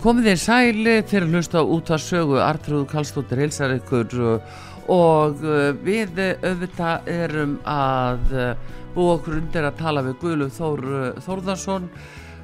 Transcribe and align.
Komið 0.00 0.30
þér 0.30 0.38
sæli 0.40 0.92
fyrir 1.04 1.26
að 1.26 1.34
hlusta 1.34 1.60
út 1.60 1.90
að 1.92 1.98
sögu 2.00 2.38
Artrúð 2.40 2.86
Kallstóttir 2.88 3.42
heilsar 3.42 3.74
ykkur 3.74 4.14
og 4.88 5.42
uh, 5.44 5.74
við 5.84 6.14
auðvitað 6.40 7.10
erum 7.12 7.50
að 7.68 8.30
uh, 8.32 8.70
búa 8.94 9.18
okkur 9.18 9.34
undir 9.42 9.66
að 9.68 9.74
tala 9.82 10.00
við 10.06 10.14
Guðlu 10.22 10.46
Þór, 10.56 10.80
uh, 10.88 11.18
Þórðarsson 11.20 11.90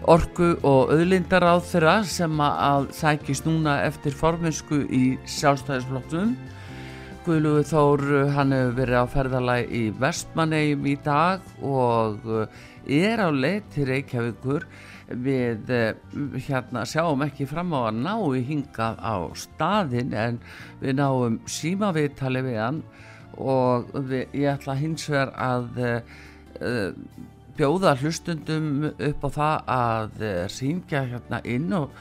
orgu 0.05 0.51
og 0.69 0.93
auðlindar 0.93 1.47
á 1.49 1.57
þeirra 1.65 1.95
sem 2.05 2.43
að 2.45 2.91
sækist 2.99 3.49
núna 3.49 3.79
eftir 3.87 4.13
forminsku 4.13 4.83
í 4.93 5.05
sjálfstæðisflokkum 5.39 6.35
Guðlu 7.25 7.63
Þór 7.71 8.05
hann 8.37 8.53
hefur 8.53 8.77
verið 8.83 9.01
á 9.01 9.05
ferðalæg 9.15 9.73
í 9.73 9.87
Vestmannegjum 9.97 10.91
í 10.93 10.99
dag 11.09 11.49
og 11.65 12.21
er 12.85 13.25
á 13.25 13.33
leið 13.33 13.73
til 13.73 13.89
Reykjavíkur 13.95 14.69
við 15.09 15.71
eh, 15.71 15.95
hérna 16.49 16.83
sjáum 16.89 17.23
ekki 17.27 17.47
fram 17.47 17.75
á 17.77 17.91
að 17.91 18.01
ná 18.03 18.15
í 18.35 18.43
hingað 18.49 18.99
á 18.99 19.17
staðin 19.39 20.15
en 20.17 20.41
við 20.81 20.99
náum 20.99 21.39
símaviðtali 21.47 22.43
við 22.47 22.59
hann 22.63 22.83
og 23.37 23.93
við, 23.95 24.27
ég 24.35 24.57
ætla 24.57 24.77
hins 24.81 25.07
vegar 25.11 25.33
að 25.37 25.81
uh, 25.85 27.01
bjóða 27.57 27.93
hlustundum 28.01 28.87
upp 28.89 29.27
á 29.27 29.31
það 29.37 29.73
að 29.77 30.23
uh, 30.25 30.39
syngja 30.53 31.05
hérna 31.13 31.43
inn 31.45 31.69
og 31.77 31.93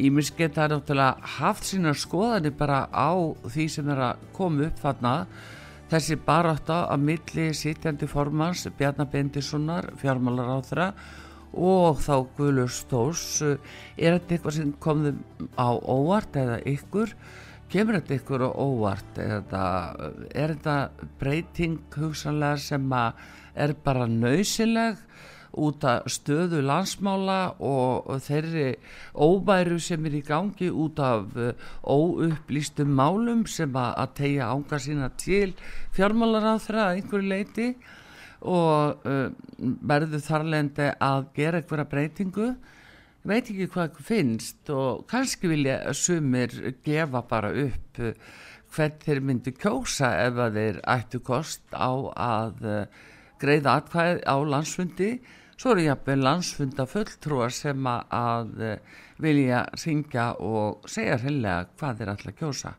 Ímis 0.00 0.30
geta 0.32 0.68
náttúrulega 0.70 1.30
haft 1.40 1.66
sína 1.66 1.90
skoðanir 1.98 2.54
bara 2.56 2.84
á 2.94 3.10
því 3.50 3.64
sem 3.68 3.88
er 3.90 3.98
að 4.06 4.20
koma 4.36 4.68
upp 4.68 4.78
þarna. 4.78 5.14
Þessi 5.90 6.16
barátta 6.22 6.84
að 6.94 7.02
milli 7.08 7.48
sitjandi 7.58 8.06
formans 8.08 8.62
Bjarnar 8.78 9.10
Bendissonar, 9.10 9.90
fjármálar 9.98 10.52
á 10.54 10.58
þeirra 10.62 10.86
og 11.52 12.00
þá 12.04 12.14
Guðlur 12.36 12.72
Stórs 12.72 13.24
eh, 13.46 13.58
er 13.96 14.18
þetta 14.18 14.36
eitthvað 14.36 14.56
sem 14.58 14.72
kom 14.82 15.04
þeim 15.06 15.48
á 15.58 15.68
óvart 15.74 16.38
eða 16.40 16.60
ykkur? 16.70 17.14
Kemur 17.70 18.00
þetta 18.00 18.16
ykkur 18.18 18.46
á 18.46 18.50
óvart 18.50 19.20
eða 19.22 19.66
er 20.34 20.56
þetta 20.56 20.76
breyting 21.20 21.78
hugsanlega 21.94 22.58
sem 22.58 22.88
er 23.54 23.76
bara 23.84 24.08
nöysileg 24.10 24.98
út 25.58 25.84
af 25.84 26.06
stöðu 26.10 26.60
landsmála 26.62 27.56
og 27.58 28.10
þeirri 28.22 28.76
óbæru 29.14 29.80
sem 29.82 30.04
er 30.06 30.18
í 30.20 30.22
gangi 30.26 30.70
út 30.70 31.00
af 31.02 31.34
eh, 31.36 31.54
óupplýstum 31.82 32.92
málum 32.94 33.46
sem 33.50 33.74
að 33.74 34.14
tegja 34.20 34.50
ánga 34.54 34.78
sína 34.78 35.10
til 35.18 35.54
fjármálar 35.96 36.46
á 36.46 36.56
þeirra 36.62 36.86
einhverju 36.94 37.32
leiti 37.32 37.68
og 38.40 39.06
uh, 39.08 39.30
verður 39.60 40.22
þarlendi 40.24 40.90
að 41.02 41.26
gera 41.36 41.60
einhverja 41.60 41.88
breytingu. 41.90 42.50
Veit 43.28 43.50
ekki 43.52 43.68
hvað 43.68 43.98
finnst 44.04 44.70
og 44.72 45.04
kannski 45.10 45.50
vilja 45.50 45.92
sumir 45.92 46.54
gefa 46.86 47.20
bara 47.28 47.50
upp 47.66 48.00
hvern 48.70 48.96
þeir 49.02 49.20
myndi 49.20 49.52
kjósa 49.52 50.14
ef 50.22 50.40
að 50.40 50.56
þeir 50.56 50.78
ættu 50.88 51.20
kost 51.26 51.76
á 51.76 51.90
að 52.16 52.64
greiða 53.42 53.76
atkvæð 53.82 54.22
á 54.24 54.36
landsfundi. 54.54 55.10
Svo 55.60 55.74
eru 55.74 55.84
jáfnveg 55.84 56.22
landsfunda 56.24 56.86
fulltrúar 56.88 57.52
sem 57.52 57.90
að 57.92 58.54
vilja 59.20 59.66
syngja 59.76 60.30
og 60.40 60.88
segja 60.88 61.20
hreinlega 61.20 61.68
hvað 61.76 62.00
þeir 62.00 62.14
ætla 62.14 62.32
að 62.32 62.40
kjósa 62.40 62.74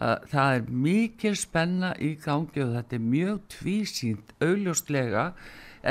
það 0.00 0.54
er 0.56 0.68
mikil 0.86 1.34
spenna 1.36 1.90
í 2.00 2.14
gangi 2.20 2.62
og 2.64 2.76
þetta 2.76 2.96
er 2.96 3.02
mjög 3.04 3.40
tvísýnt 3.52 4.32
augljóslega 4.40 5.24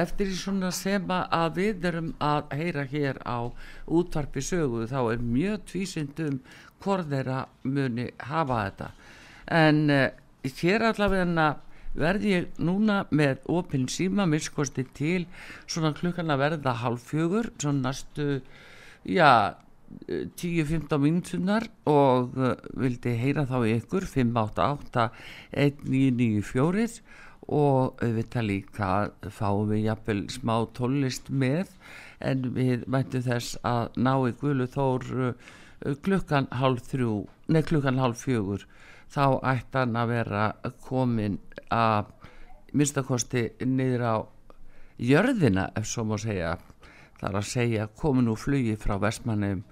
eftir 0.02 0.30
því 0.30 0.38
svona 0.38 0.72
sem 0.74 1.06
að 1.14 1.60
við 1.60 1.86
erum 1.90 2.10
að 2.22 2.56
heyra 2.58 2.86
hér 2.90 3.22
á 3.26 3.50
útvarpi 3.86 4.42
sögu 4.46 4.88
þá 4.90 5.00
er 5.14 5.24
mjög 5.24 5.64
tvísýnt 5.72 6.22
um 6.26 6.42
hvort 6.84 7.10
þeirra 7.12 7.46
muni 7.64 8.10
hafa 8.30 8.60
þetta. 8.66 8.92
En 9.60 9.82
uh, 9.94 10.06
hér 10.46 10.86
allavega 10.90 11.50
verði 12.00 12.34
ég 12.36 12.60
núna 12.62 13.02
með 13.10 13.46
opinn 13.50 13.88
síma 13.90 14.28
miskosti 14.30 14.86
til 14.96 15.26
svona 15.66 15.94
klukkan 15.98 16.30
að 16.32 16.44
verða 16.44 16.76
halv 16.84 17.02
fjögur 17.02 17.50
svona 17.58 17.90
næstu 17.90 18.42
já 19.06 19.58
10-15 20.10 20.98
minútunar 21.02 21.64
og 21.90 22.38
uh, 22.38 22.54
vildi 22.78 23.16
heyra 23.18 23.46
þá 23.50 23.66
ykkur 23.76 24.06
588-1994 24.10 27.02
og 27.50 27.98
við 28.04 28.28
það 28.34 28.46
líka 28.46 29.12
fáum 29.34 29.70
við 29.72 29.86
jafnvel 29.88 30.30
smá 30.30 30.68
tólist 30.78 31.30
með 31.30 31.68
en 32.22 32.54
við 32.54 32.84
mættum 32.86 33.22
þess 33.26 33.58
að 33.66 33.90
ná 33.98 34.28
í 34.28 34.34
Guðlu 34.42 34.68
Þór 34.70 35.04
uh, 35.30 35.34
klukkan 36.06 36.48
halv 36.60 36.80
þrjú, 36.90 37.28
nei 37.48 37.64
klukkan 37.64 38.00
halv 38.02 38.18
fjögur. 38.20 38.68
Þá 39.10 39.26
ætti 39.56 39.78
hann 39.80 39.96
að 39.98 40.08
vera 40.12 40.54
komin 40.86 41.40
að 41.74 42.06
minnstakosti 42.76 43.44
niður 43.66 44.04
á 44.06 44.16
jörðina 45.00 45.72
ef 45.80 45.88
svo 45.90 46.04
má 46.06 46.18
segja 46.22 46.58
það 47.20 47.30
er 47.30 47.40
að 47.40 47.50
segja 47.52 47.88
komin 48.00 48.32
úr 48.32 48.40
flugi 48.40 48.76
frá 48.80 48.98
Vestmannum 49.02 49.64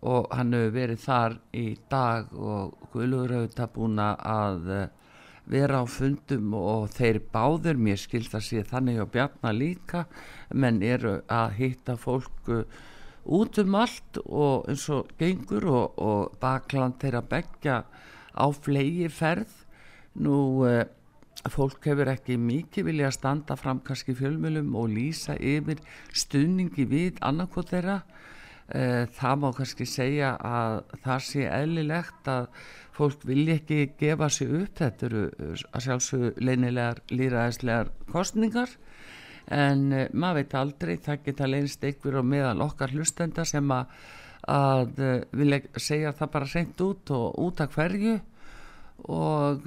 og 0.00 0.30
hann 0.32 0.54
hefur 0.56 0.74
verið 0.74 1.02
þar 1.04 1.36
í 1.56 1.66
dag 1.90 2.32
og 2.32 2.88
Guðlugur 2.92 3.36
hefur 3.36 3.56
það 3.56 3.72
búin 3.76 4.02
að 4.04 4.70
eh, 4.76 4.86
vera 5.50 5.82
á 5.82 5.84
fundum 5.90 6.54
og 6.56 6.90
þeir 6.94 7.20
báður 7.32 7.80
mér 7.80 8.00
skilt 8.00 8.34
að 8.36 8.46
sé 8.46 8.62
þannig 8.66 9.02
á 9.02 9.06
bjarna 9.12 9.52
líka 9.56 10.04
menn 10.54 10.80
eru 10.82 11.18
að 11.28 11.56
hitta 11.58 11.96
fólku 12.00 12.62
út 13.30 13.58
um 13.60 13.76
allt 13.76 14.20
og 14.24 14.68
eins 14.70 14.86
og 14.94 15.10
gengur 15.20 15.66
og, 15.68 15.98
og 15.98 16.38
bakland 16.40 17.00
þeirra 17.02 17.24
begja 17.26 17.82
á 18.32 18.46
flegi 18.54 19.10
ferð 19.12 19.52
nú 20.20 20.64
uh, 20.64 20.84
fólk 21.48 21.86
hefur 21.88 22.10
ekki 22.12 22.36
mikið 22.36 22.86
vilja 22.90 23.08
að 23.08 23.16
standa 23.16 23.56
fram 23.56 23.80
kannski 23.84 24.12
fjölmjölum 24.18 24.74
og 24.76 24.90
lýsa 24.92 25.38
yfir 25.40 25.80
stuðningi 26.12 26.84
við 26.90 27.20
annarkot 27.24 27.72
þeirra. 27.72 28.02
Uh, 28.70 29.08
það 29.16 29.40
má 29.42 29.48
kannski 29.56 29.86
segja 29.88 30.34
að 30.46 30.76
það 31.02 31.24
sé 31.26 31.46
eðlilegt 31.48 32.28
að 32.30 32.44
fólk 32.94 33.24
vilja 33.26 33.56
ekki 33.58 33.80
gefa 33.98 34.28
sig 34.30 34.52
upp. 34.60 34.76
Þetta 34.78 35.08
eru 35.08 35.24
að 35.40 35.86
sjálfsögðu 35.86 36.30
leinilegar 36.44 37.00
líraðislegar 37.10 37.90
kostningar 38.12 38.76
en 39.50 39.88
uh, 39.96 40.04
maður 40.12 40.42
veit 40.42 40.58
aldrei 40.60 40.94
það 41.02 41.24
geta 41.24 41.50
leinst 41.50 41.88
einhver 41.88 42.20
og 42.20 42.28
meðal 42.30 42.66
okkar 42.68 42.94
hlustenda 42.94 43.48
sem 43.48 43.74
að, 43.74 43.96
að 44.52 45.02
vilja 45.40 45.64
segja 45.80 46.14
það 46.20 46.32
bara 46.36 46.52
reynd 46.52 46.84
út 46.84 47.16
og 47.16 47.42
út 47.48 47.64
af 47.64 47.74
hverju. 47.74 48.20
Og 49.08 49.66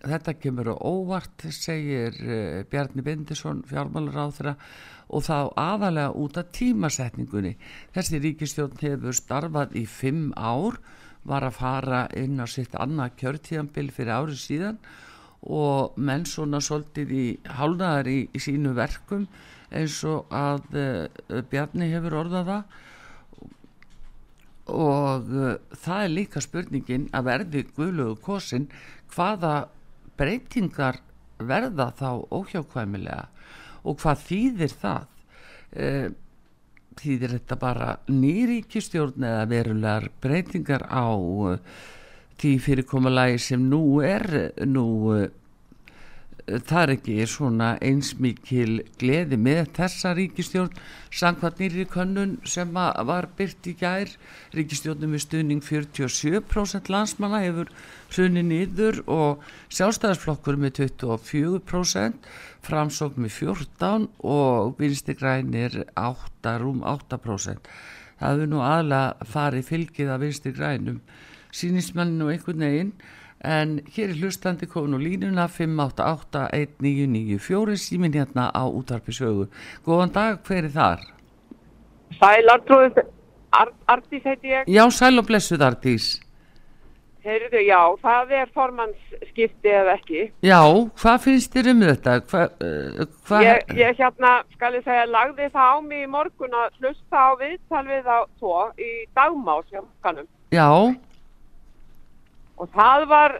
þetta 0.00 0.36
kemur 0.40 0.72
á 0.72 0.76
óvart 0.76 1.44
segir 1.52 2.16
uh, 2.24 2.62
Bjarni 2.70 3.04
Bindisson 3.04 3.62
fjármálur 3.68 4.16
á 4.16 4.26
þeirra 4.32 4.54
og 5.10 5.26
þá 5.26 5.36
aðalega 5.58 6.14
út 6.22 6.38
af 6.38 6.50
tímasetningunni. 6.54 7.56
Þessi 7.94 8.20
ríkistjórn 8.22 8.78
hefur 8.80 9.16
starfað 9.16 9.74
í 9.80 9.84
fimm 9.90 10.30
ár 10.38 10.78
var 11.26 11.44
að 11.44 11.58
fara 11.58 12.02
inn 12.16 12.40
á 12.40 12.46
sitt 12.48 12.76
annað 12.78 13.16
kjörtíðanbill 13.20 13.90
fyrir 13.92 14.14
árið 14.14 14.38
síðan 14.40 14.78
og 15.40 15.96
menn 16.00 16.26
svona 16.28 16.60
svolítið 16.64 17.12
í 17.16 17.24
hálnaðar 17.48 18.08
í, 18.12 18.20
í 18.32 18.40
sínu 18.40 18.74
verkum 18.76 19.26
eins 19.70 19.98
og 20.08 20.30
að 20.34 20.78
uh, 20.78 21.42
Bjarni 21.50 21.90
hefur 21.92 22.18
orðaða 22.24 22.62
og 24.70 25.28
uh, 25.32 25.54
það 25.74 26.04
er 26.04 26.14
líka 26.14 26.42
spurningin 26.44 27.08
að 27.16 27.28
verði 27.30 27.66
guðlugu 27.76 28.18
kosin 28.24 28.68
hvaða 29.14 29.54
breytingar 30.20 31.00
verða 31.40 31.90
þá 31.96 32.10
óhjákvæmilega? 32.28 33.28
Og 33.88 33.96
hvað 34.02 34.26
þýðir 34.28 34.76
það? 34.82 35.06
Uh, 35.70 36.08
þýðir 37.00 37.36
þetta 37.38 37.56
bara 37.60 37.90
nýríkistjórn 38.10 39.24
eða 39.24 39.48
verulegar 39.48 40.08
breytingar 40.20 40.84
á 40.90 41.08
uh, 41.16 41.56
því 42.40 42.54
fyrirkommalagi 42.64 43.38
sem 43.40 43.62
nú 43.70 44.00
er 44.04 44.52
nú 44.68 44.86
það 46.66 46.80
er 46.82 46.92
ekki 46.94 47.26
svona 47.30 47.68
einsmikil 47.84 48.80
gleði 49.00 49.38
með 49.40 49.60
þessa 49.76 50.14
ríkistjórn 50.18 50.74
sangvað 51.14 51.62
nýri 51.62 51.86
könnun 51.90 52.34
sem 52.48 52.72
var 52.74 53.28
byrt 53.38 53.68
í 53.70 53.76
gær. 53.78 54.10
Ríkistjórnum 54.56 55.14
við 55.14 55.24
stuðning 55.26 55.62
47% 55.66 56.90
landsmanna 56.90 57.42
hefur 57.44 57.70
hrunni 58.10 58.42
nýður 58.46 59.02
og 59.06 59.46
sjálfstæðarsflokkur 59.70 60.58
með 60.60 60.82
24% 60.82 62.28
framsókn 62.66 63.24
með 63.24 63.36
14 63.38 64.10
og 64.26 64.76
vinstirgrænir 64.80 65.82
8, 65.94 66.58
rúm 66.60 66.84
8% 66.84 67.72
það 68.20 68.36
hefur 68.36 68.50
nú 68.52 68.60
aðla 68.64 69.00
farið 69.28 69.68
fylgið 69.70 70.12
að 70.12 70.24
vinstirgrænum 70.26 71.00
sínismanninu 71.56 72.28
einhvern 72.32 72.64
veginn 72.66 72.92
en 73.44 73.80
hér 73.96 74.08
er 74.10 74.14
hlustandi 74.20 74.66
konu 74.66 74.98
línuna 74.98 75.48
5881994 75.48 77.76
símin 77.76 78.14
hérna 78.14 78.50
á 78.52 78.64
útarpi 78.68 79.12
sögu. 79.12 79.46
Góðan 79.86 80.12
dag, 80.14 80.38
hver 80.46 80.64
er 80.64 80.70
þar? 80.74 81.00
Sæl 82.18 82.48
Artrúð 82.52 82.98
Ar 83.50 83.72
Artís 83.90 84.22
heiti 84.24 84.48
ég. 84.48 84.64
Já, 84.70 84.90
sæl 84.90 85.18
og 85.18 85.26
blessuð 85.26 85.62
Artís 85.66 86.20
Heyrðu, 87.20 87.60
já, 87.68 87.80
það 88.00 88.30
er 88.32 88.48
formannsskipti 88.56 89.68
eða 89.68 89.92
ekki. 89.98 90.32
Já, 90.40 90.64
hvað 91.02 91.18
finnst 91.26 91.52
þér 91.52 91.66
um 91.74 91.82
þetta? 91.84 92.12
Hva, 92.30 92.42
uh, 92.64 93.04
hva... 93.28 93.36
Ég, 93.44 93.58
ég 93.76 93.92
hérna, 94.00 94.30
skal 94.54 94.72
ég 94.78 94.84
segja, 94.86 95.04
lagði 95.04 95.52
það 95.52 95.68
á 95.68 95.76
mig 95.84 96.00
í 96.06 96.08
morgun 96.08 96.56
að 96.56 96.72
hlusta 96.80 97.16
á 97.20 97.36
viðtal 97.42 97.84
við 97.90 98.04
á 98.08 98.24
tvo 98.40 98.72
í 98.80 99.04
dagmás 99.18 99.68
hjá 99.68 99.84
kanum 100.00 100.24
Já 100.56 100.96
og 102.60 102.70
það 102.76 103.06
var 103.10 103.36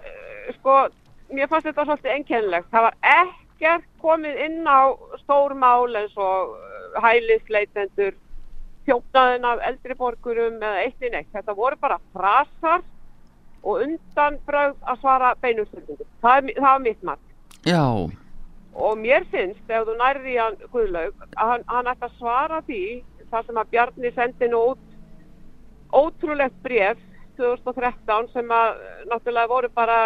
sko, 0.57 0.77
mér 1.31 1.51
fannst 1.51 1.69
þetta 1.69 1.87
svolítið 1.87 2.15
ennkennilegt, 2.17 2.71
það 2.73 2.87
var 2.89 2.99
ekkert 3.21 3.89
komið 4.03 4.41
inn 4.47 4.65
á 4.65 4.81
stórmál 5.23 5.93
eins 6.01 6.17
og 6.17 6.57
hælisleitendur 7.05 8.17
þjófnaðin 8.89 9.45
af 9.47 9.61
eldri 9.69 9.97
borgurum 9.99 10.57
eða 10.59 10.87
eittin 10.87 11.19
eitt, 11.19 11.29
þetta 11.35 11.57
voru 11.59 11.79
bara 11.81 12.01
frasar 12.15 12.83
og 13.61 13.85
undanbröð 13.85 14.79
að 14.89 15.03
svara 15.03 15.35
beinumstöldingum 15.45 16.09
það, 16.25 16.51
það 16.57 16.71
var 16.71 16.85
mitt 16.87 17.03
marg 17.05 17.27
Já. 17.69 17.85
Og 18.81 18.95
mér 18.97 19.27
finnst, 19.29 19.61
ef 19.69 19.85
þú 19.85 19.97
nærði 19.99 20.37
hann 20.39 20.57
Guðlaug, 20.73 21.25
að 21.37 21.51
hann, 21.53 21.65
hann 21.69 21.91
ætti 21.91 22.07
að 22.07 22.17
svara 22.17 22.61
því 22.65 22.85
það 23.31 23.47
sem 23.47 23.61
að 23.61 23.73
Bjarni 23.75 24.13
sendi 24.15 24.49
nú 24.49 24.61
út 24.71 24.87
ótrúlegt 25.91 26.57
bref 26.65 27.01
2013 27.41 28.31
sem 28.35 28.53
að 28.55 28.83
náttúrulega 29.11 29.51
voru 29.51 29.71
bara 29.75 30.01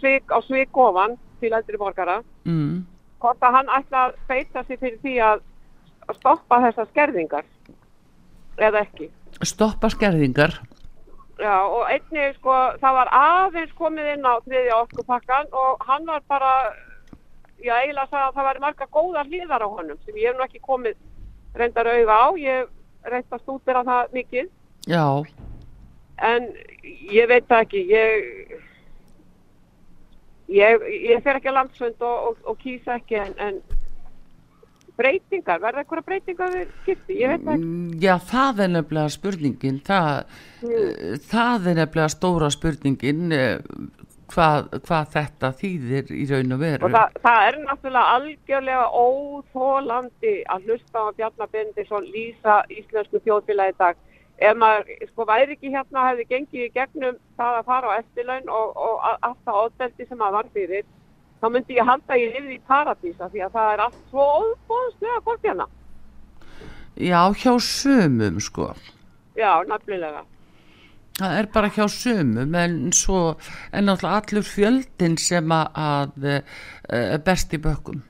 svik 0.00 0.30
á 0.30 0.38
svik 0.44 0.76
ofan 0.76 1.16
til 1.40 1.52
eldri 1.52 1.80
borgara. 1.80 2.20
Mm. 2.44 2.84
hvort 3.24 3.40
að 3.40 3.54
hann 3.56 3.70
ætla 3.72 4.00
að 4.06 4.16
beita 4.28 4.62
sig 4.68 4.78
fyrir 4.80 4.98
því 5.00 5.14
að 5.24 5.42
stoppa 6.18 6.60
þessar 6.66 6.88
skerðingar 6.90 7.46
eða 8.60 8.82
ekki? 8.84 9.08
Stoppa 9.40 9.88
skerðingar? 9.92 10.58
Já 11.40 11.54
og 11.64 11.88
einni 11.90 12.26
sko 12.36 12.54
það 12.82 12.98
var 12.98 13.10
aðeins 13.18 13.72
komið 13.78 14.10
inn 14.12 14.28
á 14.28 14.34
þriðja 14.44 14.76
okkupakkan 14.84 15.48
og 15.56 15.82
hann 15.88 16.04
var 16.06 16.20
bara 16.28 16.52
já 17.64 17.74
eiginlega 17.80 18.20
að 18.26 18.36
það 18.36 18.48
var 18.50 18.60
marga 18.66 18.90
góða 18.92 19.24
hlýðar 19.26 19.64
á 19.64 19.68
honum 19.72 19.98
sem 20.04 20.20
ég 20.20 20.30
hef 20.30 20.38
nú 20.38 20.44
ekki 20.44 20.62
komið 20.62 21.00
reyndar 21.58 21.90
auða 21.90 22.20
á, 22.20 22.26
ég 22.38 22.70
reyndast 23.08 23.50
út 23.50 23.68
er 23.72 23.80
að 23.80 23.90
það 23.90 24.14
mikið. 24.18 24.52
Já 24.90 25.04
en 26.22 26.50
ég 27.10 27.28
veit 27.28 27.46
það 27.48 27.64
ekki 27.66 27.84
ég 27.90 28.60
ég, 30.52 30.84
ég 31.10 31.24
fer 31.24 31.38
ekki 31.38 31.50
að 31.50 31.58
landsfund 31.58 32.04
og, 32.04 32.28
og, 32.28 32.44
og 32.52 32.60
kýsa 32.62 32.98
ekki 33.00 33.18
en, 33.20 33.34
en 33.42 33.58
breytingar, 34.98 35.58
verða 35.62 35.82
eitthvað 35.82 36.06
breytingar 36.06 36.54
við 36.54 36.72
skipti, 36.82 37.18
ég 37.18 37.32
veit 37.32 37.42
það 37.42 37.56
ekki. 37.56 37.66
Mm, 37.66 37.92
Já, 38.02 38.14
það 38.30 38.64
er 38.64 38.72
nefnilega 38.76 39.14
spurningin. 39.14 39.80
Það, 39.88 40.40
mm. 40.62 41.20
það 41.32 41.68
er 41.70 41.78
nefnilega 41.80 42.12
stóra 42.14 42.50
spurningin 42.54 43.34
eh, 43.34 43.56
hvað, 44.30 44.70
hvað 44.86 45.10
þetta 45.16 45.52
þýðir 45.60 46.14
í 46.14 46.24
raun 46.30 46.56
og 46.56 46.62
veru. 46.62 46.86
Og 46.86 46.94
það, 46.94 47.20
það 47.26 47.48
er 47.48 47.60
náttúrulega 47.64 48.16
algjörlega 48.18 48.86
óþólandi 49.02 50.34
að 50.54 50.68
hlusta 50.70 51.06
á 51.10 51.16
Bjarnar 51.18 51.54
Bendisson 51.54 52.10
lýsa 52.14 52.60
íslensku 52.70 53.22
þjóðfélagi 53.26 53.74
í 53.74 53.80
dag 53.82 54.02
ef 54.38 54.58
maður 54.58 55.06
sko 55.12 55.26
væri 55.28 55.56
ekki 55.56 55.72
hérna 55.74 56.08
hefði 56.08 56.26
gengið 56.32 56.66
í 56.66 56.72
gegnum 56.74 57.20
það 57.38 57.60
að 57.60 57.70
fara 57.70 57.94
á 57.94 57.98
eftirlaun 58.00 58.50
og, 58.50 58.74
og 58.74 59.06
allt 59.12 59.40
það 59.46 59.60
ódeldi 59.62 60.08
sem 60.08 60.18
maður 60.18 60.38
var 60.40 60.50
fyrir 60.56 60.84
þá 61.40 61.48
myndi 61.54 61.78
ég 61.78 61.88
halda 61.90 62.18
ég 62.18 62.36
lifði 62.36 62.58
í 62.58 62.66
paradísa 62.68 63.30
því 63.30 63.46
að 63.46 63.56
það 63.56 63.72
er 63.72 63.86
allt 63.86 64.02
svo 64.10 64.28
óbóðslega 64.42 65.24
gott 65.28 65.48
hérna. 65.48 65.66
Já, 66.94 67.20
hjá 67.34 67.52
sumum 67.58 68.38
sko. 68.42 68.70
Já, 69.34 69.50
nafnilega 69.66 70.24
það 71.18 71.36
er 71.38 71.48
bara 71.54 71.70
hjá 71.70 71.84
sumum 71.90 72.56
en 72.58 72.80
svo 72.94 73.20
er 73.70 73.84
náttúrulega 73.86 74.18
allur 74.18 74.48
fjöldin 74.48 75.14
sem 75.20 75.54
að, 75.54 75.78
að 75.78 76.26
uh, 76.32 77.14
best 77.26 77.54
í 77.54 77.60
bökkum. 77.62 78.02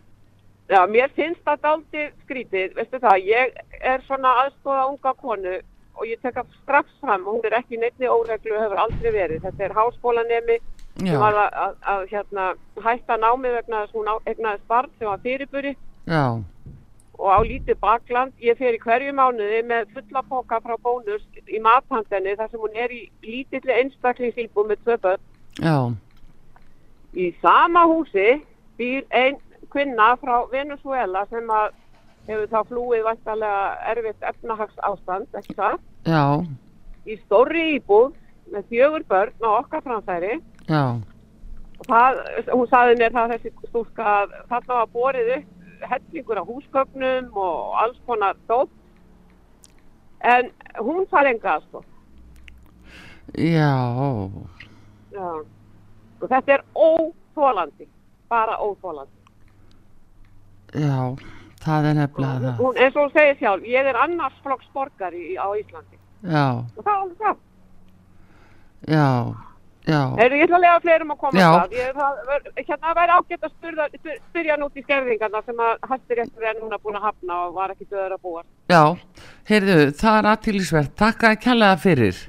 Já, 0.72 0.80
mér 0.88 1.12
finnst 1.12 1.42
það 1.44 1.68
aldrei 1.68 2.06
skrítið, 2.24 2.72
veistu 2.78 3.00
það, 3.02 3.26
ég 3.28 3.58
er 3.84 4.04
svona 4.06 4.32
aðstóða 4.44 4.86
unga 4.94 5.12
konu 5.20 5.58
og 5.94 6.06
ég 6.08 6.20
tek 6.22 6.36
af 6.36 6.46
strax 6.62 6.94
fram, 7.00 7.26
hún 7.26 7.44
er 7.44 7.58
ekki 7.60 7.78
neittni 7.80 8.10
óreglu 8.10 8.56
og 8.56 8.64
hefur 8.64 8.82
aldrei 8.84 9.12
verið, 9.14 9.44
þetta 9.44 9.64
er 9.64 9.76
háskólanemi 9.78 10.58
sem 10.98 11.20
var 11.20 11.38
að, 11.44 11.60
að, 11.64 11.76
að 11.92 12.02
hérna, 12.12 12.48
hætta 12.84 13.16
námið 13.18 13.56
vegna 13.58 13.84
þess 13.84 13.94
að 13.94 14.00
hún 14.00 14.32
eignaðist 14.32 14.66
barn 14.70 14.92
sem 14.98 15.10
var 15.10 15.22
fyrirburi. 15.24 15.74
Já, 16.10 16.24
og 17.18 17.28
á 17.30 17.38
lítið 17.46 17.78
bakland, 17.80 18.32
ég 18.42 18.58
fer 18.58 18.74
í 18.74 18.80
hverju 18.82 19.12
mánuði 19.14 19.60
með 19.68 19.92
fulla 19.94 20.22
póka 20.26 20.58
frá 20.64 20.74
bónus 20.82 21.22
í 21.46 21.60
mathandinni 21.62 22.34
þar 22.38 22.50
sem 22.50 22.62
hún 22.64 22.80
er 22.84 22.94
í 22.94 23.04
lítilli 23.22 23.76
einstaklingsýlbú 23.78 24.66
með 24.66 24.82
tvö 24.82 24.96
börn. 25.06 25.22
Já, 25.62 25.78
í 27.14 27.30
sama 27.42 27.84
húsi 27.90 28.42
býr 28.78 29.06
ein 29.14 29.38
kvinna 29.70 30.14
frá 30.18 30.42
Venezuela 30.50 31.24
sem 31.30 31.50
að 31.50 31.70
hefur 32.28 32.46
þá 32.52 32.60
flúið 32.68 33.02
vantarlega 33.06 33.64
erfitt 33.92 34.22
efnahags 34.30 34.78
ástand, 34.90 35.26
ekki 35.40 35.56
það? 35.58 35.78
já, 36.08 36.22
Í 37.04 37.18
stórri 37.26 37.64
íbúð 37.78 38.14
með 38.52 38.68
fjögur 38.70 39.02
börn 39.08 39.44
og 39.44 39.58
okkar 39.64 39.82
framfæri 39.84 40.38
já, 40.68 40.82
það, 41.88 42.20
hún 42.52 42.68
saði 42.72 42.94
mér 43.00 43.12
það 43.12 43.34
þessi 43.34 43.52
stúlka 43.68 44.06
að 44.22 44.32
þarna 44.52 44.78
var 44.80 44.88
borið 44.94 45.32
upp 45.36 45.50
hellingur 45.90 46.40
á 46.40 46.44
húsgögnum 46.48 47.26
og 47.36 47.74
alls 47.82 47.98
konar 48.06 48.38
dótt 48.48 48.72
en 50.24 50.48
hún 50.80 51.04
fær 51.10 51.28
enga 51.28 51.58
aðstof. 51.58 51.84
Já, 53.36 53.74
Já. 55.12 55.28
Og 56.22 56.30
þetta 56.30 56.54
er 56.54 56.62
óþólandi, 56.74 57.86
bara 58.32 58.56
óþólandi. 58.64 59.12
já, 60.74 61.16
það 61.64 61.88
er 61.90 61.96
nefnilega 62.00 62.38
það. 62.44 62.60
Hún, 62.60 62.76
eins 62.84 62.96
og 62.96 63.02
hún 63.06 63.12
segir 63.16 63.38
sjálf, 63.40 63.64
ég 63.72 63.88
er 63.92 63.98
annars 64.04 64.36
flokks 64.44 64.68
borgari 64.76 65.34
á 65.40 65.46
Íslandi. 65.58 65.98
Já, 66.24 66.46
Og 66.76 66.84
það 66.84 66.92
er 66.94 67.00
alveg 67.02 67.18
það. 67.24 67.36
já, 68.88 69.06
já, 69.88 70.00
Heyrðu, 70.18 70.36
ég 70.40 70.44
ætla 70.46 70.56
að 70.58 70.64
lega 70.64 70.80
fleirum 70.84 71.12
að 71.14 71.18
koma 71.22 71.40
það. 71.44 71.74
Ég, 71.78 71.94
það 71.94 72.60
hérna 72.68 72.94
væri 72.98 73.16
ágætt 73.18 73.46
að 73.48 73.52
spyrja, 73.54 73.86
spyr, 73.98 74.18
spyrja 74.30 74.56
nút 74.60 74.76
í 74.80 74.84
skerðingarna 74.84 75.42
sem 75.46 75.62
að 75.66 75.88
hættiréttur 75.90 76.46
er 76.50 76.60
núna 76.60 76.78
búin 76.82 76.98
að 77.00 77.06
hafna 77.08 77.40
og 77.46 77.56
var 77.58 77.74
ekki 77.74 77.88
döður 77.90 78.16
að 78.16 78.22
búa. 78.28 78.44
já, 78.72 78.82
heyrðu, 79.50 79.78
það 80.00 80.18
er 80.20 80.30
aðtýrlisvert. 80.34 80.94
Takk 80.96 81.26
að 81.28 81.36
kjallaða 81.44 81.80
fyrir. 81.84 82.22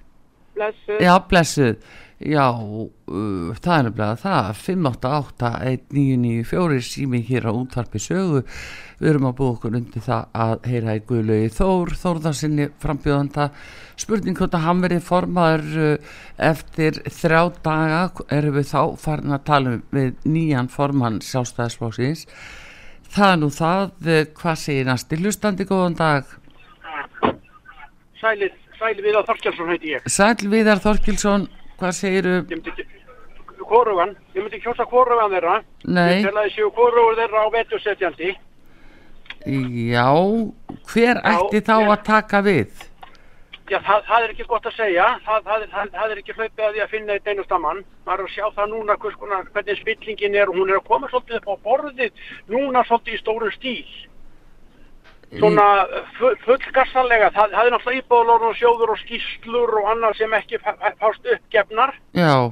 Blessu. 0.56 0.98
Já, 1.04 1.14
blessuð. 1.30 1.76
Já, 2.16 2.48
uh, 2.48 3.52
það 3.60 3.74
er 3.76 3.84
nefnilega 3.90 4.16
það, 4.22 4.46
588-1994 4.64 6.78
sími 6.88 7.20
hér 7.28 7.52
á 7.52 7.52
útvarpi 7.52 8.00
sögu. 8.00 8.48
Við 9.02 9.10
erum 9.12 9.28
að 9.28 9.36
búa 9.36 9.52
okkur 9.58 9.76
undir 9.76 10.00
það 10.06 10.24
að 10.46 10.56
heyra 10.72 10.96
í 10.96 11.04
Guðlaugi 11.10 11.50
Þór, 11.58 11.90
Þórðarsinni 12.00 12.66
frambjóðanda. 12.80 13.52
Spurning 14.00 14.32
hvort 14.40 14.56
að 14.56 14.64
hann 14.64 14.80
verið 14.86 15.04
formaður 15.10 15.68
uh, 15.84 16.00
eftir 16.48 17.04
þrjá 17.04 17.42
daga, 17.68 18.08
erum 18.32 18.56
við 18.62 18.72
þá 18.72 18.96
farin 19.04 19.36
að 19.36 19.44
tala 19.52 19.76
um 19.76 19.84
við 20.00 20.16
nýjan 20.24 20.72
formann 20.72 21.20
sjálfstæðisflóksins. 21.20 22.24
Það 23.12 23.28
er 23.34 23.40
nú 23.44 23.52
það, 23.60 23.92
uh, 24.08 24.24
hvað 24.40 24.56
segir 24.64 24.88
næsti 24.88 25.20
hlustandi 25.20 25.68
góðan 25.68 26.00
dag? 26.00 26.24
Sælir, 28.24 28.56
sælir 28.80 29.04
við 29.04 29.20
að 29.20 29.28
Þorkjálsson 29.34 29.76
heiti 29.76 29.92
ég. 29.98 30.08
Sæl 30.08 30.48
Viðar 30.56 30.80
Þorkilsson, 30.80 31.52
hvað 31.80 31.94
segiru? 32.00 32.36
Ég 32.40 32.56
myndi 32.56 32.74
ekki, 32.74 32.88
hvorugan, 33.62 34.16
ég 34.36 34.42
myndi 34.42 34.64
kjósa 34.64 34.88
hvorugan 34.90 35.36
þeirra. 35.36 35.60
Nei. 35.86 36.10
Ég 36.10 36.28
tel 36.28 36.36
að 36.36 36.50
ég 36.50 36.58
séu 36.58 36.74
hvorugur 36.76 37.20
þeirra 37.20 37.46
á 37.46 37.48
vetursetjandi. 37.60 38.34
Já, 39.46 40.10
hver 40.90 41.22
ætti 41.22 41.62
þá 41.66 41.76
að 41.78 42.04
taka 42.08 42.42
við? 42.46 42.86
Já, 43.66 43.80
það, 43.82 44.02
það 44.06 44.24
er 44.24 44.32
ekki 44.32 44.46
gott 44.50 44.68
að 44.70 44.76
segja. 44.78 45.06
Það, 45.26 45.46
það, 45.46 45.64
það, 45.74 46.12
er 46.14 46.20
ekki 46.22 46.34
hlaupið 46.38 46.66
að 46.66 46.74
því 46.76 46.82
að 46.84 46.92
finna 46.92 47.16
eitt 47.16 47.30
einasta 47.32 47.58
mann. 47.62 47.80
Maður 48.06 48.22
er 48.22 48.28
að 48.28 48.34
sjá 48.36 48.46
það 48.58 48.68
núna 48.74 48.98
hvernig 49.02 49.80
spillingin 49.80 50.38
er 50.38 50.52
og 50.52 50.60
hún 50.60 50.70
er 50.70 50.78
að 50.78 50.90
koma 50.90 51.10
svolítið 51.10 51.40
upp 51.40 51.50
á 51.50 51.56
borðið 51.66 52.28
núna 52.54 52.84
svolítið 52.86 53.18
í 53.18 53.22
stóru 53.24 53.50
stíl. 53.56 53.96
Svona 55.40 55.66
fu- 56.20 56.36
fullgassanlega, 56.46 57.32
það, 57.36 57.52
það 57.56 57.66
er 57.68 57.74
náttúrulega 57.74 58.02
íbúðlórn 58.04 58.46
og 58.50 58.56
sjóður 58.60 58.92
og 58.94 59.00
skýslur 59.02 59.74
og 59.82 59.90
annað 59.96 60.14
sem 60.20 60.34
ekki 60.38 60.60
fá- 60.64 60.78
fá- 60.80 60.96
fást 61.02 61.26
uppgefnar. 61.34 61.94
Já, 62.14 62.52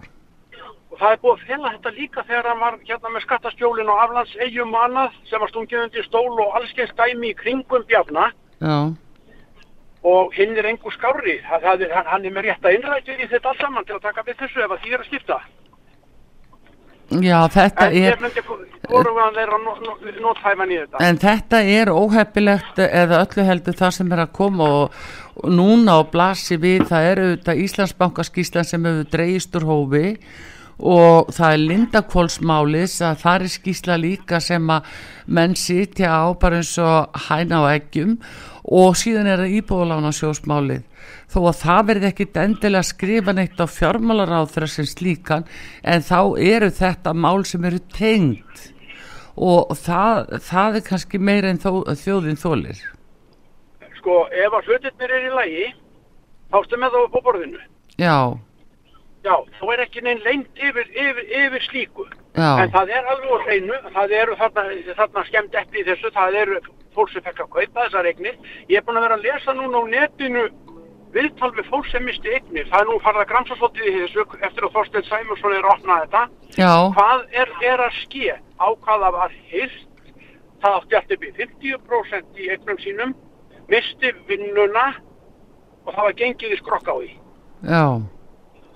Og 0.93 0.99
það 0.99 1.11
er 1.15 1.21
búið 1.23 1.33
að 1.39 1.45
fela 1.47 1.69
þetta 1.73 1.91
líka 1.97 2.23
þegar 2.27 2.47
hann 2.51 2.59
var 2.61 2.75
hérna 2.85 3.09
með 3.09 3.23
skattastjólinn 3.25 3.89
og 3.89 4.01
aflandsegjum 4.03 4.75
og 4.75 4.83
annað 4.83 5.15
sem 5.25 5.39
var 5.41 5.49
stungið 5.49 5.83
undir 5.87 6.03
stól 6.05 6.35
og 6.43 6.51
allskeins 6.59 6.91
dæmi 6.99 7.31
í 7.31 7.37
kringum 7.39 7.85
bjafna 7.89 8.27
já, 8.61 8.75
og 10.03 10.33
hinn 10.37 10.53
er 10.57 10.67
engu 10.69 10.91
skári. 10.93 11.39
Það, 11.49 11.61
það 11.65 11.81
er, 11.87 11.95
hann, 11.95 12.05
hann 12.11 12.25
er 12.25 12.35
með 12.35 12.45
rétt 12.45 12.65
að 12.69 12.75
innrætið 12.77 13.23
í 13.25 13.27
þetta 13.31 13.49
allt 13.49 13.61
saman 13.63 13.85
til 13.89 13.95
að 13.95 14.01
taka 14.05 14.23
við 14.27 14.37
þessu 14.43 14.61
ef 14.67 14.71
að 14.75 14.81
því 14.83 14.93
er 14.93 14.99
að 15.01 15.09
skipta. 15.09 15.39
Já, 17.21 17.39
þetta 17.53 17.89
En 17.89 17.97
er, 18.03 18.17
þetta. 20.83 21.03
en 21.07 21.19
þetta 21.21 21.59
er 21.75 21.91
óheppilegt 21.93 22.79
eða 22.83 23.21
öllu 23.25 23.45
heldur 23.47 23.77
það 23.79 23.93
sem 23.97 24.11
er 24.15 24.23
að 24.25 24.33
koma 24.39 24.69
og, 24.81 24.97
og 25.39 25.49
núna 25.53 25.99
á 25.99 26.01
blasi 26.11 26.57
við, 26.61 26.87
það 26.89 27.09
er 27.11 27.21
auðvitað 27.23 27.61
Íslandsbankaskíslan 27.67 28.67
sem 28.67 28.85
hefur 28.89 29.11
dreigist 29.13 29.55
úr 29.59 29.67
hófi 29.69 30.05
og 30.83 31.29
það 31.31 31.53
er 31.53 31.61
Lindakvólsmális 31.69 32.95
að 33.05 33.19
það 33.23 33.43
er 33.45 33.53
skísla 33.53 33.97
líka 34.01 34.39
sem 34.41 34.71
að 34.73 34.89
menn 35.27 35.53
sitja 35.55 36.09
á 36.11 36.23
bara 36.35 36.59
eins 36.59 36.73
og 36.81 37.21
hæna 37.29 37.61
á 37.63 37.65
eggjum 37.77 38.17
og 38.63 38.97
síðan 38.97 39.29
er 39.29 39.43
það 39.45 39.55
íbúðalána 39.59 40.11
sjósmálið 40.17 40.83
þó 41.33 41.39
að 41.49 41.59
það 41.63 41.81
verði 41.89 42.09
ekkit 42.11 42.39
endilega 42.43 42.87
skrifa 42.89 43.33
neitt 43.37 43.59
á 43.61 43.65
fjármálaráþra 43.67 44.67
sem 44.69 44.85
slíkan 44.89 45.45
en 45.83 46.01
þá 46.05 46.19
eru 46.39 46.69
þetta 46.73 47.13
mál 47.13 47.43
sem 47.45 47.65
eru 47.69 47.79
tengd 47.97 48.69
og 49.33 49.71
það, 49.81 50.35
það 50.45 50.75
er 50.79 50.87
kannski 50.89 51.17
meira 51.19 51.49
en 51.49 51.61
þó, 51.63 51.71
þjóðin 51.97 52.37
þólir 52.41 52.81
Sko, 53.97 54.23
ef 54.35 54.51
að 54.57 54.67
hlutirnir 54.67 55.11
er 55.15 55.27
í 55.29 55.31
lagi, 55.33 55.67
fástu 56.51 56.75
með 56.81 56.91
það 56.97 57.05
upp 57.07 57.13
á 57.15 57.21
borðinu. 57.29 57.61
já, 57.97 58.17
Já, 59.23 59.37
þá 59.55 59.61
er 59.71 59.81
ekki 59.85 60.01
neinn 60.03 60.19
lengt 60.25 60.57
yfir, 60.59 60.89
yfir, 60.99 61.23
yfir 61.31 61.63
slíku. 61.69 62.03
já, 62.35 62.49
En 62.59 62.71
það 62.73 62.89
er 62.91 63.05
alveg 63.07 63.29
á 63.31 63.39
hreinu, 63.45 63.77
það 63.95 64.15
eru 64.19 64.33
þarna, 64.41 64.63
þarna 64.97 65.23
skemmt 65.29 65.55
epli 65.61 65.79
í 65.79 65.85
þessu, 65.87 66.11
það 66.11 66.35
eru 66.41 66.57
fólk 66.93 67.13
sem 67.13 67.23
fekk 67.23 67.39
að 67.45 67.53
kaupa 67.55 67.85
þessar 67.85 68.09
eignir. 68.11 68.35
Ég 68.67 68.81
er 68.81 68.83
búin 68.83 68.99
að 68.99 69.05
vera 69.07 69.15
að 69.15 69.23
lesa 69.29 69.55
núna 69.55 69.79
á 69.79 69.83
netinu 69.93 70.43
viðtal 71.13 71.51
við 71.57 71.67
fólk 71.69 71.87
sem 71.91 72.03
misti 72.07 72.31
eignir. 72.33 72.67
Það 72.71 72.81
er 72.81 72.89
nú 72.89 72.99
farið 73.03 73.21
að 73.23 73.29
gramsa 73.31 73.57
svolítið 73.59 73.89
í 73.89 73.95
þessu 74.01 74.25
eftir 74.47 74.67
að 74.67 74.73
Þorstein 74.77 75.07
Sæmursson 75.09 75.55
er 75.57 75.67
að 75.67 75.73
opna 75.75 75.97
þetta. 76.03 76.21
já, 76.57 76.71
Hvað 76.97 77.25
er, 77.41 77.51
er 77.71 77.83
að 77.87 77.99
ske? 78.01 78.37
Á 78.57 78.67
hvaða 78.85 79.11
var 79.17 79.35
hýrt? 79.51 79.89
Það 80.63 80.77
átti 80.79 80.95
allt 80.95 81.11
upp 81.17 81.23
í 81.27 81.31
50% 81.37 82.37
í 82.39 82.49
eignum 82.53 82.77
sínum, 82.79 83.13
misti 83.69 84.13
vinnuna 84.29 84.85
og 85.83 85.91
það 85.91 86.03
var 86.07 86.13
gengið 86.21 86.53
í 86.55 86.59
skrokk 86.61 86.87
á 86.87 86.95
því. 86.95 87.09
já, 87.67 87.85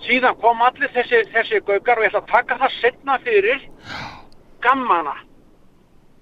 Síðan 0.06 0.36
kom 0.42 0.60
allir 0.62 0.92
þessi, 0.94 1.24
þessi 1.34 1.62
gaugar 1.66 1.98
og 1.98 2.04
ég 2.06 2.12
ætla 2.12 2.20
að 2.22 2.28
taka 2.30 2.58
það 2.62 2.76
setna 2.82 3.16
fyrir 3.24 3.64
gammana. 4.62 5.16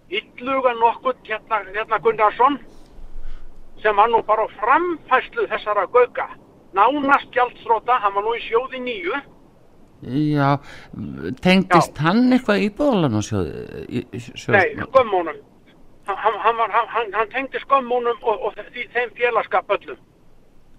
Ylluga 0.10 0.72
nokkuð 0.80 1.18
hérna, 1.28 1.60
hérna 1.74 2.00
Gunnarsson 2.00 2.60
sem 3.86 3.96
var 3.96 4.10
nú 4.10 4.22
bara 4.26 4.46
á 4.46 4.50
framfæslu 4.60 5.46
þessara 5.52 5.86
gauga. 5.94 6.28
Nánast 6.74 7.30
gjaldstróta, 7.32 8.00
hann 8.02 8.16
var 8.16 8.24
nú 8.26 8.34
í 8.36 8.42
sjóði 8.50 8.82
nýju. 8.82 9.22
já 10.06 10.60
tengdist 11.42 11.98
hann 11.98 12.34
eitthvað 12.34 12.66
íbúðalána 12.68 13.22
sjóð, 13.26 13.48
sjóð 14.42 14.58
Nei, 14.58 14.76
skömmunum. 14.90 15.38
Hann, 16.06 16.36
hann, 16.44 16.60
hann, 16.76 17.14
hann, 17.14 17.30
tengdi 17.34 17.62
skömmunum 17.64 18.20
og, 18.22 18.50
og 18.50 18.60
þeim 18.94 19.14
félagskap 19.18 19.72
öllum. 19.78 20.02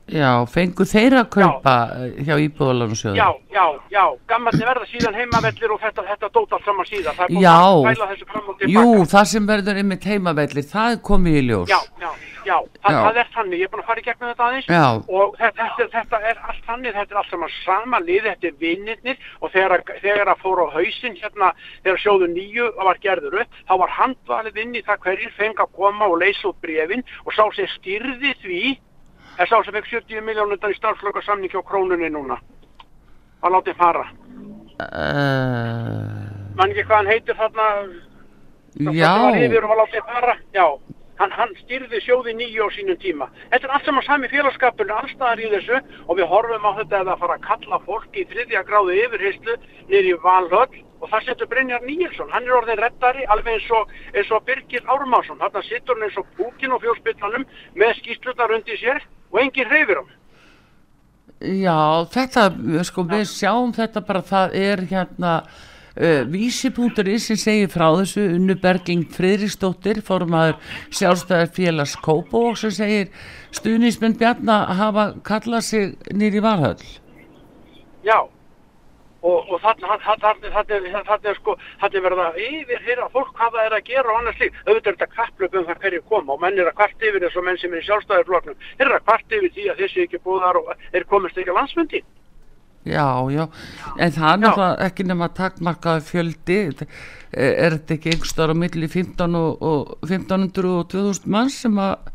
Já, 0.06 0.30
fengu 0.50 0.86
þeir 0.86 1.18
að 1.20 1.26
kaupa 1.36 1.74
já. 1.90 2.24
hjá 2.28 2.34
íbúðalána 2.46 2.98
sjóð 2.98 3.18
Já, 3.18 3.26
já, 3.54 3.64
já, 3.90 4.04
gammalni 4.30 4.68
verða 4.68 4.86
síðan 4.90 5.18
heimavellir 5.18 5.74
og 5.74 5.82
þetta, 5.82 6.06
þetta 6.12 6.30
dót 6.36 6.56
allt 6.56 6.68
saman 6.68 6.88
síðan. 6.88 7.16
Það 7.16 7.26
er 7.26 7.34
búin 7.34 7.50
að 7.50 7.82
fæla 7.88 8.08
þessu 8.12 8.30
fram 8.30 8.46
og 8.46 8.60
tilbaka. 8.60 8.72
Jú, 8.76 9.10
það 9.16 9.28
sem 9.32 9.50
verður 9.50 9.82
einmitt 9.82 10.08
heimavellir, 10.12 10.70
það 10.72 10.96
er 10.96 11.04
komið 11.10 11.38
í 11.40 11.44
ljós. 11.50 11.72
Já, 11.72 11.80
já, 12.02 12.10
já, 12.46 12.56
það, 12.82 12.94
Já. 12.94 13.00
það 13.02 13.20
er 13.22 13.30
þannig, 13.34 13.58
ég 13.58 13.66
er 13.66 13.72
búin 13.72 13.82
að 13.82 13.88
fara 13.90 14.02
í 14.02 14.06
gegnum 14.06 14.30
þetta 14.30 14.46
aðeins 14.46 14.68
Já. 14.70 14.84
og 15.18 15.36
þetta, 15.40 15.66
þetta, 15.66 15.86
þetta 15.96 16.20
er 16.30 16.42
allt 16.46 16.68
þannig, 16.68 16.96
þetta 16.96 17.14
er 17.14 17.20
allt 17.22 17.32
saman 17.34 17.54
sama 17.64 18.00
lið, 18.04 18.28
þetta 18.30 18.50
er 18.50 18.56
vinnirnir 18.62 19.30
og 19.40 19.54
þegar, 19.54 19.84
þegar 20.04 20.32
að 20.32 20.42
fóru 20.44 20.66
á 20.70 20.74
hausinn 20.76 21.18
hérna, 21.18 21.52
þegar 21.82 22.02
sjóðu 22.04 22.30
nýju 22.32 22.68
var 22.78 23.02
gerður 23.02 23.40
upp, 23.42 23.60
þá 23.66 23.74
var 23.82 23.94
handvalið 23.98 24.60
inn 24.62 24.78
í 24.78 24.84
það 24.86 25.02
hverjir 25.06 25.36
fengi 25.40 25.64
að 25.64 25.74
koma 25.80 26.10
og 26.10 26.20
leysa 26.22 26.50
út 26.52 26.60
brefin 26.62 27.06
og 27.24 27.34
sá 27.34 27.44
sem 27.56 27.70
styrði 27.74 28.34
því, 28.44 28.62
er 29.38 29.50
sá 29.50 29.56
sem 29.64 29.74
fekk 29.76 29.90
70 29.92 30.24
miljónundan 30.24 30.72
í 30.72 30.78
starfslöka 30.78 31.22
samning 31.26 31.52
hjá 31.52 31.62
krónunni 31.66 32.10
núna, 32.12 32.38
að 33.42 33.56
láta 33.56 33.72
þið 33.72 33.80
fara. 33.82 34.04
Uh, 34.76 36.26
Man 36.56 36.72
ekki 36.72 36.84
hvað 36.88 36.98
hann 37.00 37.10
heitir 37.12 37.36
þarna, 37.38 37.66
já, 38.96 39.12
yfir 39.40 39.64
og 39.64 39.72
var 39.72 39.82
látið 39.84 40.06
fara, 40.12 40.36
já. 40.56 40.66
Hann, 41.16 41.30
hann 41.32 41.52
styrði 41.62 42.00
sjóði 42.04 42.34
nýju 42.36 42.66
á 42.68 42.68
sínum 42.76 42.96
tíma. 43.00 43.30
Þetta 43.48 43.64
er 43.68 43.72
allt 43.72 43.86
saman 43.88 44.04
sami 44.04 44.28
félagskapurinn 44.28 44.92
allstaðar 44.98 45.40
í 45.40 45.48
þessu 45.54 45.78
og 45.80 46.18
við 46.18 46.28
horfum 46.28 46.66
á 46.68 46.76
þetta 46.82 46.98
að 46.98 47.08
það 47.08 47.22
fara 47.22 47.36
að 47.38 47.46
kalla 47.46 47.78
fólki 47.86 48.20
í 48.20 48.26
þriðja 48.32 48.64
gráðu 48.68 48.98
yfirheyslu 49.00 49.54
í 49.88 50.12
Valhöll 50.26 50.82
og 51.00 51.08
það 51.08 51.24
setur 51.30 51.48
Brynjar 51.48 51.88
Níelsson. 51.88 52.32
Hann 52.32 52.44
er 52.44 52.58
orðin 52.58 52.82
reddari 52.82 53.24
alveg 53.32 53.56
eins 53.56 53.72
og, 53.78 53.96
eins 54.12 54.32
og 54.32 54.44
Birgir 54.44 54.84
Ármásson. 54.92 55.40
Þarna 55.40 55.64
sittur 55.64 55.96
hann 55.96 56.04
eins 56.04 56.20
og 56.20 56.28
búkin 56.36 56.76
og 56.76 56.84
fjóspillanum 56.84 57.48
með 57.80 57.96
skýslutar 58.02 58.52
undir 58.52 58.80
sér 58.80 59.00
og 59.32 59.40
enginn 59.42 59.70
reyfir 59.70 60.00
hann. 60.00 60.12
já, 61.40 61.78
þetta, 62.12 62.44
sko, 62.88 63.06
við 63.10 63.24
sjáum 63.30 63.72
þetta 63.76 64.02
bara, 64.06 64.22
það 64.24 64.54
er 64.60 64.84
hérna 64.90 65.32
uh, 65.42 66.22
vísi.ri 66.32 67.18
sem 67.22 67.40
segir 67.40 67.72
frá 67.72 67.88
þessu, 67.98 68.28
Unnu 68.36 68.56
Bergling 68.60 69.08
Friðriksdóttir, 69.16 70.00
formaður 70.06 70.60
sjálfstæðar 70.90 71.52
félags 71.56 71.96
Kópó 72.04 72.48
sem 72.56 72.72
segir 72.74 73.10
stuðnismenn 73.56 74.16
Bjarna 74.20 74.62
hafa 74.78 75.10
kallað 75.26 75.68
sig 75.68 75.92
nýri 76.12 76.42
varhöll. 76.44 76.80
Já, 78.06 78.24
og, 79.22 79.50
og 79.50 79.60
þarna 79.62 79.98
þarna 80.04 81.30
er 81.30 81.38
sko 81.38 81.56
þarna 81.80 82.00
er 82.00 82.06
verið 82.06 82.22
að 82.26 82.40
yfirhyrra 82.48 83.08
fólk 83.14 83.32
hvað 83.36 83.56
það 83.56 83.68
er 83.68 83.78
að 83.78 83.86
gera 83.90 84.12
og 84.12 84.20
annars 84.20 84.42
lík 84.42 84.60
auðvitað 84.66 84.92
er 84.92 84.98
þetta 84.98 85.16
kapplöp 85.16 85.56
um 85.56 85.66
það 85.70 85.80
hverju 85.84 86.02
koma 86.10 86.36
og 86.36 86.44
menn 86.44 86.60
er 86.60 86.70
að 86.70 86.78
kvart 86.80 87.08
yfir 87.08 87.24
þessu 87.26 87.46
menn 87.46 87.60
sem 87.62 87.72
er 87.72 87.82
í 87.82 87.88
sjálfstæðarfloknum 87.88 88.68
er 88.78 88.92
að 88.92 89.06
kvart 89.08 89.38
yfir 89.38 89.56
því 89.56 89.70
að 89.72 89.82
þessi 89.84 90.06
ekki 90.06 90.22
búðar 90.26 90.60
og 90.60 90.72
er 90.92 91.08
komist 91.10 91.38
ekki 91.38 91.54
að 91.54 91.60
landsmyndi 91.62 92.04
Já, 92.86 93.26
já, 93.34 93.48
en 93.98 94.12
það 94.14 94.28
er 94.30 94.36
náttúrulega 94.38 94.84
ekki 94.86 95.04
nema 95.08 95.26
takkmarkaði 95.34 96.02
fjöldi. 96.06 96.58
Er 97.34 97.74
þetta 97.74 97.96
ekki 97.96 98.12
einhverstaðar 98.12 98.54
á 98.54 98.60
milli 98.62 98.88
15 98.92 99.34
og, 99.40 99.64
og 99.66 99.90
1500 100.06 100.70
og 100.70 100.84
2000 100.92 101.32
mann 101.34 101.50
sem 101.50 101.80
að 101.82 102.12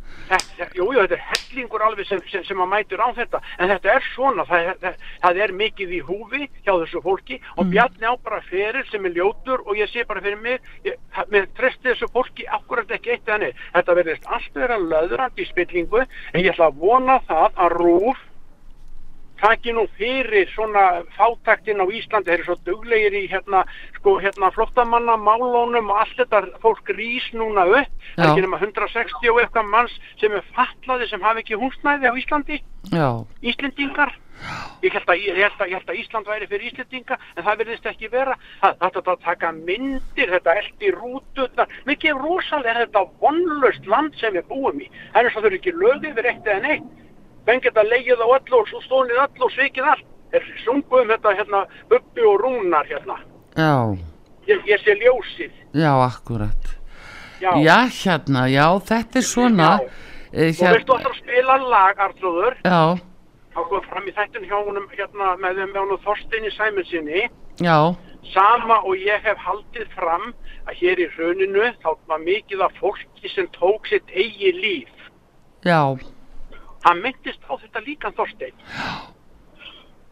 Jújú, 0.75 1.01
þetta 1.01 1.17
er 1.17 1.23
hellingur 1.31 1.83
alveg 1.83 2.07
sem, 2.07 2.21
sem, 2.31 2.43
sem 2.47 2.61
að 2.63 2.69
mætur 2.71 3.03
á 3.03 3.09
þetta, 3.17 3.41
en 3.57 3.71
þetta 3.73 3.93
er 3.95 4.07
svona, 4.13 4.45
það, 4.47 4.69
það, 4.83 4.97
það 5.25 5.41
er 5.45 5.53
mikið 5.61 5.93
í 5.97 6.01
húfi 6.07 6.47
hjá 6.61 6.71
þessu 6.71 7.03
fólki 7.03 7.39
og 7.57 7.65
mm. 7.65 7.73
Bjarni 7.73 8.07
á 8.07 8.15
bara 8.23 8.41
fyrir 8.47 8.87
sem 8.91 9.05
er 9.09 9.15
ljótur 9.17 9.65
og 9.65 9.79
ég 9.79 9.91
sé 9.91 10.05
bara 10.07 10.23
fyrir 10.23 10.39
mig, 10.41 10.71
mér 11.33 11.49
trefsti 11.57 11.91
þessu 11.91 12.11
fólki 12.15 12.47
akkurat 12.47 12.91
ekki 12.95 13.15
eitt 13.17 13.31
neitt. 13.41 13.59
Þetta 13.75 13.97
verðist 13.99 14.27
allt 14.37 14.59
vera 14.61 14.79
löðrandi 14.81 15.45
í 15.45 15.51
spillingu, 15.51 16.05
en 16.05 16.43
ég 16.43 16.53
ætla 16.53 16.71
að 16.71 16.83
vona 16.83 17.21
það 17.27 17.63
að 17.65 17.79
Rúf 17.81 18.27
taki 19.41 19.73
nú 19.75 19.87
fyrir 19.97 20.49
svona 20.53 21.03
fátaktinn 21.17 21.81
á 21.81 21.85
Íslandi, 21.89 22.29
þeir 22.29 22.37
eru 22.39 22.47
svo 22.47 22.57
duglegir 22.67 23.17
í 23.17 23.23
hérna, 23.31 23.63
sko, 23.97 24.17
hérna 24.21 24.51
flottamanna 24.55 25.17
málónum 25.17 25.91
og 25.91 26.01
allt 26.03 26.17
þetta. 26.21 26.43
Fólk 26.63 26.93
rís 26.95 27.27
núna 27.33 27.65
upp, 27.67 27.93
það 28.15 28.25
er 28.25 28.31
ekki 28.31 28.45
nema 28.45 28.61
160 28.61 29.31
og 29.33 29.43
eitthvað 29.43 29.71
manns 29.73 29.95
sem 30.21 30.33
er 30.37 30.49
fatlaði 30.55 31.09
sem 31.09 31.23
hafi 31.25 31.45
ekki 31.45 31.61
húsnæði 31.61 32.11
á 32.11 32.13
Íslandi. 32.21 32.61
Já. 32.91 33.07
Íslendingar. 33.41 34.17
Ég 34.81 34.95
held, 34.95 35.05
að, 35.05 35.19
ég, 35.21 35.35
held 35.37 35.59
að, 35.61 35.69
ég 35.69 35.77
held 35.77 35.89
að 35.91 35.99
Ísland 36.01 36.29
væri 36.31 36.47
fyrir 36.49 36.71
Íslendinga 36.71 37.17
en 37.35 37.45
það 37.45 37.59
verðist 37.59 37.89
ekki 37.91 38.09
vera. 38.09 38.37
Það 38.61 38.87
er 38.87 38.97
að 39.01 39.19
taka 39.27 39.51
myndir, 39.53 40.31
þetta 40.31 40.55
eldi 40.63 40.93
rútu 40.95 41.45
mikið 41.85 42.23
rosalega 42.23 42.73
er 42.73 42.79
þetta 42.87 43.03
vonlust 43.21 43.85
land 43.91 44.17
sem 44.17 44.33
við 44.33 44.47
búum 44.49 44.81
í. 44.81 44.89
Það 45.13 45.29
er 45.29 45.35
þau 45.35 45.45
eru 45.45 45.59
ekki 45.59 45.75
lögðið 45.77 46.17
við 46.17 46.31
eitt 46.31 46.49
eða 46.49 46.65
neitt 46.65 46.89
menn 47.47 47.61
geta 47.63 47.83
leigið 47.83 48.21
á 48.21 48.27
öll 48.37 48.59
og 48.59 48.71
stónið 48.85 49.23
öll 49.25 49.45
og 49.47 49.53
svikið 49.55 49.91
allt. 49.93 50.07
Er 50.31 50.45
sunguð 50.63 51.01
um 51.03 51.09
þetta 51.11 51.33
hérna 51.35 51.65
uppi 51.91 52.23
og 52.23 52.37
rúnar 52.39 52.87
hérna. 52.87 53.17
Já. 53.57 53.97
Ég, 54.47 54.61
ég 54.65 54.79
sé 54.83 54.95
ljósið. 54.95 55.51
Já, 55.75 55.91
akkurat. 56.05 56.77
Já. 57.41 57.51
já, 57.57 57.77
hérna, 57.89 58.45
já, 58.47 58.65
þetta 58.85 59.19
er 59.19 59.25
svona 59.25 59.69
já. 59.81 59.89
Eh, 60.31 60.51
hérna. 60.53 60.69
og 60.69 60.75
veistu 60.77 60.93
að 60.93 61.05
það 61.05 61.15
spila 61.17 61.55
lag, 61.57 62.03
Artrúður 62.05 62.57
já. 62.61 62.81
Þá 63.51 63.61
kom 63.67 63.81
fram 63.89 64.05
í 64.07 64.13
þættun 64.15 64.45
hjá 64.47 64.57
húnum 64.61 64.85
hérna 64.93 65.33
með 65.41 65.57
þeim 65.59 65.71
með 65.73 65.79
húnum 65.81 66.03
Þorstinni 66.05 66.51
Sæminsinni 66.53 67.23
já. 67.65 67.77
Sama 68.31 68.77
og 68.85 68.93
ég 69.01 69.25
hef 69.25 69.41
haldið 69.41 69.89
fram 69.97 70.29
að 70.69 70.77
hér 70.83 71.01
í 71.01 71.09
rauninu 71.17 71.73
þá 71.81 71.89
var 72.07 72.21
mikið 72.23 72.63
af 72.67 72.77
fólki 72.79 73.33
sem 73.33 73.49
tók 73.57 73.89
sitt 73.89 74.13
eigi 74.13 74.53
líf. 74.61 74.93
Já 75.65 75.97
hann 76.85 77.01
myndist 77.01 77.41
á 77.49 77.53
þetta 77.57 77.83
líkan 77.85 78.15
Þorstein 78.17 78.53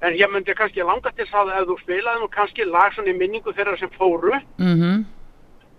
en 0.01 0.15
ég 0.15 0.31
myndi 0.31 0.55
kannski 0.55 0.83
langa 0.85 1.11
til 1.15 1.27
það 1.29 1.51
að 1.51 1.61
ef 1.61 1.67
þú 1.69 1.77
spilaði 1.83 2.21
nú 2.21 2.29
kannski 2.33 2.67
lag 2.67 2.93
svona 2.95 3.11
í 3.11 3.17
minningu 3.17 3.53
þeirra 3.55 3.77
sem 3.79 3.91
fóru. 3.97 4.35
Mm 4.57 4.75
-hmm. 4.79 5.03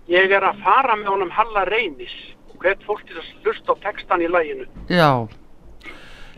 ég 0.08 0.30
er 0.30 0.44
að 0.44 0.62
fara 0.64 0.96
með 0.96 1.08
honum 1.08 1.30
Halla 1.30 1.64
Reynis. 1.64 2.16
Hvert 2.60 2.82
fólk 2.84 3.06
til 3.06 3.16
að 3.16 3.24
hlusta 3.44 3.72
á 3.72 3.76
textan 3.80 4.20
í 4.20 4.28
læginu 4.28 4.66
já. 4.88 5.28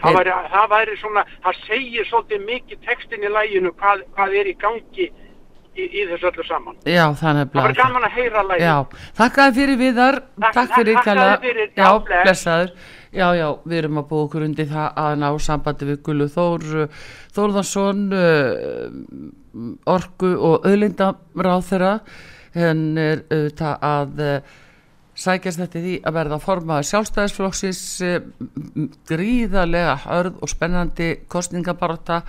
Það 0.03 0.15
væri, 0.15 0.31
það 0.55 0.69
væri 0.71 0.97
svona 0.97 1.25
það 1.45 1.55
segir 1.67 2.07
svolítið 2.07 2.47
mikið 2.47 2.79
textin 2.87 3.25
í 3.25 3.29
læginu 3.29 3.71
hvað, 3.73 4.05
hvað 4.15 4.35
er 4.35 4.47
í 4.47 4.55
gangi 4.55 5.07
í, 5.75 5.83
í 5.83 6.07
þessu 6.07 6.27
öllu 6.31 6.45
saman. 6.47 6.77
Já, 6.87 7.11
það 7.15 7.51
var 7.55 7.75
gaman 7.75 8.05
að 8.05 8.11
heyra 8.11 8.43
læginu 8.43 8.65
Takk 9.17 9.35
fyrir 9.55 9.79
viðar. 9.79 10.23
Takk 10.53 10.75
fyrir 10.77 10.97
ekki 10.97 11.81
Já, 11.83 12.23
blessaður 12.23 12.71
Já, 13.13 13.27
já, 13.37 13.51
við 13.69 13.77
erum 13.83 13.99
að 14.01 14.07
búa 14.09 14.25
okkur 14.25 14.45
undir 14.47 14.69
það 14.71 15.01
að 15.03 15.15
ná 15.21 15.27
sambandi 15.45 15.89
við 15.91 15.99
Gullu 16.07 16.29
Þór, 16.33 16.63
Þórðarsson, 17.37 18.07
uh, 18.17 19.67
Orgu 19.93 20.31
og 20.49 20.65
Öðlindaráð 20.71 21.67
þeirra. 21.69 21.91
Henn 22.57 22.97
er 23.01 23.21
auðvitað 23.29 23.85
að 23.91 24.25
uh, 24.25 24.57
sækjast 25.13 25.61
þetta 25.61 25.85
því 25.85 25.99
að 26.01 26.17
verða 26.17 26.39
að 26.39 26.47
forma 26.47 26.81
sjálfstæðisflokksins 26.89 27.85
uh, 28.09 28.19
gríðarlega 29.13 29.95
hörð 30.07 30.41
og 30.41 30.55
spennandi 30.55 31.13
kostningabarta 31.29 32.23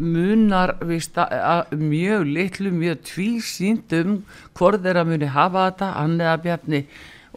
munar 0.00 0.78
mjög 0.80 2.24
litlu, 2.24 2.72
mjög 2.72 3.04
tvísýndum 3.12 4.22
hvort 4.56 4.80
þeirra 4.80 5.04
muni 5.04 5.28
hafa 5.28 5.68
þetta, 5.68 5.96
hann 6.00 6.22
eða 6.22 6.38
bjarni 6.46 6.86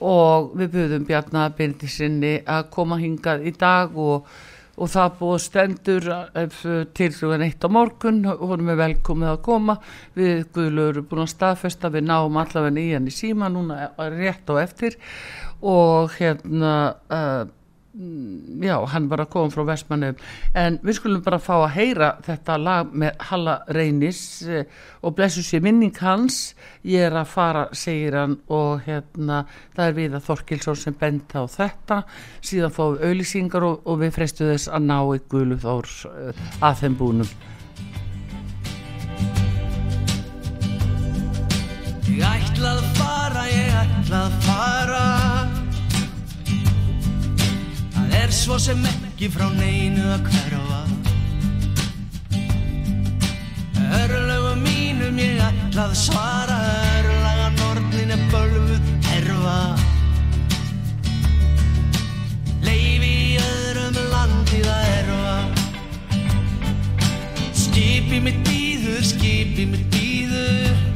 og 0.04 0.52
við 0.60 0.74
buðum 0.76 1.08
Bjarnar 1.08 1.56
Byrnisinni 1.56 2.36
að 2.44 2.68
koma 2.74 2.98
hingað 3.00 3.46
í 3.48 3.54
dag 3.56 3.96
og, 3.96 4.28
og 4.76 4.92
það 4.92 5.18
búið 5.20 5.44
stendur 5.46 6.10
eh, 6.12 6.60
til 6.98 7.10
slugan 7.16 7.46
eitt 7.48 7.64
á 7.64 7.70
morgun. 7.72 8.24
Og 8.34 8.46
hún 8.52 8.72
er 8.74 8.82
velkomið 8.82 9.32
að 9.32 9.44
koma. 9.48 9.78
Við 10.18 10.48
Guðlur 10.56 10.96
erum 10.96 11.10
búin 11.12 11.26
að 11.26 11.34
staðfesta 11.36 11.94
við 11.94 12.10
náum 12.10 12.42
allavega 12.42 12.76
nýjan 12.76 13.08
í 13.08 13.16
síma 13.16 13.52
núna 13.52 13.92
rétt 13.98 14.52
á 14.52 14.56
eftir. 14.64 15.00
Og 15.64 16.12
hérna 16.20 16.74
uh, 17.08 17.46
já, 17.96 18.76
hann 18.92 19.08
var 19.08 19.24
að 19.24 19.30
koma 19.32 19.52
frá 19.54 19.64
Vestmannum 19.70 20.18
en 20.58 20.78
við 20.84 20.98
skulum 20.98 21.24
bara 21.24 21.40
fá 21.40 21.54
að 21.62 21.76
heyra 21.78 22.10
þetta 22.26 22.58
lag 22.60 22.92
með 22.92 23.22
Halla 23.30 23.56
Reynis 23.72 24.22
eh, 24.44 24.66
og 25.02 25.16
blessu 25.16 25.44
sér 25.46 25.64
minning 25.64 25.96
hans. 26.04 26.56
Ég 26.84 27.08
er 27.08 27.16
að 27.16 27.32
fara, 27.32 27.66
segir 27.72 28.18
hann 28.20 28.38
og 28.52 28.84
hérna, 28.86 29.44
það 29.76 29.88
er 29.88 29.98
við 30.00 30.18
að 30.18 30.28
Þorkilsson 30.28 30.80
sem 30.82 30.98
benda 31.00 31.44
á 31.44 31.46
þetta. 31.56 32.02
Síðan 32.44 32.76
fáum 32.76 32.98
við 32.98 33.10
auðlýsingar 33.10 33.68
og, 33.68 33.78
og 33.86 34.02
við 34.04 34.16
freistu 34.18 34.50
þess 34.50 34.72
að 34.72 34.90
ná 34.90 35.00
þórs 35.66 36.00
uh, 36.10 36.48
að 36.62 36.82
þeim 36.82 36.98
búnum. 37.00 37.36
Ég 42.16 42.28
ætlað 42.28 42.84
fara, 43.00 43.48
ég 43.52 43.80
ætlað 43.86 44.36
fara 44.46 45.25
er 48.16 48.32
svo 48.32 48.58
sem 48.60 48.82
ekki 48.88 49.30
frá 49.34 49.48
neinu 49.54 50.06
að 50.16 50.30
hverfa. 50.30 50.82
Örlögu 54.00 54.54
mínum 54.64 55.20
ég 55.22 55.42
ætlað 55.46 55.94
svara 56.00 56.58
Örlaga 57.00 57.50
nornin 57.60 58.16
er 58.16 58.24
bölfuð 58.32 58.90
herfa. 59.10 59.60
Leifi 62.66 63.12
í 63.12 63.38
öðrum 63.44 64.02
landið 64.14 64.72
að 64.78 64.90
erfa. 64.98 65.38
Skipi 67.66 68.24
mitt 68.28 68.42
býður, 68.48 69.04
skipi 69.14 69.70
mitt 69.70 69.88
býður 69.94 70.95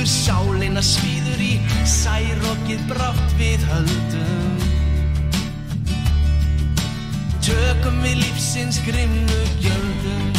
dýtur, 0.00 0.06
sálina 0.06 0.80
svíður 0.80 1.40
í 1.40 1.60
Særokkið 1.84 2.80
brátt 2.88 3.34
við 3.38 3.60
höldum. 3.68 4.58
Tökum 7.40 8.00
við 8.02 8.16
lífsins 8.22 8.80
grimmu 8.84 9.40
gjöldum. 9.60 10.32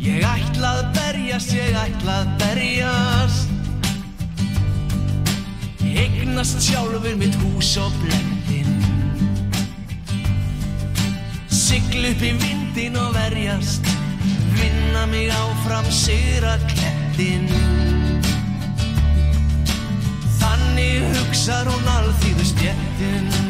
Ég 0.00 0.22
ætlað 0.22 0.84
berjast, 0.94 1.52
ég 1.52 1.74
ætlað 1.74 2.30
berjast. 2.38 3.50
Eignast 5.96 6.60
sjálfur 6.60 7.16
mitt 7.16 7.34
hús 7.40 7.70
og 7.80 7.92
blendin 8.02 8.68
Sigl 11.48 12.04
upp 12.10 12.20
í 12.20 12.34
vindin 12.36 13.00
og 13.00 13.14
verjast 13.16 13.95
Vinna 14.56 15.06
mig 15.06 15.30
áfram 15.30 15.90
sigra 15.90 16.56
klettin 16.70 17.48
Þannig 20.40 21.04
hugsar 21.16 21.68
hún 21.70 21.92
alþýðu 21.98 22.48
stjettin 22.52 23.45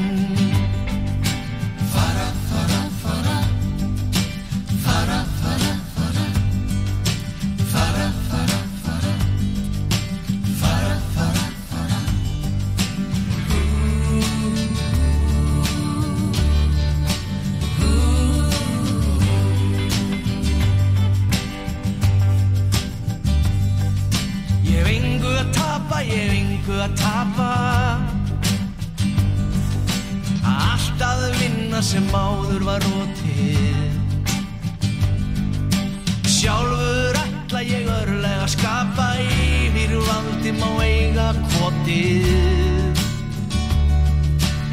kvotið 41.86 42.96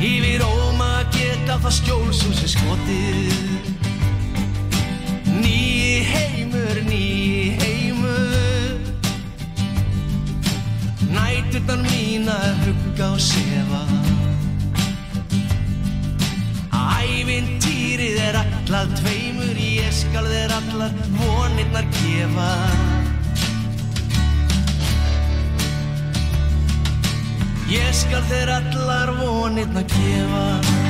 Yfir 0.04 0.42
óma 0.44 1.06
geta 1.14 1.60
það 1.62 1.74
skjól 1.78 2.10
sem 2.12 2.34
sé 2.36 2.50
skotið. 2.52 3.70
Nýi 5.38 6.02
heimur, 6.10 6.82
nýi 6.90 7.54
heimur. 7.62 8.82
Næturnar 11.14 11.86
mína 11.86 12.36
hugga 12.66 13.14
og 13.14 13.22
sefa. 13.24 13.86
Ævintýrið 17.04 18.20
er 18.28 18.42
allað 18.42 18.98
tveimur 19.00 19.64
Ég 19.64 19.96
skal 19.96 20.28
þeir 20.28 20.58
allar 20.58 20.92
vonirnar 21.16 21.88
gefa 22.02 22.52
Ég 27.74 27.94
skal 27.98 28.22
þeir 28.30 28.52
allar 28.54 29.10
vonirnar 29.18 29.86
gefa 29.90 30.83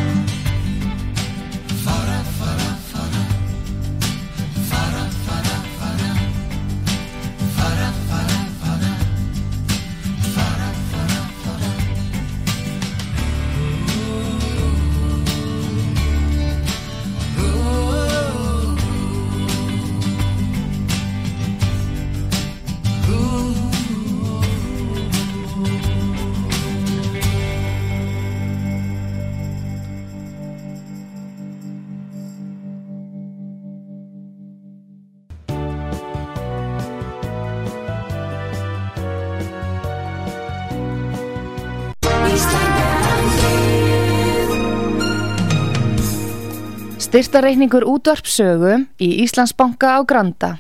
Styrtareikningur 47.14 47.84
útvarpsögu 47.86 48.88
í 48.98 49.08
Íslandsbanka 49.22 49.86
á 49.86 50.02
Granda. 50.02 50.58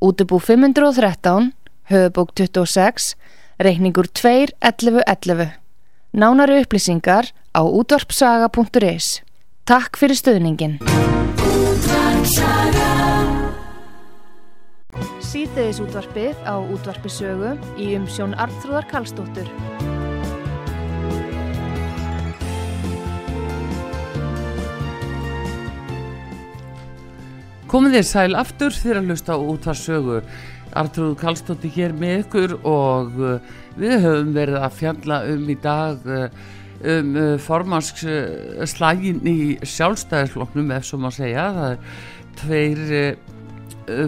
Útubú 0.00 0.38
513, 0.40 1.52
höfubók 1.92 2.32
26, 2.32 3.20
reikningur 3.60 4.08
2.11.11. 4.08 5.60
Nánari 6.16 6.64
upplýsingar 6.64 7.28
á 7.52 7.60
útvarpsaga.is. 7.60 9.20
Takk 9.68 10.00
fyrir 10.00 10.16
stöðningin. 10.16 10.80
Síðdeðis 15.20 15.84
útvarpið 15.84 16.32
á 16.48 16.56
útvarpisögu 16.64 17.58
í 17.76 17.92
umsjón 18.00 18.32
Arnþróðar 18.40 18.88
Karlsdóttur. 18.88 19.99
Komið 27.70 27.92
þér 27.94 28.06
sæl 28.08 28.32
aftur 28.34 28.74
fyrir 28.74 28.98
að 28.98 29.12
hlusta 29.12 29.36
á 29.38 29.46
útvarsögu. 29.46 30.16
Artrúð 30.80 31.12
Kallstóttir 31.20 31.70
hér 31.70 31.92
með 31.94 32.24
ykkur 32.24 32.54
og 32.66 33.20
uh, 33.22 33.52
við 33.78 33.94
höfum 34.02 34.32
verið 34.34 34.56
að 34.58 34.74
fjalla 34.80 35.18
um 35.30 35.44
í 35.46 35.56
dag 35.62 36.08
uh, 36.10 36.24
um 36.96 37.12
uh, 37.14 37.36
formanskslagin 37.38 39.22
í 39.22 39.36
sjálfstæðisfloknum 39.62 40.74
ef 40.74 40.88
svo 40.88 40.98
má 40.98 41.12
segja. 41.14 41.46
Það 41.54 41.70
er 41.70 41.78
tveir 42.42 42.82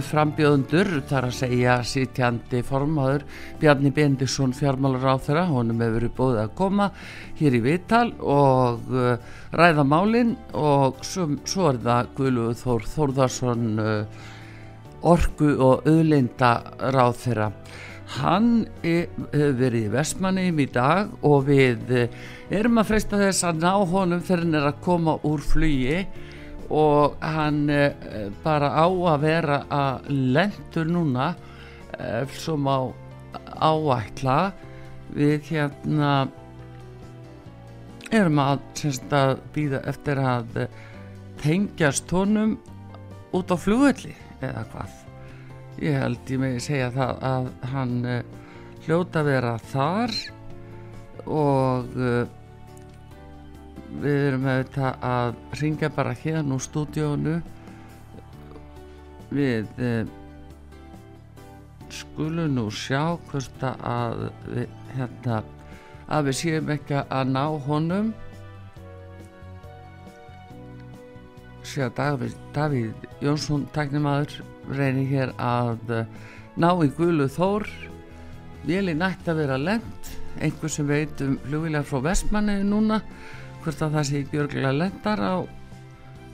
frambjöðundur, 0.06 0.90
þar 1.08 1.28
að 1.28 1.36
segja 1.38 1.76
sitjandi 1.86 2.62
formaður 2.66 3.24
Bjarni 3.60 3.92
Bendisson 3.94 4.54
fjármálur 4.56 5.06
á 5.08 5.16
þeirra, 5.22 5.46
honum 5.50 5.80
hefur 5.82 5.98
verið 5.98 6.14
bóðið 6.18 6.42
að 6.42 6.54
koma 6.58 6.90
hér 7.40 7.56
í 7.58 7.62
Vital 7.64 8.04
og 8.20 8.92
uh, 8.92 9.32
ræða 9.56 9.86
málinn 9.88 10.36
og 10.58 11.02
svo, 11.06 11.28
svo 11.44 11.70
er 11.72 11.80
það 11.82 12.12
Guðluð 12.18 12.52
Þór 12.62 12.88
Þórðarsson 12.92 13.70
uh, 13.82 14.28
orku 15.02 15.54
og 15.58 15.88
auðlinda 15.88 16.52
ráð 16.94 17.16
þeirra. 17.24 17.48
Hann 18.12 18.48
hefur 18.82 19.54
verið 19.56 19.86
í 19.86 19.92
Vestmannum 19.92 20.58
í 20.60 20.66
dag 20.72 21.12
og 21.24 21.46
við 21.48 21.92
eh, 21.96 22.18
erum 22.52 22.82
að 22.82 22.90
freista 22.90 23.20
þess 23.20 23.46
að 23.48 23.62
ná 23.62 23.72
honum 23.88 24.20
þegar 24.20 24.42
hann 24.44 24.58
er 24.58 24.68
að 24.68 24.82
koma 24.84 25.14
úr 25.24 25.40
flugi 25.40 26.02
og 26.70 27.16
hann 27.20 27.64
eh, 27.70 28.28
bara 28.44 28.72
á 28.76 28.86
að 28.86 29.24
vera 29.24 29.62
að 29.72 30.10
lendur 30.10 30.88
núna 30.88 31.32
ef 31.98 32.36
svo 32.40 32.56
má 32.56 32.76
áækla 33.62 34.52
við 35.12 35.50
hérna 35.50 36.12
erum 38.12 38.40
að, 38.42 38.64
semst, 38.78 39.08
að 39.12 39.38
býða 39.54 39.82
eftir 39.92 40.20
að 40.20 40.60
eh, 40.64 40.76
tengjast 41.42 42.12
honum 42.12 42.58
út 43.32 43.50
á 43.50 43.56
flugvelli 43.56 44.14
eða 44.42 44.66
hvað. 44.72 44.98
Ég 45.82 45.98
held 45.98 46.30
ég 46.30 46.40
megi 46.42 46.60
segja 46.62 46.90
það 46.92 47.22
að 47.26 47.46
hann 47.72 47.94
hljóta 48.84 49.22
að 49.22 49.30
vera 49.30 49.52
þar 49.72 50.12
og 51.32 51.96
við 54.00 54.18
erum 54.28 54.46
auðvitað 54.48 55.04
að 55.04 55.34
ringja 55.60 55.90
bara 55.92 56.14
hérna 56.16 56.56
úr 56.56 56.64
stúdíónu 56.64 57.36
við 59.32 59.68
uh, 59.80 60.04
skulum 61.92 62.56
nú 62.56 62.66
sjá 62.72 63.18
hvort 63.28 63.64
að 63.68 64.28
við, 64.48 64.76
hérna, 64.96 65.40
að 66.08 66.28
við 66.28 66.38
séum 66.40 66.72
ekki 66.72 67.00
að 67.02 67.32
ná 67.34 67.44
honum. 67.66 68.12
Sé 71.68 71.84
að 71.86 71.94
Davíð, 72.00 72.38
Davíð 72.56 73.06
Jónsson 73.22 73.68
tæknimaður 73.76 74.40
reynir 74.72 75.08
hér 75.12 75.34
að 75.40 75.94
uh, 76.00 76.06
ná 76.56 76.70
í 76.84 76.90
gulu 76.96 77.28
þór. 77.30 77.68
Veli 78.66 78.94
nætt 78.94 79.28
að 79.28 79.44
vera 79.44 79.60
lent. 79.60 80.10
Einhver 80.42 80.72
sem 80.72 80.88
veit 80.88 81.20
um 81.24 81.36
flugvílar 81.44 81.84
frá 81.86 82.00
Vestmanni 82.08 82.62
núna 82.64 83.02
hvort 83.62 83.82
að 83.82 83.96
það 83.96 84.06
sé 84.08 84.20
ekki 84.22 84.40
örgulega 84.42 84.76
lentar 84.76 85.22
á 85.22 85.34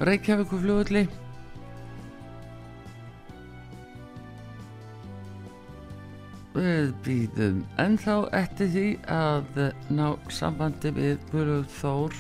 Reykjavíku 0.08 0.60
flugulli 0.62 1.08
við 6.58 6.90
býðum 7.04 7.60
ennþá 7.78 8.16
eftir 8.38 8.70
því 8.72 8.86
að 9.14 9.60
ná 9.94 10.06
sambandi 10.32 10.92
við 10.96 11.20
gulu 11.32 11.60
þór. 11.78 12.16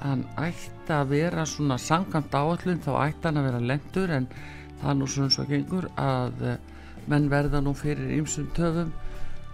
Hann 0.00 0.24
ætti 0.40 0.94
að 0.96 1.12
vera 1.12 1.44
svona 1.48 1.76
sangant 1.80 2.32
áallun 2.32 2.80
þá 2.80 2.92
ætti 3.02 3.28
hann 3.28 3.40
að 3.40 3.48
vera 3.50 3.62
lendur 3.72 4.14
en 4.16 4.28
það 4.80 4.90
er 4.92 4.98
nú 5.00 5.10
svona 5.12 5.34
svo 5.34 5.46
gengur 5.50 5.90
að 6.00 6.44
menn 7.10 7.28
verða 7.32 7.60
nú 7.64 7.74
fyrir 7.76 8.16
ýmsum 8.20 8.48
töfum 8.56 8.94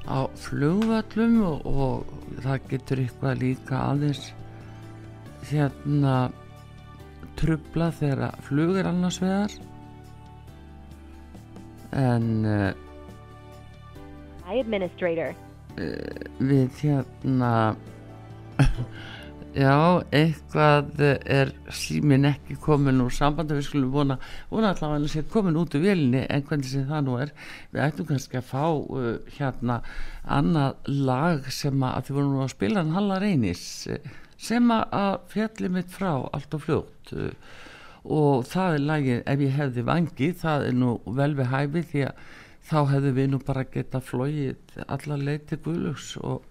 á 0.06 0.20
flugvallum 0.38 1.36
og, 1.46 1.66
og 1.66 2.40
það 2.44 2.66
getur 2.70 3.02
eitthvað 3.02 3.40
líka 3.42 3.80
aðeins 3.92 4.30
hérna 5.50 6.16
trubla 7.36 7.90
þegar 7.94 8.38
flug 8.46 8.78
er 8.80 8.88
annars 8.90 9.18
vegar. 9.22 9.52
En 11.96 12.28
uh, 12.46 12.72
við 16.38 16.80
hérna 16.82 17.52
já, 19.56 20.02
eitthvað 20.12 21.00
er 21.02 21.50
símin 21.72 22.26
ekki 22.28 22.56
komin 22.60 23.00
úr 23.04 23.14
sambandi 23.14 23.56
við 23.56 23.66
skulum 23.70 23.92
vona, 23.94 24.16
vona 24.50 24.72
allavega 24.74 25.06
að 25.06 25.12
sé 25.14 25.22
komin 25.32 25.56
út 25.60 25.74
úr 25.78 25.84
vélinni 25.86 26.22
en 26.28 26.44
hvernig 26.48 26.68
sem 26.70 26.84
það 26.90 27.06
nú 27.06 27.16
er 27.22 27.32
við 27.72 27.82
ættum 27.86 28.08
kannski 28.10 28.40
að 28.40 28.50
fá 28.50 28.64
uh, 28.68 29.08
hérna 29.38 29.78
annað 30.38 30.90
lag 31.08 31.48
sem 31.54 31.82
að, 31.88 32.02
þið 32.08 32.18
voru 32.18 32.32
nú 32.34 32.42
að 32.44 32.52
spila 32.56 32.82
hann 32.82 32.94
Halla 32.96 33.20
Reynis 33.22 33.64
eh, 33.92 34.10
sem 34.36 34.68
að- 34.74 35.22
fjalli 35.32 35.72
mitt 35.72 35.88
frá 35.94 36.12
allt 36.20 36.56
og 36.58 36.64
fljótt 36.66 37.14
uh, 37.16 37.30
og 38.06 38.44
það 38.46 38.76
er 38.76 38.84
lagið 38.90 39.22
ef 39.32 39.40
ég 39.46 39.56
hefði 39.60 39.86
vangi 39.88 40.32
það 40.42 40.66
er 40.68 40.76
nú 40.82 40.90
vel 41.16 41.32
við 41.38 41.48
hæfi 41.54 41.86
því 41.92 42.04
að 42.10 42.26
þá 42.66 42.76
hefðu 42.92 43.14
við 43.16 43.32
nú 43.32 43.40
bara 43.46 43.64
geta 43.70 44.00
flóið 44.02 44.76
alla 44.86 45.16
leið 45.22 45.48
til 45.52 45.58
Guðlöks 45.64 46.12
og 46.26 46.44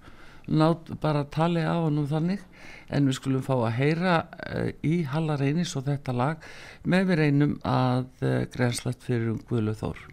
nátt 0.47 0.91
bara 1.01 1.25
tali 1.31 1.63
á 1.65 1.73
hann 1.73 2.01
um 2.01 2.09
þannig 2.09 2.43
en 2.89 3.09
við 3.09 3.17
skulum 3.19 3.45
fá 3.45 3.55
að 3.55 3.77
heyra 3.79 4.17
uh, 4.25 4.69
í 4.85 5.03
Halla 5.09 5.39
Reynis 5.41 5.75
og 5.79 5.87
þetta 5.89 6.15
lag 6.15 6.45
með 6.85 7.09
við 7.11 7.21
reynum 7.23 7.57
að 7.65 8.05
uh, 8.21 8.37
grenslast 8.53 9.05
fyrir 9.05 9.33
um 9.33 9.41
Guðlöf 9.49 9.81
Þór 9.81 10.05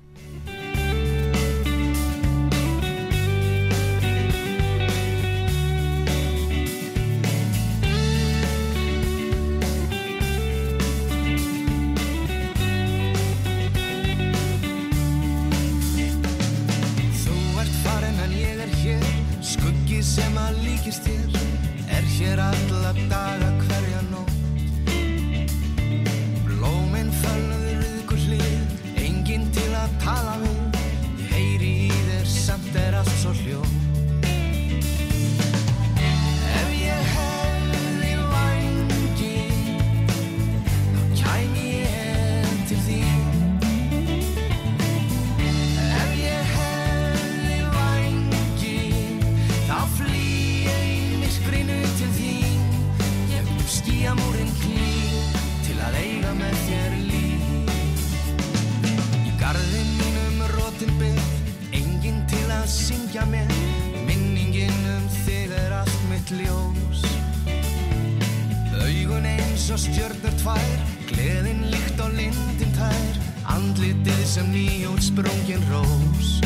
Augun 69.73 69.81
eins 69.81 69.89
og 69.89 69.95
stjörnur 69.95 70.35
tvær 70.43 70.81
Gleðin 71.09 71.63
líkt 71.73 72.01
og 72.05 72.13
lindin 72.13 72.75
tær 72.77 73.21
Andlitið 73.55 74.21
sem 74.29 74.53
nýjút 74.53 75.01
sprungin 75.07 75.65
rós 75.71 76.42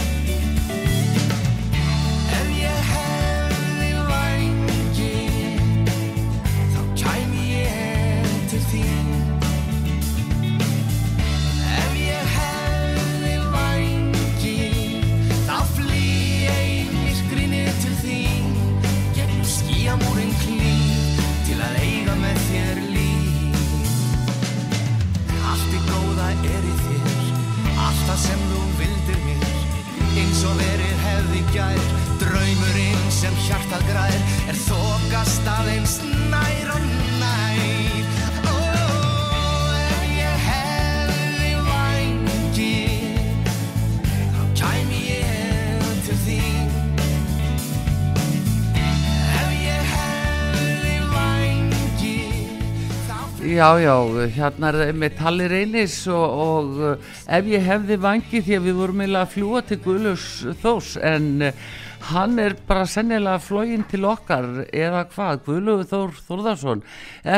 Já, 53.56 53.78
já, 53.80 53.94
hérna 54.34 54.68
er 54.84 54.90
með 54.92 55.14
Talli 55.16 55.46
Reynis 55.48 55.94
og, 56.12 56.24
og 56.44 56.80
uh, 56.82 57.12
ef 57.32 57.46
ég 57.48 57.62
hefði 57.64 57.96
vangi 58.02 58.42
því 58.44 58.56
að 58.58 58.66
við 58.66 58.74
vorum 58.82 59.00
eiginlega 59.00 59.22
að 59.24 59.30
fljúa 59.32 59.62
til 59.64 59.78
Guðlus 59.84 60.26
Þós 60.60 60.88
en 61.00 61.28
uh, 61.46 61.62
hann 62.10 62.36
er 62.42 62.56
bara 62.68 62.84
sennilega 62.90 63.40
flógin 63.40 63.86
til 63.88 64.02
okkar 64.10 64.66
eða 64.66 65.06
hvað, 65.14 65.40
Guðlöfu 65.46 65.88
Þór 65.92 66.12
Þórðarsson 66.26 66.84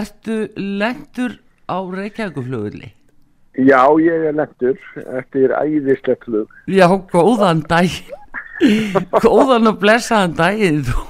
ertu 0.00 0.40
lengur 0.56 1.38
á 1.70 1.78
Reykjavíkuflugulli? 1.86 2.90
Já, 3.54 3.82
ég 4.02 4.28
er 4.32 4.36
lendur 4.40 4.82
eftir 5.20 5.54
æðislegt 5.54 6.26
flug. 6.26 6.50
Já, 6.66 6.88
góðan 7.14 7.62
dag 7.70 7.94
góðan 9.22 9.70
og 9.70 9.78
blessaðan 9.78 10.34
daginn. 10.40 10.82
Þú, 10.88 11.08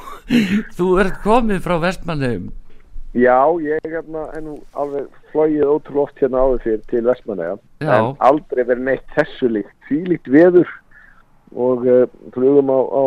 þú 0.77 0.94
ert 1.01 1.23
komið 1.25 1.64
frá 1.64 1.79
Vestmannheim 1.81 2.51
Já, 3.16 3.40
ég 3.64 3.87
hérna, 3.88 4.27
er 4.37 4.42
nú 4.44 4.59
alveg 4.77 5.07
flogið 5.33 5.64
ótrúlega 5.64 6.03
oft 6.05 6.21
hérna 6.21 6.42
áður 6.44 6.61
fyrir 6.66 6.83
til 6.90 7.05
Vestmannaja. 7.07 7.55
Já. 7.81 7.92
En 7.94 8.11
aldrei 8.29 8.66
verið 8.68 8.85
neitt 8.90 9.14
þessu 9.16 9.49
líkt. 9.55 9.73
Því 9.88 10.01
líkt 10.11 10.29
veður 10.33 10.75
og 11.57 11.87
uh, 11.88 12.05
flugum 12.35 12.68
á, 12.68 12.81
á 12.85 13.05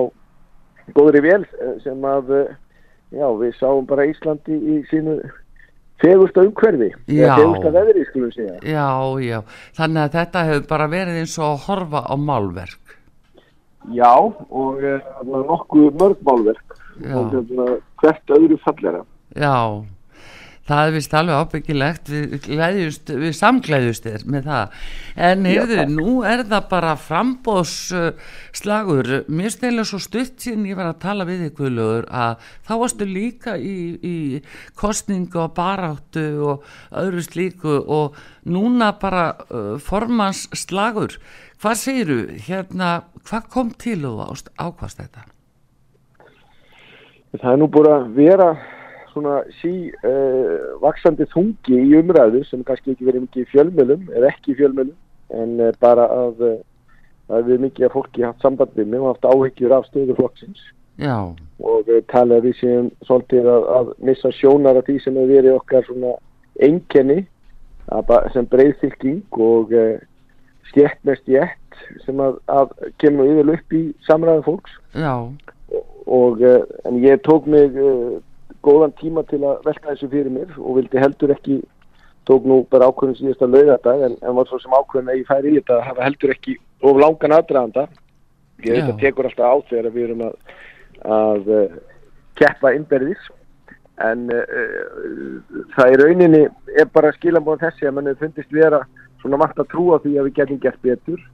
góðri 0.97 1.21
vél 1.21 1.43
eh, 1.45 1.75
sem 1.83 2.01
að, 2.09 2.33
uh, 2.33 2.55
já, 3.13 3.27
við 3.37 3.53
sáum 3.59 3.85
bara 3.85 4.07
Íslandi 4.09 4.57
í 4.57 4.79
sínu 4.89 5.19
fegusta 6.01 6.47
umhverfi. 6.47 6.89
Eða 7.05 7.37
Fegusta 7.37 7.73
veðri, 7.77 8.07
skulum 8.09 8.33
segja. 8.33 8.57
Já, 8.65 8.89
já, 9.21 9.37
þannig 9.77 10.07
að 10.07 10.17
þetta 10.17 10.45
hefur 10.49 10.67
bara 10.73 10.89
verið 10.95 11.21
eins 11.21 11.37
og 11.37 11.47
að 11.51 11.63
horfa 11.67 12.03
á 12.09 12.15
málverk 12.17 12.97
Já, 13.89 14.13
og 14.13 14.81
uh, 14.85 14.99
nokkuð 15.25 15.95
mörgmálverk. 15.97 16.75
Já. 17.01 17.15
Og 17.17 17.31
hérna, 17.33 17.65
hvert 18.01 18.33
öðru 18.35 18.57
fallera. 18.61 19.01
Já, 19.31 19.55
það 20.67 20.81
er 20.87 20.91
vist 20.95 21.13
alveg 21.17 21.35
ábyggilegt, 21.41 22.05
við, 22.11 22.25
gleðjust, 22.45 23.05
við 23.21 23.33
samgleðjust 23.35 24.03
þér 24.07 24.21
með 24.31 24.41
það. 24.49 24.65
En 25.27 25.39
heyrðu, 25.47 25.77
takk. 25.79 25.91
nú 25.95 26.11
er 26.27 26.39
það 26.51 26.63
bara 26.71 26.91
frambóðsslagur. 27.05 29.07
Mér 29.31 29.49
stelur 29.55 29.87
svo 29.87 29.99
stutt 30.03 30.35
síðan 30.43 30.67
ég 30.69 30.77
var 30.79 30.87
að 30.91 31.01
tala 31.05 31.23
við 31.29 31.37
þig, 31.45 31.53
Guðlaugur, 31.59 32.05
að 32.11 32.33
þá 32.67 32.73
varstu 32.83 33.05
líka 33.09 33.51
í, 33.57 33.59
í 33.99 34.17
kostningu 34.79 35.37
og 35.45 35.51
baráttu 35.57 36.25
og 36.51 36.57
öðru 37.03 37.21
slíku 37.25 37.73
og 37.81 38.07
núna 38.43 38.87
bara 39.01 39.25
uh, 39.47 39.75
formansslagur. 39.81 41.11
Hvað 41.61 41.75
segiru, 41.77 42.19
hérna, 42.47 42.89
hvað 43.27 43.43
kom 43.53 43.67
til 43.77 44.01
og 44.09 44.13
þú 44.17 44.23
ást- 44.33 44.53
ákvast 44.57 44.97
þetta? 45.03 45.21
Það 47.31 47.51
er 47.53 47.59
nú 47.61 47.67
búin 47.71 47.87
að 47.87 48.07
vera 48.17 48.47
svona 49.12 49.38
sí 49.60 49.91
uh, 50.08 50.76
vaksandi 50.82 51.28
þungi 51.32 51.78
í 51.78 51.95
umræðu 52.00 52.43
sem 52.47 52.63
kannski 52.67 52.95
ekki 52.95 53.08
verið 53.08 53.26
mikið 53.28 53.43
í 53.43 53.50
fjölmjölum 53.54 54.12
eða 54.12 54.30
ekki 54.32 54.54
í 54.54 54.60
fjölmjölum 54.60 55.41
en 55.41 55.58
uh, 55.60 55.71
bara 55.84 56.08
að 56.12 56.43
það 57.32 57.50
við 57.50 57.65
mikið 57.65 57.88
að 57.88 57.95
fólki 57.95 58.26
haft 58.26 58.45
samband 58.45 58.76
við 58.76 58.91
mig 58.91 59.04
og 59.04 59.13
haft 59.13 59.28
áhyggjur 59.28 59.76
af 59.78 59.88
stöðu 59.89 60.17
flokksins. 60.17 60.63
Já, 61.02 61.17
og 61.63 61.91
uh, 61.91 62.02
talið 62.12 62.38
að 62.38 62.47
við 62.50 62.58
séum 62.60 62.89
svolítið 63.08 63.52
að, 63.54 63.67
að 63.78 63.93
missa 64.10 64.34
sjónar 64.36 64.80
af 64.80 64.88
því 64.89 64.97
sem 65.04 65.19
hefur 65.19 65.36
verið 65.36 65.60
okkar 65.60 65.88
svona 65.88 66.15
ba- 68.08 68.26
sem 68.34 68.47
breyðfylking 68.52 69.39
og 69.39 69.71
uh, 69.76 69.95
stjætt 70.71 71.00
með 71.08 71.21
stjætt 71.24 71.80
sem 72.06 72.19
að, 72.21 72.38
að 72.52 72.76
kemur 73.02 73.32
yfir 73.32 73.56
upp 73.56 73.74
í 73.76 73.86
samræðu 74.08 74.43
fólks. 74.47 74.76
Já, 74.95 75.15
og 76.12 76.41
en 76.43 76.97
ég 77.00 77.21
tók 77.24 77.47
mig 77.47 77.76
góðan 78.65 78.93
tíma 79.00 79.24
til 79.30 79.41
að 79.41 79.63
velta 79.65 79.89
þessu 79.89 80.10
fyrir 80.12 80.34
mér 80.34 80.52
og 80.58 80.78
vildi 80.80 81.02
heldur 81.02 81.34
ekki 81.34 81.60
tók 82.30 82.45
nú 82.45 82.62
bara 82.69 82.89
ákveðin 82.91 83.17
síðasta 83.17 83.50
laugardag 83.50 84.06
en, 84.06 84.17
en 84.21 84.38
var 84.38 84.50
svo 84.50 84.60
sem 84.62 84.76
ákveðin 84.78 85.12
að 85.12 85.21
ég 85.21 85.30
færi 85.30 85.52
í 85.52 85.58
þetta 85.60 85.78
að 85.78 85.86
hafa 85.89 86.08
heldur 86.08 86.34
ekki 86.36 86.58
of 86.86 87.00
langan 87.02 87.36
aðdraðanda 87.38 87.86
ég 88.65 88.78
veit 88.78 88.89
að 88.91 89.02
tekur 89.02 89.30
alltaf 89.30 89.50
á 89.50 89.56
þegar 89.69 89.95
við 89.95 90.08
erum 90.08 90.26
að, 90.28 90.36
að 91.17 91.52
uh, 91.58 91.78
keppa 92.38 92.74
innberðis 92.78 93.30
en 94.06 94.28
uh, 94.34 95.62
það 95.76 95.93
í 95.93 96.00
rauninni 96.04 96.43
er 96.78 96.89
bara 96.93 97.13
skilabóðan 97.17 97.65
þessi 97.65 97.89
að 97.89 97.97
mann 97.97 98.12
hefur 98.12 98.28
fundist 98.28 98.54
vera 98.56 98.84
svona 99.21 99.41
vant 99.41 99.62
að 99.62 99.71
trúa 99.74 100.02
því 100.04 100.17
að 100.17 100.30
við 100.30 100.38
getum 100.39 100.62
gert 100.62 100.84
betur 100.86 101.26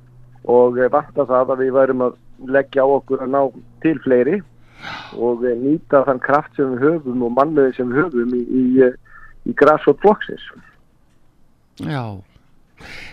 og 0.47 0.79
vant 0.91 1.19
að 1.19 1.33
það 1.33 1.51
að 1.53 1.65
við 1.65 1.73
værum 1.75 2.05
að 2.07 2.17
leggja 2.55 2.85
á 2.85 2.87
okkur 2.87 3.23
að 3.25 3.33
ná 3.33 3.41
til 3.83 3.97
fleiri 4.05 4.39
og 5.17 5.43
uh, 5.43 5.51
nýta 5.57 6.03
þann 6.07 6.23
kraft 6.23 6.55
sem 6.57 6.75
við 6.75 6.85
höfum 6.85 7.25
og 7.27 7.35
mannöði 7.37 7.75
sem 7.77 7.91
við 7.91 8.03
höfum 8.03 8.33
í, 8.37 8.43
í, 8.45 8.63
uh, 8.85 9.19
í 9.47 9.55
græsvot 9.57 10.01
flokksins. 10.03 10.47
já. 11.81 12.03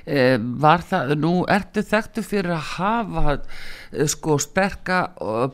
e, 0.05 0.37
var 0.61 0.85
það, 0.85 1.15
nú 1.21 1.33
ertu 1.49 1.85
þekktu 1.85 2.25
fyrir 2.25 2.53
að 2.53 2.71
hafa 2.75 3.37
sko 4.13 4.37
sterka 4.43 5.01
uh, 5.21 5.49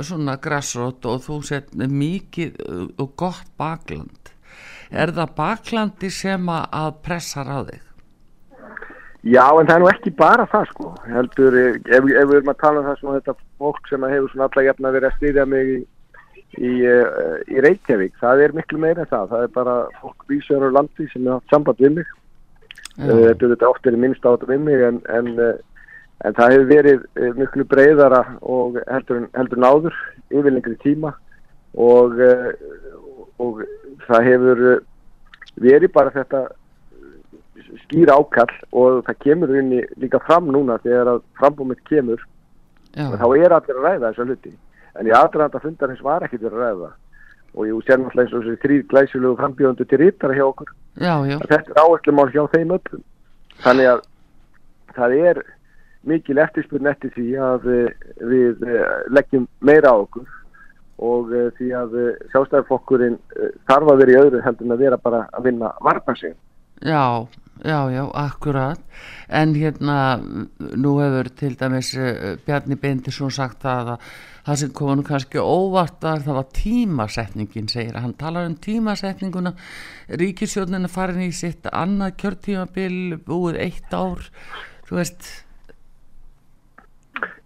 svona 0.00 0.38
grassrót 0.40 1.04
og 1.04 1.24
þú 1.26 1.38
sett 1.44 1.74
mikið 1.76 2.56
og 2.96 3.12
gott 3.16 3.52
bakland 3.60 4.32
er 4.92 5.12
það 5.16 5.34
baklandi 5.36 6.10
sem 6.12 6.48
að 6.52 6.92
pressar 7.04 7.48
á 7.48 7.60
þig? 7.68 7.91
Já, 9.22 9.44
en 9.54 9.68
það 9.68 9.76
er 9.76 9.82
nú 9.84 9.88
ekki 9.92 10.10
bara 10.18 10.44
það 10.50 10.64
sko. 10.72 10.88
Heldur, 11.06 11.54
eh, 11.54 11.76
ef, 11.86 12.06
ef 12.10 12.26
við 12.26 12.38
erum 12.40 12.48
að 12.50 12.58
tala 12.58 12.80
um 12.80 12.86
það 12.88 12.96
svona 12.98 13.18
þetta 13.20 13.34
fólk 13.62 13.88
sem 13.88 14.02
að 14.02 14.14
hefur 14.16 14.32
svona 14.32 14.48
alla 14.48 14.64
jafna 14.66 14.90
verið 14.96 15.08
að 15.08 15.18
styrja 15.18 15.44
mig 15.46 15.68
í, 15.70 15.76
í, 16.58 16.70
uh, 16.90 17.36
í 17.46 17.62
Reykjavík, 17.62 18.16
það 18.18 18.42
er 18.42 18.54
miklu 18.56 18.80
meira 18.82 19.04
en 19.04 19.10
það. 19.12 19.28
Það 19.30 19.44
er 19.46 19.52
bara 19.54 19.76
fólk 20.00 20.24
vísur 20.26 20.66
á 20.66 20.74
landi 20.74 21.06
sem 21.12 21.28
er 21.28 21.36
haft 21.36 21.54
samband 21.54 21.82
við 21.84 21.94
mig. 22.00 22.10
Uh, 22.98 23.20
þetta 23.28 23.46
er 23.46 23.52
þetta 23.54 23.68
oft 23.70 23.86
verið 23.86 24.02
minnst 24.02 24.26
á 24.26 24.34
þetta 24.34 24.48
við 24.50 24.64
mig 24.66 24.82
en, 24.88 24.98
en, 25.14 25.28
uh, 25.38 25.84
en 26.26 26.38
það 26.40 26.54
hefur 26.56 26.66
verið 26.72 27.36
miklu 27.38 27.66
breyðara 27.70 28.24
og 28.42 28.80
heldur, 28.88 29.28
heldur 29.38 29.60
en 29.60 29.68
áður 29.70 30.00
yfir 30.34 30.50
lengri 30.50 30.74
tíma 30.82 31.14
og, 31.78 32.18
uh, 32.18 32.50
og 33.38 33.62
það 34.08 34.28
hefur 34.32 34.64
verið 35.62 35.94
bara 35.94 36.10
þetta 36.18 36.42
skýra 37.60 38.16
ákall 38.16 38.52
og 38.72 39.02
það 39.06 39.18
kemur 39.26 39.54
inn 39.58 39.72
í 39.76 39.80
líka 40.00 40.20
fram 40.24 40.48
núna 40.52 40.78
þegar 40.84 41.14
að 41.14 41.22
frambúmið 41.40 41.82
kemur. 41.88 42.26
Já, 42.92 43.08
þá 43.16 43.26
er 43.36 43.54
allir 43.56 43.78
að 43.78 43.86
ræða 43.86 44.10
þessa 44.10 44.26
hluti. 44.28 44.52
En 45.00 45.08
í 45.08 45.14
aðdraðanda 45.16 45.62
fundarins 45.62 46.04
var 46.04 46.24
ekkert 46.26 46.48
að 46.48 46.58
ræða. 46.60 46.90
Og 47.52 47.68
ég 47.68 47.86
sér 47.86 48.00
náttúrulega 48.00 48.24
eins 48.26 48.36
og 48.36 48.44
þessi 48.44 48.62
þrýr 48.64 48.84
glæsilegu 48.88 49.38
frambjóðundu 49.40 49.88
til 49.88 50.00
rítara 50.00 50.36
hjá 50.36 50.44
okkur. 50.46 50.70
Já, 50.96 51.14
já, 51.28 51.38
þetta 51.40 51.72
er 51.74 51.80
áherslumál 51.80 52.28
hjá 52.32 52.44
þeim 52.52 52.76
öllum. 52.76 53.02
Þannig 53.62 53.90
að 53.92 54.04
það 54.96 55.16
er 55.30 55.42
mikil 56.08 56.38
eftirspurn 56.42 56.90
eftir 56.90 57.12
því 57.16 57.26
að 57.40 57.66
eh, 57.72 58.06
við 58.28 58.64
eh, 58.68 58.86
leggjum 59.12 59.48
meira 59.60 59.92
á 59.92 59.96
okkur. 59.96 60.24
Og 61.02 61.32
eh, 61.36 61.50
því 61.58 61.68
að 61.76 61.98
sjálfstæðarflokkurinn 62.32 63.20
þarf 63.68 63.92
að 63.92 64.02
vera 64.04 64.16
í 64.16 64.20
öðru 64.22 64.42
heldur 64.44 64.68
en 64.68 64.76
að 64.76 64.84
vera 64.86 65.00
bara 65.00 65.26
að 65.32 65.48
vinna 65.48 65.72
varna 65.84 66.16
sig 66.16 66.36
já, 66.82 67.26
já, 67.64 67.78
já, 67.90 68.04
akkurat. 68.14 68.80
En 69.28 69.54
hérna 69.54 70.20
nú 70.76 70.98
hefur 71.00 71.30
til 71.36 71.56
dæmis 71.58 71.94
eh, 71.96 72.36
Bjarni 72.46 72.76
Bendisson 72.76 73.30
sagt 73.30 73.64
að 73.64 73.96
það 74.42 74.58
sem 74.58 74.72
kom 74.74 74.96
nú 74.98 75.06
kannski 75.06 75.38
óvart 75.38 76.02
að 76.04 76.26
það 76.26 76.38
var 76.40 76.50
tímasetningin 76.58 77.70
segir 77.70 77.96
að 77.96 78.08
hann. 78.08 78.18
Talar 78.18 78.50
um 78.50 78.58
tímasetninguna 78.58 79.54
ríkisjónin 80.08 80.84
er 80.84 80.92
farin 80.92 81.24
í 81.24 81.32
sitt 81.32 81.70
annað 81.70 82.18
kjörtímabil 82.22 83.22
búið 83.24 83.62
eitt 83.68 83.94
ár 83.94 84.28
þú 84.92 85.00
veist. 85.00 85.30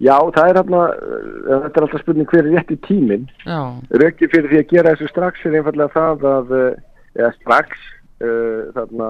Já, 0.01 0.16
það 0.33 0.49
er 0.49 0.59
hérna, 0.59 0.83
uh, 0.92 1.61
þetta 1.66 1.79
er 1.79 1.85
alltaf 1.87 2.03
spurning 2.03 2.29
hver 2.31 2.44
er 2.44 2.55
rétti 2.55 2.77
tíminn. 2.85 3.29
já, 3.44 3.61
Rökið 4.03 4.33
fyrir 4.33 4.51
því 4.51 4.59
að 4.62 4.72
gera 4.72 4.94
þessu 4.94 5.11
strax 5.12 5.44
er 5.44 5.57
einfallega 5.59 5.92
það 5.94 6.27
að, 6.33 6.55
uh, 6.57 7.05
eða 7.16 7.31
strax, 7.37 7.85
þarna, 8.18 9.09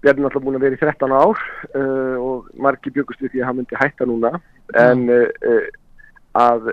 Bjarni 0.00 0.24
er 0.24 0.30
alltaf 0.30 0.44
búin 0.44 0.56
að 0.56 0.64
vera 0.64 0.76
í 0.78 0.80
13 0.80 1.12
ár 1.12 1.40
uh, 1.76 2.16
og 2.16 2.48
margir 2.56 2.94
byggust 2.94 3.20
við 3.20 3.34
því 3.34 3.42
að 3.42 3.48
hann 3.50 3.58
myndi 3.58 3.80
hætta 3.80 4.06
núna, 4.08 4.30
en 4.80 5.02
uh, 5.12 5.66
að 6.40 6.70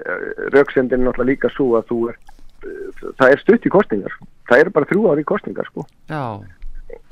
röksendin 0.55 1.03
er 1.03 1.11
alltaf 1.11 1.27
líka 1.27 1.51
svo 1.51 1.73
að 1.79 1.89
þú 1.89 1.97
er, 2.13 2.21
uh, 2.63 3.09
það 3.19 3.33
er 3.33 3.43
stutt 3.43 3.67
í 3.67 3.73
kostningar. 3.73 4.15
Það 4.47 4.63
eru 4.63 4.75
bara 4.77 4.89
þrjú 4.93 5.11
ári 5.11 5.25
í 5.25 5.27
kostningar, 5.27 5.67
sko. 5.73 5.83
já, 6.07 6.23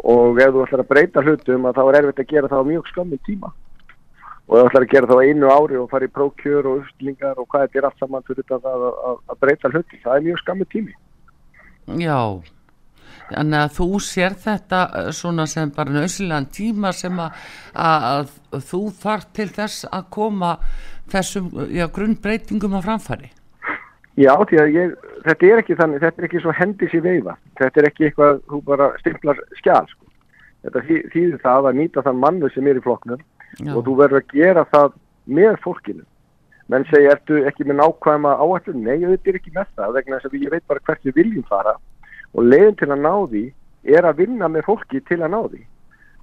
Og 0.08 0.40
ef 0.40 0.54
þú 0.56 0.64
ætlar 0.64 0.86
að 0.86 0.92
breyta 0.94 1.24
hlutum 1.26 1.68
að 1.68 1.76
þá 1.76 1.84
er 1.84 1.98
erfitt 2.00 2.22
að 2.24 2.32
gera 2.32 2.50
það 2.52 2.62
á 2.64 2.70
mjög 2.72 2.90
skömmin 2.94 3.24
tíma. 3.28 3.52
og 4.46 4.56
það 4.56 4.68
ætlar 4.70 4.84
að 4.86 4.92
gera 4.94 5.08
það 5.10 5.20
á 5.20 5.26
einu 5.26 5.48
ári 5.50 5.78
og 5.82 5.88
fara 5.90 6.06
í 6.06 6.12
prókjör 6.16 6.68
og 6.70 6.82
uppslingar 6.84 7.40
og 7.42 7.48
hvað 7.50 7.64
þetta 7.66 7.80
er 7.80 7.88
allt 7.88 8.00
saman 8.00 8.26
fyrir 8.28 8.46
þetta 8.46 8.72
að, 8.72 8.84
að, 9.10 9.16
að 9.34 9.40
breyta 9.42 9.72
hluti 9.74 10.02
það 10.04 10.16
er 10.16 10.26
mjög 10.28 10.42
skammu 10.44 10.68
tími 10.70 10.94
já 12.06 12.20
þannig 13.30 13.60
að 13.62 13.74
þú 13.78 13.88
sér 14.08 14.36
þetta 14.46 14.82
eh, 15.02 15.12
svona 15.12 15.46
sem 15.52 15.72
bara 15.76 15.96
nöðsilegan 15.96 16.50
tíma 16.54 16.92
sem 16.94 17.20
að, 17.20 17.40
að, 17.74 18.36
að 18.54 18.68
þú 18.72 18.84
þarf 19.02 19.32
til 19.34 19.50
þess 19.56 19.88
að 19.92 20.10
koma 20.18 20.58
þessum 21.12 21.50
já, 21.70 21.88
grunnbreytingum 21.94 22.78
á 22.78 22.82
framfæri 22.86 23.32
Já, 24.16 24.32
því 24.48 24.60
að 24.62 24.70
ég, 24.72 24.92
þetta 25.26 25.48
er 25.50 25.60
ekki 25.60 25.76
þannig, 25.76 26.00
þetta 26.00 26.22
er 26.22 26.26
ekki 26.30 26.40
svo 26.40 26.54
hendis 26.56 26.94
í 26.96 27.02
veifa. 27.04 27.34
Þetta 27.60 27.82
er 27.82 27.88
ekki 27.90 28.06
eitthvað, 28.08 28.38
þú 28.48 28.60
bara 28.64 28.86
stimplar 29.02 29.42
skjál, 29.60 29.84
sko. 29.92 30.06
Þetta 30.64 30.84
þý- 30.88 31.02
þýðir 31.12 31.42
það 31.44 31.68
að 31.68 31.80
nýta 31.82 32.04
þann 32.06 32.22
mannu 32.24 32.50
sem 32.54 32.68
er 32.72 32.80
í 32.80 32.84
flokknum 32.86 33.20
já, 33.60 33.74
og 33.76 33.82
þú 33.84 33.96
verður 34.00 34.22
að 34.22 34.32
gera 34.40 34.64
það 34.72 34.96
með 35.28 35.58
fólkinu. 35.66 36.06
Menn 36.72 36.88
segja, 36.90 37.12
ertu 37.12 37.42
ekki 37.46 37.68
með 37.68 37.78
nákvæma 37.82 38.32
áætlun? 38.40 38.80
Nei, 38.88 39.04
þetta 39.04 39.30
er 39.30 39.40
ekki 39.42 39.52
með 39.54 39.68
það, 39.76 39.94
vegna 40.00 40.16
þess 40.22 40.32
að 40.32 40.40
ég 40.46 40.56
veit 40.56 40.68
bara 40.72 40.86
hvert 40.88 41.04
við 41.04 41.20
viljum 41.20 41.46
fara 41.52 41.76
og 41.76 41.82
leiðin 42.44 42.80
til 42.80 42.90
að 42.92 43.04
ná 43.06 43.14
því 43.32 43.46
er 43.96 44.08
að 44.08 44.20
vinna 44.24 44.50
með 44.52 44.68
fólki 44.68 45.02
til 45.08 45.22
að 45.22 45.32
ná 45.32 45.40
því. 45.46 45.62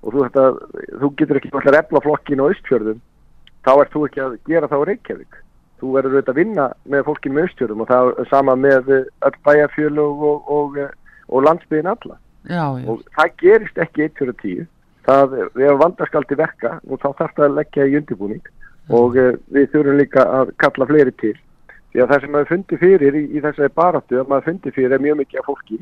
Og 0.02 0.14
þú, 0.14 0.24
þetta, 0.26 0.44
þú 0.98 1.10
getur 1.20 1.38
ekki 1.38 1.52
alltaf 1.52 1.78
efla 1.78 2.02
flokkinu 2.02 2.48
á 2.48 2.52
Ístfjörðum, 2.52 3.00
þá 3.62 3.72
ert 3.76 3.94
þú 3.94 4.04
ekki 4.08 4.22
að 4.24 4.36
gera 4.50 4.70
það 4.70 4.82
á 4.82 4.88
Reykjavík. 4.90 5.38
Þú 5.82 5.92
verður 5.96 6.16
auðvitað 6.16 6.32
að 6.32 6.40
vinna 6.42 6.66
með 6.94 7.06
fólkinu 7.08 7.38
með 7.38 7.48
Ístfjörðum 7.50 7.84
og 7.84 7.90
það 7.92 8.12
er 8.12 8.30
sama 8.30 8.58
með 8.58 8.92
eh, 8.96 9.08
öll 9.28 9.38
bæjarfjölug 9.46 10.26
og, 10.28 10.52
og, 10.58 10.78
eh, 10.82 11.16
og 11.28 11.46
landsbyðin 11.46 11.92
alla. 11.94 12.18
Já, 12.42 12.64
já, 12.82 12.86
og 12.90 13.02
það 13.14 13.36
gerist 13.38 13.78
ekki 13.78 14.08
1 14.08 14.16
fyrir 14.18 14.38
10 14.42 14.66
það, 15.06 15.36
við 15.54 15.66
hefum 15.68 15.80
vandaskaldi 15.82 16.38
verka 16.38 16.74
og 16.88 17.00
þá 17.02 17.08
þarf 17.20 17.36
það 17.36 17.46
að 17.46 17.56
leggja 17.60 17.86
í 17.86 17.96
undirbúning. 18.00 18.52
Og 18.92 19.16
uh, 19.16 19.34
við 19.54 19.68
þurfum 19.72 19.98
líka 20.00 20.26
að 20.26 20.52
kalla 20.62 20.88
fleiri 20.90 21.14
til. 21.22 21.34
Því 21.92 22.02
að 22.02 22.12
það 22.12 22.22
sem 22.22 22.32
maður 22.34 22.50
fundi 22.50 22.78
fyrir 22.80 23.18
í, 23.18 23.22
í 23.30 23.42
þessari 23.44 23.74
baráttu 23.76 24.18
að 24.18 24.30
maður 24.30 24.48
fundi 24.48 24.72
fyrir 24.74 24.96
er 24.96 25.04
mjög 25.04 25.20
mikið 25.20 25.42
af 25.42 25.48
fólki 25.50 25.78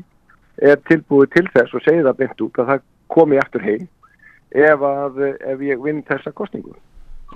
er 0.61 0.79
tilbúið 0.89 1.33
til 1.35 1.47
þess 1.55 1.73
og 1.75 1.85
segið 1.85 2.07
það 2.09 2.21
beint 2.21 2.45
út 2.45 2.61
að 2.61 2.71
það 2.71 2.85
komi 3.11 3.41
aftur 3.41 3.65
heim 3.65 3.87
ef, 4.51 4.81
að, 4.81 5.19
ef 5.39 5.67
ég 5.67 5.83
vinn 5.83 6.05
þessa 6.07 6.33
kostningu 6.35 6.75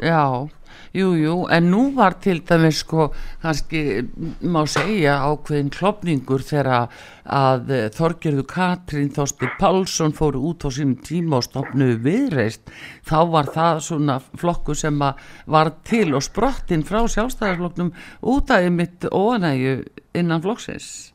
já 0.03 0.47
jú, 0.95 1.13
jú, 1.15 1.35
en 1.51 1.69
nú 1.71 1.85
var 1.95 2.17
til 2.23 2.41
dæmis 2.43 2.81
sko, 2.83 3.07
kannski 3.43 4.03
má 4.43 4.65
segja 4.67 5.21
ákveðin 5.23 5.71
klopningur 5.71 6.43
þegar 6.43 6.89
að 7.25 7.71
Þorgerðu 7.95 8.43
Katrín 8.49 9.13
Þorsti 9.15 9.49
Pálsson 9.59 10.13
fóru 10.15 10.43
út 10.51 10.67
á 10.67 10.69
sínum 10.69 10.99
tíma 10.99 11.39
og 11.39 11.47
stopnuðu 11.47 11.97
viðreist 12.03 12.75
þá 13.07 13.17
var 13.31 13.51
það 13.55 13.81
svona 13.87 14.19
flokku 14.35 14.75
sem 14.75 14.99
var 14.99 15.73
til 15.87 16.11
og 16.13 16.27
sprottinn 16.27 16.85
frá 16.87 17.01
sjálfstæðarflokknum 17.07 17.93
út 18.35 18.51
af 18.51 18.69
mitt 18.71 19.07
óanægju 19.11 19.81
innan 20.15 20.43
flokksins 20.43 21.14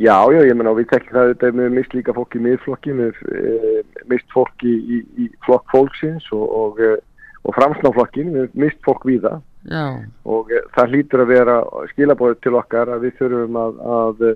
Já, 0.00 0.16
já, 0.32 0.40
ég 0.48 0.56
menna 0.56 0.72
og 0.72 0.78
við 0.80 0.88
tekjum 0.90 1.16
það 1.18 1.30
þetta 1.34 1.48
með 1.58 1.74
mist 1.76 1.94
líka 1.94 2.14
fólk 2.16 2.36
í 2.38 2.42
miðflokki 2.42 2.94
með 2.96 3.18
e, 3.28 3.82
mist 4.08 4.30
fólk 4.32 4.64
í, 4.64 4.72
í, 4.72 5.00
í 5.20 5.26
flokk 5.44 5.68
fólksins 5.70 6.30
og, 6.32 6.46
og, 6.48 6.80
eh, 6.80 6.96
og 7.44 7.56
framsnáflokkin, 7.58 8.32
við 8.32 8.56
mist 8.64 8.80
fólk 8.86 9.04
við 9.06 9.26
það 9.26 9.42
já, 9.68 9.84
og 10.24 10.50
e, 10.50 10.62
það 10.78 10.96
hlýtur 10.96 11.24
að 11.26 11.34
vera 11.34 11.58
skilabóðið 11.92 12.40
til 12.40 12.54
okkar 12.62 12.94
að 12.94 13.06
við 13.06 13.20
þurfum 13.20 13.60
að, 13.62 13.84
að, 13.98 14.26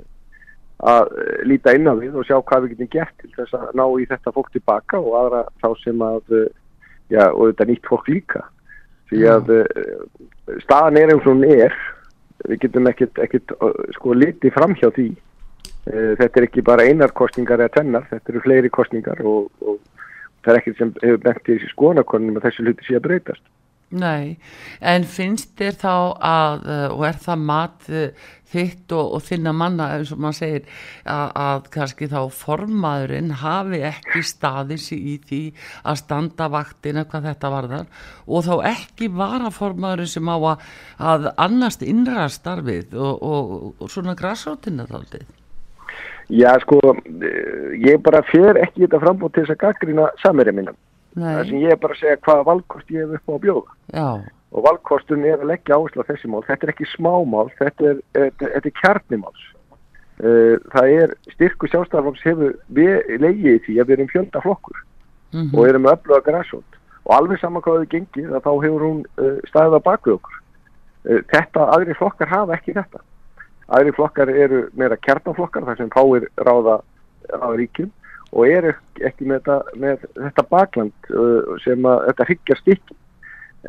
að 0.93 1.17
líta 1.49 1.75
inn 1.79 1.89
á 1.89 1.95
við 1.97 2.21
og 2.21 2.29
sjá 2.29 2.37
hvað 2.37 2.67
við 2.67 2.77
getum 2.77 2.93
gert 2.99 3.19
til 3.25 3.35
þess 3.41 3.57
að 3.57 3.75
ná 3.81 3.87
í 3.97 4.09
þetta 4.13 4.37
fólk 4.37 4.53
tilbaka 4.53 5.01
og 5.01 5.21
aðra 5.25 5.45
þá 5.65 5.69
sem 5.83 6.09
að 6.13 6.37
eh, 6.37 6.49
já, 7.17 7.23
og 7.33 7.51
þetta 7.51 7.71
nýtt 7.71 7.91
fólk 7.91 8.11
líka. 8.13 8.45
Því 9.11 9.29
að 9.31 9.53
e, 9.55 9.61
staðan 10.65 10.99
er 10.99 11.13
eins 11.15 11.23
og 11.25 11.37
hún 11.37 11.47
er. 11.47 11.75
Við 12.47 12.67
getum 12.67 12.89
ekkert, 12.91 13.19
ekkert 13.23 13.55
eh, 13.57 13.79
sko 13.97 14.15
litið 14.15 14.55
fram 14.55 14.75
hjá 14.79 14.91
því. 14.95 15.13
Eh, 15.15 15.23
þetta 15.87 16.41
er 16.41 16.47
ekki 16.49 16.65
bara 16.67 16.87
einar 16.87 17.13
kostningar 17.15 17.63
eða 17.63 17.77
tennar, 17.79 18.09
þetta 18.11 18.33
eru 18.33 18.43
fleiri 18.43 18.71
kostningar 18.75 19.21
og, 19.23 19.51
og 19.63 19.79
það 20.43 20.53
er 20.53 20.61
ekkert 20.61 20.81
sem 20.81 20.95
hefur 21.03 21.23
bent 21.27 21.45
í 21.45 21.53
þessi 21.53 21.75
skoðanakonum 21.75 22.41
að 22.41 22.49
þessi 22.49 22.67
hluti 22.67 22.89
sé 22.89 22.99
að 22.99 23.07
breytast. 23.07 23.47
Nei, 23.95 24.41
en 24.83 25.05
finnst 25.07 25.53
þér 25.55 25.77
þá 25.79 25.93
að, 26.19 26.65
eh, 26.67 26.89
og 26.91 27.05
er 27.07 27.21
það 27.23 27.45
mat 27.47 27.87
eh, 27.87 28.25
þitt 28.51 28.95
og, 28.97 29.13
og 29.15 29.23
þinna 29.23 29.53
manna, 29.55 29.87
eins 29.95 30.11
og 30.11 30.19
maður 30.25 30.39
segir, 30.41 30.65
að, 31.07 31.31
að 31.39 31.69
kannski 31.77 32.09
þá 32.11 32.19
formaðurinn 32.35 33.31
hafi 33.45 33.85
ekki 33.87 34.25
staðið 34.27 34.83
sig 34.83 35.07
í 35.07 35.15
því 35.29 35.41
að 35.87 36.01
standa 36.03 36.51
vaktina 36.51 37.07
hvað 37.07 37.31
þetta 37.31 37.53
varðar 37.55 37.89
og 38.27 38.47
þá 38.49 38.55
ekki 38.73 39.13
varaformaðurinn 39.23 40.15
sem 40.17 40.35
á 40.35 40.37
að, 40.37 40.69
að 41.15 41.33
annast 41.47 41.87
innra 41.87 42.27
starfið 42.27 42.99
og, 42.99 43.23
og, 43.23 43.91
svona 43.91 44.19
græsóttina 44.19 44.91
þáldið. 44.91 45.31
Já, 46.29 46.59
sko, 46.61 46.81
eh, 47.23 47.77
ég 47.87 48.03
bara 48.03 48.23
fer 48.27 48.59
ekki 48.59 48.87
þetta 48.87 49.03
frambúð 49.03 49.33
til 49.33 49.45
þess 49.45 49.55
að 49.55 49.63
gaggrina 49.63 50.07
samverja 50.23 50.53
mínum. 50.57 50.79
Það 51.17 51.45
sem 51.45 51.55
Nei, 51.55 51.63
ég 51.65 51.73
er 51.73 51.77
bara 51.81 51.95
að 51.95 52.01
segja 52.01 52.23
hvaða 52.27 52.47
valkost 52.51 52.91
ég 52.91 53.05
hef 53.05 53.21
upp 53.21 53.29
á 53.31 53.33
að 53.37 53.45
bjóða. 53.45 53.77
já, 53.93 54.09
Og 54.57 54.63
valkostun 54.63 55.25
er 55.25 55.39
að 55.39 55.51
leggja 55.51 55.77
áherslu 55.77 56.03
á 56.03 56.09
þessi 56.09 56.29
mál. 56.31 56.43
Þetta 56.47 56.67
er 56.67 56.73
ekki 56.73 56.87
smámál, 56.97 57.51
þetta 57.59 57.83
er, 57.91 57.97
þetta, 58.15 58.47
þetta 58.55 58.67
er 58.67 58.79
kjarnimáls. 58.81 59.43
Uh, 60.17 60.57
það 60.73 60.87
er 60.97 61.11
styrku 61.35 61.69
sjálfstæðarflokks 61.69 62.23
hefur 62.25 62.55
við 62.73 62.95
í 63.21 63.59
því 63.67 63.75
að 63.77 63.87
við 63.87 63.97
erum 63.99 64.09
fjölda 64.09 64.41
flokkur. 64.41 64.79
Mhm. 65.37 65.55
og 65.55 65.69
erum 65.69 65.83
með 65.83 65.97
öfluga 65.97 66.25
græsótt 66.27 66.79
og 67.07 67.13
alveg 67.17 67.41
saman 67.41 67.63
hvað 67.63 67.83
þau 67.83 67.93
gengið 67.95 68.33
að 68.33 68.45
þá 68.47 68.53
hefur 68.65 68.85
hún 68.87 69.01
staðið 69.51 69.77
á 69.77 69.81
baku 69.89 70.15
okkur 70.17 70.37
þetta, 71.33 71.67
aðri 71.75 71.97
flokkar 71.99 72.31
hafa 72.31 72.57
ekki 72.57 72.77
þetta 72.77 73.03
aðri 73.67 73.95
flokkar 73.97 74.31
eru 74.31 74.67
meira 74.79 74.99
kjarnaflokkar 75.03 75.67
þar 75.67 75.81
sem 75.81 75.93
fáir 75.95 76.29
ráða, 76.39 76.81
ráða 77.33 77.57
ríkjum 77.61 77.91
og 78.33 78.49
eru 78.51 78.73
ekki 79.07 79.27
með 79.27 79.43
þetta, 79.43 79.77
með 79.83 80.07
þetta 80.15 80.47
bakland 80.51 81.11
uh, 81.15 81.57
sem 81.65 81.87
að 81.87 82.05
þetta 82.11 82.29
hryggjar 82.31 82.63
stykki 82.63 82.99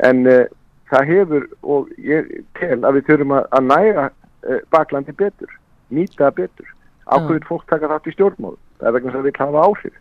en 0.08 0.26
uh, 0.30 0.44
það 0.90 1.12
hefur 1.12 1.48
og 1.62 1.88
ég 2.02 2.30
tel 2.58 2.78
að 2.82 2.98
við 2.98 3.08
þurfum 3.10 3.36
að, 3.38 3.48
að 3.58 3.70
næra 3.72 4.06
uh, 4.10 4.60
baklandi 4.74 5.16
betur 5.18 5.58
nýta 5.94 6.26
það 6.26 6.36
betur. 6.42 6.72
Ákveður 7.08 7.48
fólk 7.48 7.66
taka 7.68 7.88
þátt 7.88 8.08
í 8.10 8.14
stjórnmál 8.14 8.56
það 8.78 8.88
er 8.88 8.96
vegna 8.96 9.12
sem 9.12 9.18
það 9.18 9.28
vil 9.28 9.42
hafa 9.42 9.66
áhrif. 9.66 9.98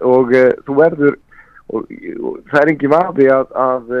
Og 0.00 0.34
uh, 0.34 0.50
þú 0.66 0.76
verður 0.80 1.16
og, 1.68 1.96
og 2.20 2.38
það 2.50 2.60
er 2.60 2.72
engin 2.72 2.94
vafi 2.94 3.30
að, 3.32 3.56
að, 3.64 3.96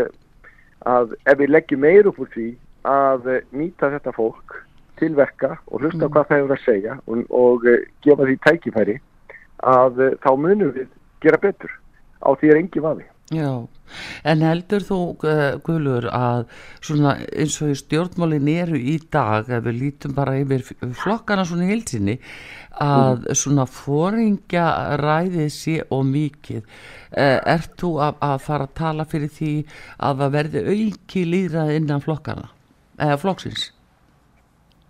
að 0.94 1.16
ef 1.24 1.40
við 1.40 1.52
leggjum 1.54 1.84
meir 1.84 2.10
upp 2.10 2.22
úr 2.24 2.30
því 2.34 2.50
að 2.88 3.28
uh, 3.32 3.42
nýta 3.56 3.92
þetta 3.94 4.14
fólk 4.16 4.58
til 5.00 5.14
verka 5.16 5.56
og 5.66 5.82
hlusta 5.82 6.06
á 6.06 6.12
hvað 6.12 6.28
það 6.28 6.40
hefur 6.40 6.54
að 6.56 6.64
segja 6.64 6.98
og, 7.06 7.24
og 7.30 7.66
uh, 7.68 7.80
gefa 8.04 8.28
því 8.28 8.36
tækifæri 8.46 9.00
að 9.64 10.04
uh, 10.04 10.14
þá 10.22 10.30
munum 10.38 10.70
við 10.76 10.88
gera 11.24 11.40
betur. 11.40 11.72
Á 12.24 12.30
því 12.40 12.52
er 12.52 12.60
engin 12.60 12.84
vafi. 12.84 13.06
Já, 13.32 13.50
en 14.28 14.42
heldur 14.44 14.84
þú 14.84 14.98
uh, 15.24 15.44
Guðlur 15.64 16.06
að 16.12 16.42
svona 16.84 17.14
eins 17.32 17.56
og 17.64 17.72
stjórnmálin 17.80 18.50
eru 18.52 18.78
í 18.78 18.98
dag 19.12 19.48
ef 19.48 19.64
við 19.64 19.78
lítum 19.80 20.16
bara 20.16 20.36
yfir 20.40 20.64
flokkana 21.00 21.46
svona 21.48 21.64
í 21.64 21.72
heilsinni 21.72 22.18
að 22.84 23.28
svona 23.38 23.64
fóringja 23.70 24.66
ræðið 25.00 25.48
sé 25.54 25.78
og 25.94 26.04
mikið. 26.10 26.64
Ert 27.14 27.76
þú 27.78 27.92
að, 28.02 28.18
að 28.26 28.36
fara 28.42 28.66
að 28.66 28.74
tala 28.80 29.06
fyrir 29.06 29.30
því 29.30 29.52
að 30.02 30.24
það 30.24 30.34
verði 30.36 30.64
auki 30.74 31.24
líðrað 31.30 31.74
innan 31.78 32.04
flokkana 32.04 32.50
eða 32.98 33.20
flokksins 33.22 33.70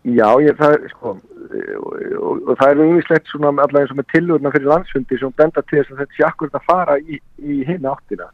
Já, 0.04 0.28
ég, 0.44 0.56
það 0.58 0.74
sko 0.92 1.14
og, 1.14 1.92
og, 2.20 2.40
og 2.48 2.56
það 2.60 2.70
er 2.70 2.80
umvislegt 2.84 3.30
svona 3.30 3.52
allavega 3.54 3.84
eins 3.84 3.92
og 3.94 4.00
með 4.00 4.08
tillurna 4.12 4.50
fyrir 4.52 4.68
landsfundi 4.68 5.18
sem 5.20 5.32
benda 5.38 5.62
til 5.64 5.78
þess 5.80 5.92
að 5.94 6.02
þetta 6.02 6.18
sé 6.18 6.26
akkurat 6.28 6.58
að 6.58 6.66
fara 6.68 6.96
í, 7.00 7.20
í 7.40 7.60
hinn 7.68 7.88
áttina. 7.88 8.26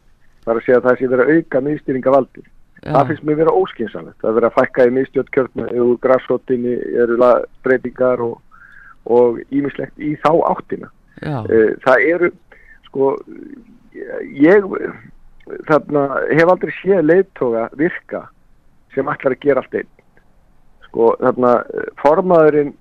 Það 0.45 0.53
er 0.55 0.61
að 0.61 0.65
segja 0.67 0.81
að 0.81 0.89
það 0.89 0.99
sé 0.99 1.11
verið 1.13 1.25
að 1.29 1.37
auka 1.37 1.63
miðstýringa 1.67 2.15
valdi. 2.17 2.45
Það 2.81 3.11
finnst 3.11 3.25
mér 3.29 3.39
vera 3.43 3.55
óskinsanlegt. 3.61 4.19
Það 4.23 4.31
er 4.31 4.37
verið 4.39 4.49
að 4.49 4.57
fækka 4.57 4.87
í 4.89 4.93
miðstjórnkjörn 4.97 5.65
og 5.85 5.91
græsóttinni 6.01 6.77
eru 7.03 7.19
breytingar 7.67 8.23
og, 8.25 8.39
og 9.05 9.41
ímislegt 9.53 10.01
í 10.01 10.15
þá 10.25 10.33
áttina. 10.55 10.89
Já, 11.21 11.45
Eh, 11.53 11.75
Það 11.85 12.07
eru 12.15 12.31
sko 12.89 13.11
ég 14.41 14.65
þarna 15.69 16.05
hef 16.31 16.53
aldrei 16.53 16.73
séð 16.79 17.03
leiðtoga 17.05 17.69
virka 17.77 18.25
sem 18.95 19.09
ætlar 19.13 19.37
að 19.37 19.43
gera 19.45 19.63
allt 19.63 19.77
einn 19.77 19.91
sko 20.91 21.13
þarna 21.23 21.53
eh, 21.71 21.91
formaðurinn 22.03 22.73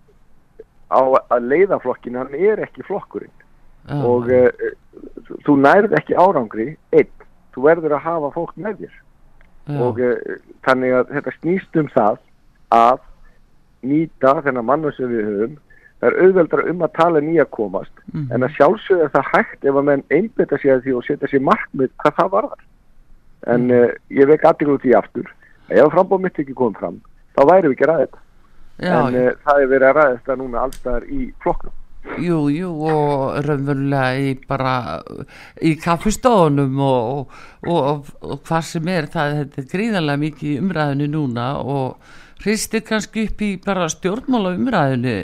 á 0.90 1.02
að 1.30 1.46
leiða 1.52 1.78
flokkin 1.84 2.18
hann 2.18 2.34
er 2.34 2.60
ekki 2.66 2.82
flokkurinn. 2.88 3.32
Já, 3.90 3.96
og 4.06 4.28
uh, 4.30 4.50
þú 5.46 5.56
nærð 5.64 5.94
ekki 5.98 6.18
árangri 6.18 6.72
einn, 6.94 7.10
þú 7.56 7.64
verður 7.66 7.96
að 7.98 8.04
hafa 8.06 8.32
fólk 8.36 8.56
með 8.58 8.82
þér. 8.84 8.96
Já, 9.70 9.78
og 9.86 10.02
uh, 10.02 10.36
þannig 10.66 10.94
að 10.98 11.14
þetta 11.16 11.34
snýst 11.40 11.80
um 11.80 11.90
það 11.94 12.18
að 12.76 13.00
nýta 13.90 14.34
þennan 14.46 14.66
mannu 14.68 14.92
sem 14.98 15.10
við 15.14 15.30
höfum. 15.30 15.54
Það 16.00 16.10
er 16.10 16.18
auðveldra 16.26 16.66
um 16.72 16.82
að 16.86 16.94
tala 16.96 17.22
nýja 17.24 17.46
komast 17.52 17.96
Mhm. 18.14 18.32
en 18.34 18.44
að 18.48 18.54
sjálfsögðu 18.58 19.04
er 19.04 19.10
það 19.14 19.32
hægt 19.34 19.66
ef 19.70 19.76
að 19.76 19.84
menn 19.90 20.04
einbeta 20.10 20.58
sér 20.58 20.82
því 20.82 20.94
og 20.98 21.04
setja 21.06 21.28
sér 21.28 21.44
markmið 21.46 21.90
hvað 22.02 22.16
það 22.20 22.30
varðar. 22.36 22.62
En 23.48 23.68
Mhm. 23.68 23.72
uh, 23.84 23.92
ég 24.10 24.28
vek 24.28 24.42
aðeins 24.44 24.74
út 24.74 24.86
í 24.86 24.94
aftur 24.98 25.28
að 25.70 25.78
ef 25.86 25.94
frambóð 25.94 26.22
mitt 26.22 26.40
ekki 26.40 26.56
kom 26.56 26.74
fram 26.74 27.02
þá 27.40 27.46
væri 27.48 27.72
við 27.72 27.76
ekki 27.78 27.90
að 27.90 28.06
já, 28.80 28.96
en 29.00 29.20
uh, 29.20 29.28
það 29.46 29.62
er 29.62 29.70
verið 29.74 29.90
að 29.90 29.98
ræða 29.98 30.16
þetta 30.16 30.40
núna 30.40 30.64
allstaðar 30.66 31.06
í 31.12 31.28
flokknum. 31.44 31.76
Jú, 32.24 32.38
jú 32.52 32.70
og 32.90 33.24
raunverulega 33.46 34.22
í 34.24 34.30
bara 34.48 34.74
í 35.62 35.74
kaffistofunum 35.80 36.80
og, 36.82 37.36
og, 37.68 37.76
og, 37.76 38.14
og 38.24 38.40
hvað 38.48 38.64
sem 38.70 38.88
er 38.92 39.10
það 39.12 39.36
þetta 39.42 39.62
er 39.62 39.68
gríðarlega 39.74 40.24
mikið 40.24 40.50
í 40.54 40.62
umræðinu 40.64 41.10
núna 41.12 41.50
og 41.60 42.16
hristir 42.40 42.86
kannski 42.88 43.26
upp 43.28 43.44
í 43.44 43.50
bara 43.66 43.90
stjórnmála 43.92 44.56
umræðinu 44.56 45.18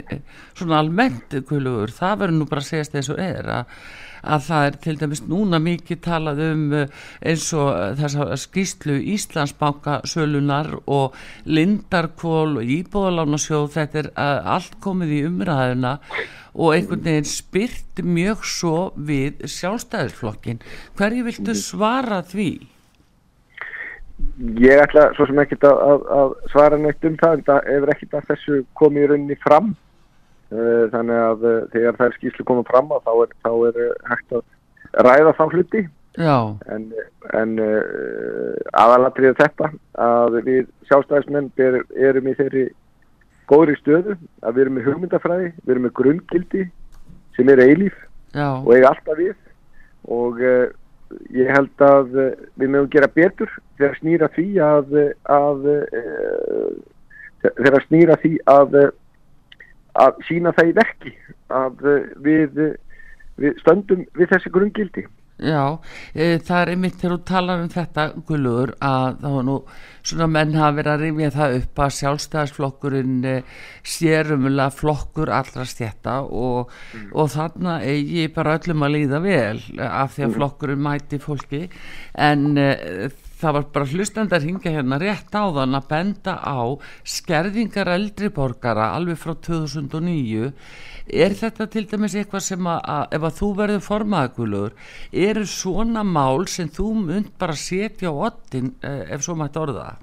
svona 0.52 0.82
almennt 0.82 1.32
það 1.32 2.20
verður 2.20 2.36
nú 2.36 2.48
bara 2.50 2.62
að 2.62 2.68
segjast 2.68 2.98
eins 3.00 3.10
og 3.12 3.22
er 3.24 3.50
að, 3.56 3.80
að 4.26 4.46
það 4.48 4.68
er 4.68 4.78
til 4.84 4.96
dæmis 5.00 5.22
núna 5.26 5.60
mikið 5.62 6.00
talað 6.04 6.42
um 6.46 6.64
eh, 6.76 7.04
eins 7.26 7.46
og 7.56 7.70
þessa 8.00 8.38
skýslu 8.42 8.98
Íslandsbanka 9.14 10.00
sölunar 10.08 10.72
og 10.86 11.16
Lindarkvól 11.46 12.58
og 12.60 12.74
Íbúðalánasjóð 12.76 13.70
þetta 13.76 14.02
er 14.02 14.10
uh, 14.14 14.52
allt 14.56 14.78
komið 14.84 15.14
í 15.16 15.22
umræðuna 15.30 15.96
og 16.56 16.72
einhvern 16.74 17.04
veginn 17.04 17.28
spyrt 17.28 18.02
mjög 18.02 18.44
svo 18.48 18.76
við 18.96 19.44
sjálfstæðisflokkin 19.52 20.62
hverju 20.98 21.26
viltu 21.26 21.56
svara 21.58 22.22
því? 22.26 22.50
Ég 24.60 24.80
ætla 24.80 25.10
svo 25.16 25.26
sem 25.28 25.38
ekkert 25.42 25.66
að, 25.68 25.82
að, 25.86 26.06
að 26.18 26.36
svara 26.52 26.78
neitt 26.80 27.04
um 27.04 27.18
það 27.20 27.34
en 27.36 27.48
það 27.50 27.66
hefur 27.72 27.92
ekkert 27.92 28.16
að 28.16 28.30
þessu 28.30 28.62
komið 28.80 29.04
í 29.04 29.10
rauninni 29.10 29.38
fram 29.44 29.74
þannig 30.50 31.18
að 31.18 31.44
uh, 31.46 31.54
þegar 31.72 31.98
þær 31.98 32.16
skýslu 32.16 32.46
koma 32.46 32.64
fram 32.68 32.92
að 32.94 33.06
þá 33.06 33.12
er, 33.24 33.30
þá 33.42 33.52
er 33.68 33.78
uh, 33.82 33.94
hægt 34.10 34.34
að 34.36 35.06
ræða 35.06 35.36
þá 35.38 35.44
hluti. 35.50 35.86
En, 36.72 36.84
en 37.36 37.58
aðalatrið 38.72 39.34
þetta 39.36 39.66
að 40.00 40.38
við 40.46 40.70
sjálfstæðismenn 40.88 41.50
ber, 41.58 41.82
erum 41.92 42.30
í 42.30 42.32
þeirri 42.38 42.62
góðri 43.50 43.74
stöðu 43.82 44.14
að 44.40 44.56
við 44.56 44.62
erum 44.62 44.78
með 44.78 44.88
hugmyndafræði, 44.88 45.50
við 45.66 45.74
erum 45.74 45.84
með 45.84 45.94
grunngildi 45.98 46.64
sem 47.36 47.52
er 47.52 47.60
eilíf 47.66 47.98
já, 48.32 48.48
og 48.48 48.72
eiga 48.72 48.94
alltaf 48.94 49.20
við. 49.20 49.36
Og 50.08 50.40
ég 51.36 51.52
held 51.52 51.84
að 51.84 52.16
við 52.16 52.64
mögum 52.64 52.88
gera 52.96 53.12
betur 53.12 53.52
þegar 53.76 54.00
snýra 54.00 54.32
því 54.38 54.48
að, 54.64 54.96
að 55.36 55.68
þegar 57.44 57.88
snýra 57.90 58.16
því 58.24 58.32
að 58.56 58.80
að 60.04 60.24
sína 60.28 60.54
það 60.56 60.72
í 60.72 60.74
verki 60.80 61.14
að 61.56 61.86
uh, 61.86 62.08
við, 62.26 62.58
við 63.40 63.62
stöndum 63.62 64.04
við 64.16 64.34
þessi 64.34 64.52
grunngildi. 64.54 65.06
Já 65.36 65.76
e, 66.16 66.38
það 66.40 66.60
er 66.62 66.70
einmitt 66.72 66.94
þegar 66.96 67.12
þú 67.12 67.24
talar 67.28 67.60
um 67.60 67.68
þetta 67.68 68.04
gulur 68.28 68.70
að 68.80 69.18
þá 69.20 69.34
nú 69.44 69.56
svona 70.06 70.28
menn 70.32 70.54
hafa 70.56 70.76
verið 70.78 70.92
að 70.94 71.02
rifja 71.04 71.32
það 71.34 71.56
upp 71.58 71.82
að 71.84 71.92
sjálfstæðisflokkurinn 71.98 73.18
e, 73.28 73.34
sérumulega 73.84 74.72
flokkur 74.72 75.32
allra 75.36 75.66
stjætta 75.68 76.16
og, 76.24 76.72
og 77.12 77.28
þarna 77.34 77.76
eigi 77.84 78.24
bara 78.32 78.56
öllum 78.56 78.86
að 78.86 78.96
líða 78.96 79.20
vel 79.26 79.60
af 79.90 80.16
því 80.16 80.24
að 80.24 80.38
flokkurinn 80.38 80.84
mæti 80.88 81.20
fólki. 81.20 81.62
En 82.16 82.56
e, 82.56 82.70
það 83.40 83.56
var 83.56 83.66
bara 83.74 83.88
hlustandar 83.90 84.44
hingja 84.44 84.72
hérna 84.72 84.98
rétt 85.00 85.34
á 85.36 85.44
þann 85.52 85.78
að 85.78 85.88
benda 85.90 86.34
á 86.40 86.60
skerðingar 87.16 87.90
eldri 87.92 88.30
borgara 88.32 88.90
alveg 88.96 89.20
frá 89.20 89.34
2009 89.48 90.52
er 91.06 91.36
þetta 91.38 91.68
til 91.70 91.84
dæmis 91.90 92.16
eitthvað 92.16 92.46
sem 92.48 92.66
að, 92.70 92.80
að 92.96 93.16
ef 93.18 93.28
að 93.28 93.38
þú 93.40 93.50
verður 93.60 93.86
formaðagulur 93.86 94.76
eru 95.28 95.46
svona 95.50 96.02
mál 96.06 96.48
sem 96.50 96.70
þú 96.72 96.88
mynd 97.04 97.30
bara 97.38 97.58
setja 97.60 98.10
á 98.10 98.14
ottin 98.30 98.74
eh, 98.80 99.04
ef 99.14 99.26
svo 99.26 99.36
mætti 99.38 99.62
orða? 99.62 99.94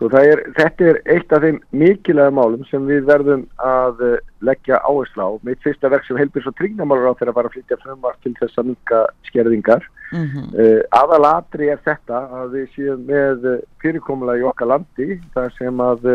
Sko 0.00 0.08
er, 0.16 0.40
þetta 0.56 0.84
er 0.88 0.98
eitt 1.12 1.32
af 1.36 1.42
þeim 1.44 1.58
mikilvæga 1.76 2.32
málum 2.32 2.62
sem 2.70 2.86
við 2.88 3.02
verðum 3.04 3.42
að 3.60 3.98
uh, 4.06 4.14
leggja 4.48 4.78
áherslu 4.80 5.26
á. 5.28 5.30
Mitt 5.44 5.60
fyrsta 5.60 5.90
verk 5.92 6.06
sem 6.06 6.16
heilbjörns 6.16 6.48
og 6.48 6.56
trygnamálur 6.56 7.12
á 7.12 7.18
þeirra 7.18 7.34
var 7.36 7.48
að 7.50 7.58
flytja 7.58 7.76
frumvart 7.82 8.16
til 8.24 8.32
þess 8.38 8.62
að 8.62 8.70
minka 8.72 9.02
skerðingar. 9.28 9.84
Mm 10.10 10.46
Uh, 10.60 10.80
aðalatri 10.90 11.68
er 11.70 11.78
þetta 11.84 12.24
að 12.40 12.56
við 12.56 12.64
séum 12.74 13.04
með 13.06 13.44
uh, 13.46 13.60
fyrirkomulega 13.82 14.40
í 14.40 14.48
okkar 14.48 14.70
landi 14.72 15.20
þar 15.36 15.52
sem 15.54 15.80
að 15.84 16.08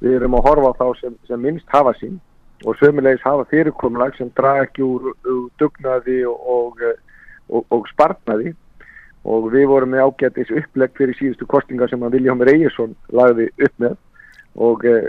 við 0.00 0.14
erum 0.16 0.38
að 0.38 0.46
horfa 0.46 0.70
á 0.72 0.78
þá 0.78 0.86
sem, 1.00 1.18
sem 1.28 1.42
minnst 1.42 1.74
hafa 1.74 1.92
sín 1.98 2.16
og 2.64 2.78
sömulegis 2.78 3.26
hafa 3.26 3.44
fyrirkomulega 3.50 4.16
sem 4.16 4.30
draga 4.38 4.64
ekki 4.64 4.86
úr, 4.86 5.12
úr 5.26 5.50
dugnaði 5.60 6.22
og, 6.30 6.46
og, 6.46 6.82
og, 7.50 7.66
og 7.74 7.90
spartnaði 7.90 8.54
og 9.22 9.50
við 9.52 9.68
vorum 9.70 9.92
með 9.94 10.08
ágætis 10.08 10.50
upplegg 10.50 10.96
fyrir 10.98 11.18
síðustu 11.18 11.46
kostingar 11.50 11.90
sem 11.90 12.02
að 12.02 12.16
Viljón 12.16 12.42
Reyjesson 12.42 12.96
lagði 13.14 13.48
upp 13.62 13.84
með. 13.84 14.00
Og 14.62 14.82
uh, 14.84 15.04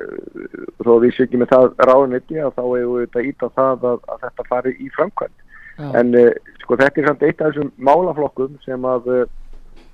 þó 0.86 0.92
við 1.04 1.16
séum 1.16 1.26
ekki 1.28 1.40
með 1.42 1.50
það 1.52 1.66
ráðunetti 1.90 2.38
að 2.40 2.54
þá 2.56 2.62
hefur 2.64 2.94
við 2.94 3.02
þetta 3.04 3.24
ít 3.30 3.44
á 3.44 3.48
það 3.58 3.88
að, 3.90 3.98
að 4.14 4.22
þetta 4.22 4.46
fari 4.48 4.76
í 4.80 4.88
framkvæmt 4.96 5.42
Já, 5.74 5.88
en 6.00 6.14
uh, 6.16 6.30
sko 6.62 6.78
þetta 6.80 7.02
er 7.02 7.10
samt 7.10 7.26
eitt 7.28 7.42
af 7.42 7.52
þessum 7.52 7.74
málaflokkum 7.90 8.56
sem 8.64 8.88
að, 8.88 9.10
uh, 9.12 9.26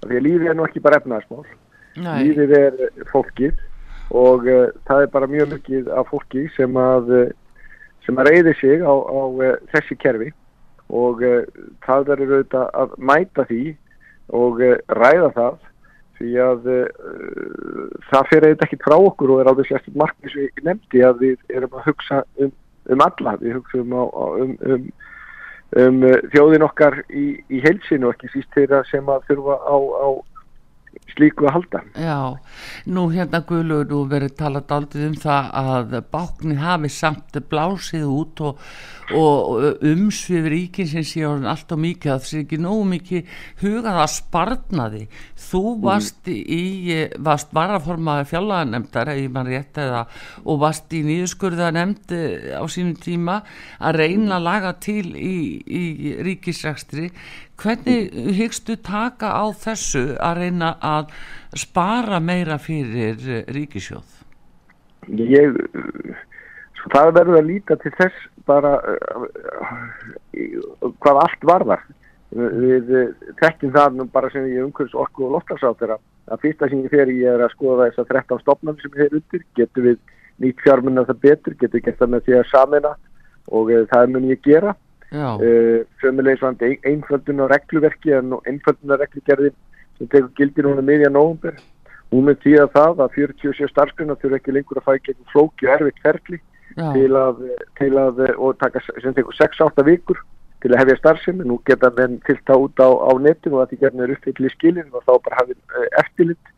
að 0.04 0.12
því 0.12 0.20
að 0.20 0.28
lífið 0.28 0.52
er 0.52 0.60
nú 0.60 0.68
ekki 0.68 0.84
bara 0.86 1.02
efnaðarsmál 1.02 1.48
lífið 1.98 2.56
er 2.60 2.78
fólkið. 3.10 3.66
Og 4.20 4.46
uh, 4.46 4.68
það 4.86 5.06
er 5.06 5.12
bara 5.16 5.32
mjög 5.32 5.56
mikið 5.56 5.92
af 5.98 6.14
fólki 6.14 6.46
sem 6.58 6.78
að 6.84 7.14
sem 8.06 8.22
að 8.22 8.30
reyði 8.30 8.54
sig 8.58 8.86
á, 8.86 8.94
á 8.94 9.22
þessi 9.74 9.98
kerfi. 10.02 10.30
Og 10.90 11.22
það 11.86 12.08
verður 12.08 12.32
auðvitað 12.38 12.70
að 12.82 12.94
mæta 12.98 13.44
því 13.46 13.64
og 14.36 14.62
uh, 14.62 14.78
ræða 15.00 15.34
það 15.36 15.60
því 16.20 16.32
að 16.44 16.66
uh, 16.74 16.88
það 18.10 18.32
fyrir 18.32 18.48
auðvitað 18.48 18.66
ekki 18.68 18.82
frá 18.84 18.96
okkur 18.98 19.34
og 19.34 19.42
er 19.42 19.52
alveg 19.52 19.70
sérst 19.70 19.94
markið 20.00 20.34
sem 20.34 20.48
ég 20.48 20.64
nefndi 20.68 21.04
að 21.06 21.22
við 21.26 21.56
erum 21.56 21.78
að 21.80 21.88
hugsa 21.90 22.24
um, 22.44 22.52
um 22.90 23.06
alla, 23.06 23.36
við 23.42 23.60
hugsaum 23.60 23.96
á, 23.96 24.04
um, 24.44 24.56
um, 24.68 24.90
um 25.84 26.02
uh, 26.10 26.18
þjóðin 26.34 26.68
okkar 26.68 27.00
í, 27.08 27.28
í 27.48 27.62
heilsinu 27.64 28.10
og 28.10 28.18
ekki 28.18 28.34
síst 28.34 28.52
þeirra 28.58 28.84
sem 28.92 29.08
að 29.12 29.30
þurfa 29.32 29.60
á, 29.64 29.76
á 29.80 30.08
slíku 31.14 31.48
að 31.48 31.56
halda. 31.58 31.82
Já, 32.00 32.20
nú 32.90 33.08
hérna 33.14 33.42
Guðlur, 33.48 33.88
nú 33.90 34.04
verið 34.10 34.36
talað 34.40 34.74
aldrei 34.78 35.08
um 35.10 35.18
það 35.20 35.50
að 35.62 35.98
báknir 36.14 36.62
hafi 36.62 36.92
samt 36.94 37.40
blásið 37.50 38.06
út 38.10 38.44
og, 38.46 38.62
og 39.18 39.84
umsvið 39.90 40.50
ríkinsins 40.54 41.14
sé 41.14 41.26
orðin 41.28 41.50
allt 41.52 41.74
og 41.76 41.82
mikið 41.84 42.14
að 42.14 42.22
það 42.22 42.30
sé 42.32 42.44
ekki 42.44 42.62
nógu 42.62 42.86
mikið 42.94 43.34
hugað 43.64 44.02
að 44.04 44.12
sparnaði. 44.16 45.04
Þú 45.50 45.64
varst 45.84 46.32
í, 46.32 46.64
varst 47.26 47.54
varaformaði 47.58 48.30
fjallaðanemdar, 48.34 49.14
ef 49.16 49.34
mann 49.36 49.50
rétt 49.50 49.82
eða, 49.82 50.06
og 50.46 50.62
varst 50.64 50.94
í 50.96 51.04
nýðuskurðanemd 51.08 52.16
á 52.56 52.64
sínum 52.70 52.98
tíma 53.02 53.42
að 53.80 54.02
reyna 54.04 54.40
að 54.40 54.48
laga 54.50 54.74
til 54.82 55.06
í, 55.18 55.36
í 55.66 56.16
ríkisrækstri 56.26 57.10
hvernig 57.60 58.10
hyggstu 58.38 58.78
taka 58.84 59.32
á 59.36 59.46
þessu 59.52 60.16
að 60.24 60.42
reyna 60.44 60.74
að 60.82 61.12
spara 61.58 62.20
meira 62.24 62.58
fyrir 62.62 63.46
ríkisjóð? 63.52 64.18
Ég, 65.10 65.56
sko 66.78 66.92
það 66.94 67.14
verður 67.18 67.40
að 67.40 67.50
líta 67.50 67.80
til 67.82 67.94
þess 67.98 68.28
bara 68.50 68.76
uh, 68.82 69.26
hvað 71.02 71.24
allt 71.24 71.48
varðar. 71.52 71.88
Við 72.30 72.92
tekjum 73.40 73.74
það 73.74 73.96
nú 73.98 74.06
bara 74.14 74.30
sem 74.30 74.46
ég 74.52 74.68
umhverfs 74.68 74.94
orku 74.94 75.26
og 75.26 75.38
loftarsátt 75.38 75.82
er 75.88 75.96
að 75.96 76.44
fyrsta 76.44 76.70
sem 76.70 76.84
ég 76.86 76.94
fer 76.94 77.10
í 77.10 77.24
er 77.26 77.42
að 77.42 77.56
skoða 77.56 77.88
þess 77.90 78.04
að 78.04 78.12
13 78.14 78.44
stopnum 78.44 78.78
sem 78.82 79.00
er 79.02 79.16
undir, 79.18 79.46
getur 79.58 79.88
við 79.88 79.98
nýtt 80.40 80.62
fjármunna 80.62 81.08
það 81.08 81.24
betur, 81.26 81.56
getur 81.58 81.80
við 81.80 81.88
gert 81.88 82.04
það 82.04 82.14
með 82.14 82.28
því 82.28 82.38
að 82.38 82.52
samina 82.52 82.94
og 83.50 83.74
uh, 83.74 83.82
það 83.90 84.14
mun 84.14 84.30
ég 84.30 84.46
gera. 84.46 84.76
Uh, 85.10 85.88
sömulegis 86.04 86.44
vandi 86.46 86.76
einföldun 86.86 87.42
á 87.42 87.46
regluverki 87.50 88.14
en 88.14 88.36
einföldun 88.46 88.94
á 88.94 89.02
reglugerðin 89.02 89.56
sem 89.98 90.08
tekur 90.08 90.30
gildi 90.38 90.66
núna 90.66 90.86
miðja 90.86 91.10
nógumber 91.10 91.58
hún 92.12 92.28
með 92.30 92.44
tíða 92.44 92.68
það 92.76 93.02
að 93.06 93.16
47 93.18 93.72
starfsgrunna 93.72 94.18
þurfa 94.22 94.38
ekki 94.40 94.54
lengur 94.54 94.82
að 94.82 94.90
fæ 94.90 95.08
gegn 95.08 95.32
flóki 95.34 95.68
og 95.68 95.74
erfitt 95.76 96.04
ferli 96.06 96.40
til 96.78 97.10
að, 97.18 97.42
til 97.80 97.94
að 97.98 98.22
og 98.38 98.60
taka 98.62 98.82
sem 98.88 99.16
tekur 99.18 99.36
6-8 99.40 99.86
vikur 99.88 100.22
til 100.64 100.74
að 100.74 100.82
hefja 100.84 101.00
starfsemi, 101.00 101.46
nú 101.48 101.60
geta 101.68 101.92
menn 101.96 102.20
fylta 102.28 102.58
út 102.60 102.80
á, 102.84 102.90
á 102.92 103.12
netinu 103.22 103.60
og 103.60 103.64
að 103.64 103.74
því 103.74 103.82
gerðin 103.84 104.06
er 104.06 104.16
uppfyllir 104.16 104.56
skilin 104.56 104.90
og 104.92 105.06
þá 105.08 105.14
bara 105.26 105.38
hafið 105.40 105.60
uh, 105.72 105.86
eftirlit. 106.02 106.56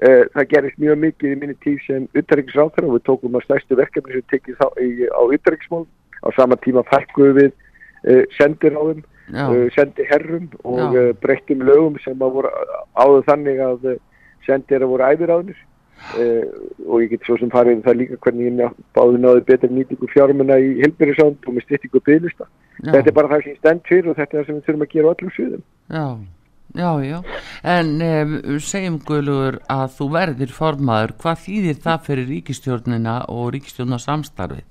Uh, 0.00 0.22
það 0.32 0.48
gerist 0.52 0.78
mjög 0.80 1.02
mikið 1.02 1.34
í 1.34 1.40
minni 1.40 1.56
tíð 1.60 1.82
sem 1.84 2.06
utarriksráþara 2.16 2.88
og 2.88 2.96
við 2.96 3.04
tókum 3.10 3.36
að 3.36 3.44
stærstu 3.44 3.76
verkefni 3.76 4.16
sem 4.16 4.24
tekið 4.32 4.56
þá 4.62 4.66
í, 4.80 4.88
á 5.12 5.22
utarriksmál 5.36 5.84
á 6.24 6.28
sama 6.38 6.56
tíma 6.64 6.84
fækkuðu 6.88 7.34
við 7.42 7.52
uh, 8.06 8.22
sendir 8.36 8.76
á 8.78 8.82
þeim, 8.82 9.02
uh, 9.32 9.66
sendi 9.76 10.06
herrum 10.10 10.48
og 10.62 10.96
uh, 10.96 11.10
breyttum 11.22 11.64
lögum 11.66 11.98
sem 12.04 12.16
að 12.18 12.38
voru 12.38 12.54
áður 12.98 13.28
þannig 13.28 13.62
að 13.66 13.92
sendir 14.46 14.82
að 14.82 14.92
voru 14.94 15.12
æfir 15.12 15.34
á 15.34 15.38
þeim 15.42 15.68
og 16.90 16.98
ég 16.98 17.12
get 17.12 17.28
svo 17.28 17.36
sem 17.38 17.50
farið 17.52 17.84
það 17.84 17.98
líka 18.00 18.16
hvernig 18.24 18.48
ég 18.58 18.78
báði 18.96 19.20
náði 19.22 19.44
betur 19.46 19.70
nýtingu 19.70 20.08
fjármuna 20.10 20.56
í 20.58 20.72
helbyrjusánd 20.80 21.46
og 21.46 21.54
með 21.54 21.66
styrtingu 21.68 22.02
bygglista. 22.02 22.48
Þetta 22.82 23.06
er 23.06 23.14
bara 23.14 23.30
það 23.30 23.44
sem 23.46 23.58
stend 23.60 23.84
fyrir 23.86 24.10
og 24.10 24.18
þetta 24.18 24.34
er 24.34 24.40
það 24.40 24.48
sem 24.48 24.56
við 24.56 24.64
þurfum 24.66 24.82
að 24.82 24.94
gera 24.96 25.06
á 25.06 25.12
öllum 25.14 25.34
sviðum. 25.36 25.62
Já. 25.94 26.06
Já, 26.72 27.04
já, 27.04 27.18
en 27.68 27.88
um, 28.00 28.36
segjum 28.64 28.94
Guðlugur 29.04 29.58
að 29.68 29.90
þú 29.98 30.06
verðir 30.14 30.52
formaður, 30.56 31.12
hvað 31.20 31.42
þýðir 31.42 31.80
það 31.84 32.06
fyrir 32.06 32.30
ríkistjórnina 32.30 33.16
og 33.28 33.50
ríkistjórnasamstarfið? 33.52 34.64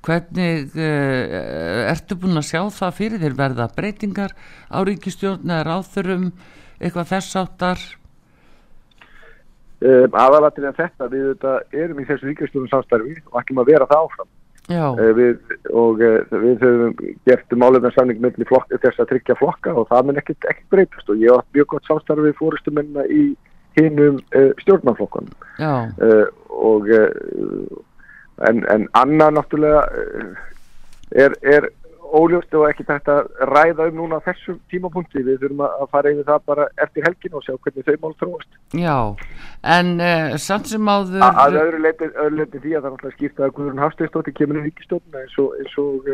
Hvernig 0.00 0.72
uh, 0.80 1.90
ertu 1.90 2.16
búin 2.16 2.40
að 2.40 2.46
sjá 2.48 2.62
það 2.72 2.94
fyrir 2.96 3.20
þér? 3.20 3.34
Verða 3.36 3.66
breytingar 3.76 4.32
á 4.72 4.78
ríkistjórn 4.88 5.44
eða 5.44 5.66
ráþurum 5.68 6.30
eitthvað 6.80 7.10
þess 7.10 7.36
áttar? 7.36 7.82
Um, 9.80 10.12
aðalatir 10.16 10.66
en 10.68 10.76
þetta, 10.76 11.08
við 11.12 11.26
þetta, 11.34 11.52
erum 11.82 12.00
í 12.00 12.06
þessu 12.08 12.30
ríkistjórnum 12.30 12.72
samstarfi 12.72 13.14
og 13.30 13.36
ætlum 13.40 13.60
að 13.62 13.72
vera 13.74 13.88
það 13.90 14.06
áfram. 14.06 14.30
Uh, 14.70 15.04
við, 15.18 15.54
og 15.82 16.02
uh, 16.04 16.34
við 16.44 16.64
höfum 16.64 16.96
gert 17.28 17.54
málefna 17.58 17.92
samning 17.96 18.20
með 18.24 18.40
þess 18.40 19.00
að 19.00 19.08
tryggja 19.12 19.36
flokka 19.40 19.76
og 19.76 19.88
það 19.92 20.08
mun 20.08 20.20
ekkert 20.22 20.48
breytast. 20.72 21.12
Og 21.12 21.20
ég 21.20 21.36
átt 21.36 21.56
mjög 21.56 21.70
gott 21.74 21.88
samstarfi 21.88 22.32
fórustumennina 22.40 23.04
í 23.08 23.30
hinnum 23.76 24.16
stjórnmannflokkanum 24.64 25.36
og 26.50 26.88
en, 28.48 28.64
en 28.72 28.88
annað 28.98 29.36
náttúrulega 29.36 29.82
er, 31.10 31.36
er 31.42 31.68
óljóst 32.10 32.54
og 32.58 32.66
ekki 32.66 32.84
þetta 32.88 33.20
ræða 33.50 33.86
um 33.90 34.00
núna 34.00 34.18
þessum 34.24 34.58
tímapunkti, 34.72 35.22
við 35.26 35.44
þurfum 35.44 35.62
að 35.66 35.84
fara 35.92 36.12
yfir 36.12 36.26
það 36.26 36.46
bara 36.50 36.66
eftir 36.82 37.06
helgin 37.06 37.36
og 37.38 37.44
sjá 37.46 37.52
hvernig 37.54 37.86
þau 37.86 38.00
mál 38.02 38.16
þróast. 38.22 38.58
Já, 38.74 38.96
en 39.76 39.92
uh, 40.02 40.34
samt 40.42 40.72
sem 40.72 40.90
áður... 40.90 41.22
A, 41.22 41.30
að 41.44 41.60
öðru 41.62 41.82
leiti, 41.84 42.10
öðru 42.10 42.40
leiti 42.40 42.62
því 42.64 42.74
að 42.74 42.82
það 42.82 42.96
náttúrulega 42.96 43.18
skipta 43.18 43.46
að 43.46 43.54
Guðrún 43.58 43.84
Hafsteinstóttir 43.84 44.36
kemur 44.40 44.60
í 44.60 44.64
ríkistofnuna 44.66 45.22
eins 45.22 45.38
og 45.42 45.54
eins 45.60 45.78
og, 45.84 46.10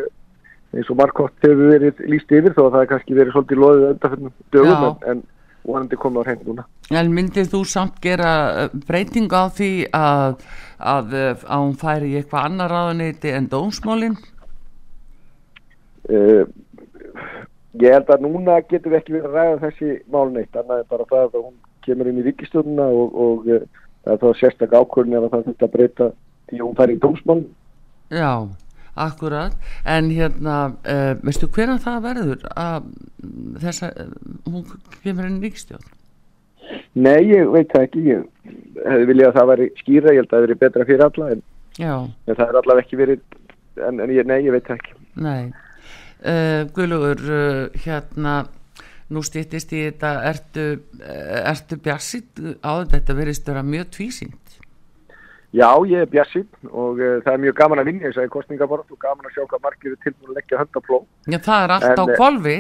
eins 0.77 0.93
og 0.93 1.01
markott 1.01 1.49
hefur 1.49 1.73
verið 1.73 2.05
líst 2.13 2.37
yfir 2.37 2.57
þó 2.59 2.67
að 2.67 2.77
það 2.77 2.83
er 2.83 2.93
kannski 2.93 3.19
verið 3.21 3.37
svolítið 3.39 3.65
loðið 3.65 3.89
undanfjörnum 3.95 4.37
dögum 4.57 4.87
en, 4.87 5.01
en 5.15 5.25
vonandi 5.67 5.99
komið 5.99 6.23
á 6.23 6.27
hrein 6.29 6.45
núna. 6.47 6.67
En 6.95 7.11
myndið 7.15 7.51
þú 7.51 7.61
samt 7.67 7.99
gera 8.05 8.69
breyting 8.87 9.33
á 9.35 9.51
því 9.51 9.71
að, 9.97 10.37
að, 10.79 11.15
að 11.43 11.63
hún 11.63 11.77
færi 11.81 12.13
í 12.13 12.19
eitthvað 12.21 12.49
annar 12.51 12.73
ráðuneyti 12.73 13.33
en 13.33 13.49
dómsmálinn? 13.53 14.17
Uh, 16.07 16.45
ég 17.81 17.97
held 17.97 18.13
að 18.13 18.27
núna 18.27 18.61
getum 18.69 18.93
við 18.93 19.01
ekki 19.01 19.17
verið 19.17 19.31
að 19.31 19.39
ræða 19.39 19.57
þessi 19.65 19.97
málun 20.13 20.39
eitt, 20.43 20.55
annað 20.55 20.83
er 20.83 20.91
bara 20.93 21.09
það 21.11 21.25
að 21.27 21.41
hún 21.41 21.57
kemur 21.87 22.11
inn 22.11 22.21
í 22.21 22.27
ríkistjónuna 22.29 22.87
og, 22.93 23.19
og 23.27 23.51
uh, 23.51 23.65
það 24.05 24.15
er 24.15 24.23
þá 24.23 24.41
sérstak 24.43 24.77
ákvörðin 24.77 25.19
að 25.19 25.29
það 25.33 25.51
þetta 25.51 25.73
breyta 25.73 26.13
því 26.47 26.63
hún 26.63 26.79
fær 26.79 26.95
í 26.95 27.01
dómsmálun. 27.03 27.45
Já, 28.15 28.31
akkurat, 29.07 29.59
en 29.97 30.13
hérna, 30.15 30.57
uh, 30.87 31.13
veistu 31.27 31.51
hvernig 31.51 31.83
það 31.85 32.03
verður 32.11 32.49
að 32.55 32.91
þess 33.65 33.89
að 33.89 34.17
hún 34.47 34.67
kemur 35.03 35.31
inn 35.31 35.41
í 35.41 35.49
ríkistjón? 35.49 35.96
Nei, 36.97 37.21
ég 37.31 37.51
veit 37.53 37.71
það 37.73 37.87
ekki, 37.87 38.05
ég 38.11 38.25
hefði 38.87 39.09
viljað 39.11 39.31
að 39.31 39.39
það 39.39 39.51
væri 39.53 39.69
skýra, 39.81 40.15
ég 40.15 40.21
held 40.23 40.29
að 40.29 40.37
það 40.37 40.47
veri 40.47 40.59
betra 40.63 40.89
fyrir 40.89 41.07
alla, 41.07 41.31
en, 41.35 41.45
en 41.79 42.35
það 42.35 42.47
er 42.47 42.61
allavega 42.63 42.85
ekki 42.85 43.01
verið, 43.01 43.25
en, 43.89 44.03
en 44.05 44.15
ég, 44.15 44.29
nei, 44.29 44.39
ég 44.47 44.57
veit 44.57 44.69
það 44.69 44.81
ekki. 44.81 44.97
Nei. 45.27 45.43
Uh, 46.17 46.65
Guðlugur, 46.77 47.21
uh, 47.29 47.83
hérna 47.85 48.39
nú 49.13 49.23
stýttist 49.23 49.71
í 49.77 49.85
þetta. 49.91 50.17
Ertu, 50.33 50.67
uh, 51.03 51.39
ertu 51.53 51.79
bjassitt 51.83 52.41
á 52.65 52.83
þetta 52.89 53.17
verist 53.19 53.47
vera 53.47 53.63
mjög 53.67 53.93
tvísýnt. 53.99 54.43
Já, 55.57 55.71
ég 55.89 56.03
er 56.05 56.09
bjassitt 56.11 56.51
og 56.69 56.99
það 56.99 57.31
er 57.33 57.43
mjög 57.45 57.55
gaman 57.57 57.81
að 57.81 57.89
vinja 57.89 58.09
þess 58.11 58.21
að 58.21 58.33
kostningabort 58.35 58.91
og 58.93 58.99
gaman 59.01 59.29
að 59.29 59.37
sjá 59.37 59.45
hvað 59.47 59.63
margir 59.65 59.95
er 59.95 60.01
tilbúin 60.03 60.33
að 60.33 60.41
leggja 60.41 60.59
höndafló 60.61 60.99
Já, 61.31 61.39
það 61.47 61.63
er 61.63 61.73
allt 61.77 61.87
en, 61.87 62.03
á 62.03 62.05
kolvi 62.19 62.57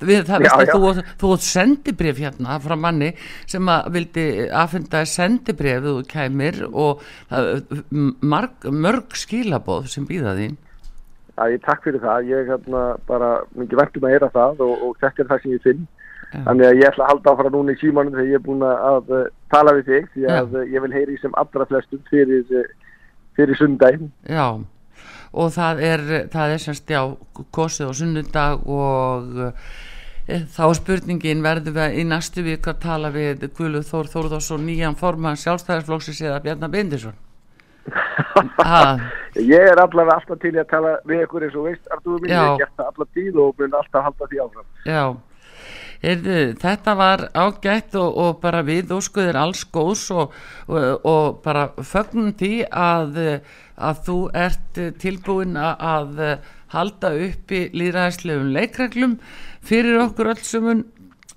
við, 0.00 0.22
það 0.28 0.46
já, 0.46 0.52
já. 0.62 0.72
þú, 0.74 1.04
þú 1.20 1.32
átt 1.34 1.46
sendibrif 1.48 2.22
hérna 2.22 2.60
frá 2.62 2.76
manni 2.78 3.10
sem 3.46 3.72
að 3.72 3.90
vildi 3.96 4.28
aðfenda 4.48 5.04
sendibrif 5.08 5.84
þú 5.84 5.98
kæmir 6.08 6.62
og 6.68 7.04
marg, 8.22 8.66
mörg 8.70 9.18
skilabóð 9.18 9.90
sem 9.92 10.08
býða 10.08 10.36
þín 10.38 10.56
að 11.38 11.54
ég 11.54 11.62
takk 11.64 11.84
fyrir 11.86 12.02
það, 12.02 12.32
ég 12.32 12.50
hérna 12.50 12.82
bara 13.08 13.30
mikið 13.54 13.80
verðum 13.80 14.08
að 14.08 14.14
heyra 14.14 14.30
það 14.34 14.62
og, 14.66 14.84
og 14.86 14.96
þetta 15.02 15.22
er 15.22 15.30
það 15.30 15.42
sem 15.42 15.54
ég 15.54 15.64
finn 15.66 15.84
ja. 15.84 16.40
þannig 16.46 16.68
að 16.68 16.80
ég 16.80 16.88
ætla 16.90 17.04
að 17.04 17.12
halda 17.12 17.34
áfram 17.34 17.54
núna 17.54 17.74
í 17.74 17.80
símanum 17.82 18.16
þegar 18.16 18.30
ég 18.30 18.40
er 18.40 18.46
búin 18.46 18.64
að, 18.66 18.88
að 18.88 19.12
tala 19.54 19.76
við 19.78 19.92
þig 19.92 20.08
því 20.14 20.26
að 20.26 20.56
ja. 20.58 20.64
ég 20.74 20.84
vil 20.84 20.94
heyri 20.96 21.20
sem 21.22 21.38
allra 21.42 21.68
flestum 21.70 22.02
fyrir, 22.10 22.72
fyrir 23.38 23.60
sundaginn 23.60 24.10
Já, 24.28 24.46
og 25.32 25.52
það 25.54 25.84
er 25.92 26.06
það 26.32 26.56
er 26.56 26.64
semst 26.64 26.94
já, 26.94 27.02
kosið 27.54 27.92
á 27.92 27.98
sunnudag 28.02 28.66
og 28.66 29.38
þá 30.28 30.64
er 30.66 30.76
spurningin 30.76 31.44
verður 31.44 31.76
við 31.78 32.00
í 32.02 32.04
næstu 32.08 32.44
vik 32.44 32.68
að 32.68 32.82
tala 32.82 33.12
við 33.14 33.48
Guðlu 33.56 33.80
Þór 33.86 34.10
Þórðarsson 34.12 34.66
nýjan 34.66 34.98
forman 34.98 35.40
sjálfstæðarsflóksis 35.40 36.20
eða 36.26 36.42
Bjarnar 36.44 36.72
Bindisson 36.74 37.16
ég 39.52 39.62
er 39.70 39.80
allavega 39.80 40.18
alltaf 40.18 40.40
til 40.42 40.52
að 40.58 40.68
tala 40.68 40.98
við 41.08 41.24
ykkur 41.24 41.46
eins 41.46 41.56
og 41.56 41.70
veist 41.70 41.94
Artúr 41.94 42.20
minn, 42.20 42.34
hef 42.34 42.60
gert 42.60 42.84
alltaf 42.84 43.08
tíð 43.16 43.40
og 43.40 43.54
mun 43.56 43.78
alltaf 43.78 44.04
halda 44.04 44.28
því 44.28 44.42
áfram. 44.44 44.66
Já, 44.84 45.02
Heyrðu, 45.98 46.34
þetta 46.62 46.92
var 46.94 47.24
ágætt 47.34 47.96
og, 47.98 48.18
og 48.22 48.36
bara 48.42 48.60
við 48.62 48.92
óskuðir 48.94 49.38
alls 49.40 49.64
góðs 49.74 50.04
og, 50.14 50.36
og, 50.70 50.84
og 51.02 51.40
bara 51.42 51.64
fögnum 51.74 52.30
því 52.38 52.52
að, 52.70 53.18
eh, 53.18 53.56
að 53.74 54.04
þú 54.06 54.18
ert 54.46 54.78
eh, 54.78 54.92
tilbúin 55.02 55.58
að, 55.58 55.82
að 55.90 56.22
eh, 56.22 56.52
halda 56.74 57.14
upp 57.28 57.54
í 57.54 57.62
líðræðislegum 57.76 58.52
leikreglum 58.56 59.16
fyrir 59.64 60.00
okkur 60.04 60.32
öll 60.34 60.44
sumun 60.44 60.84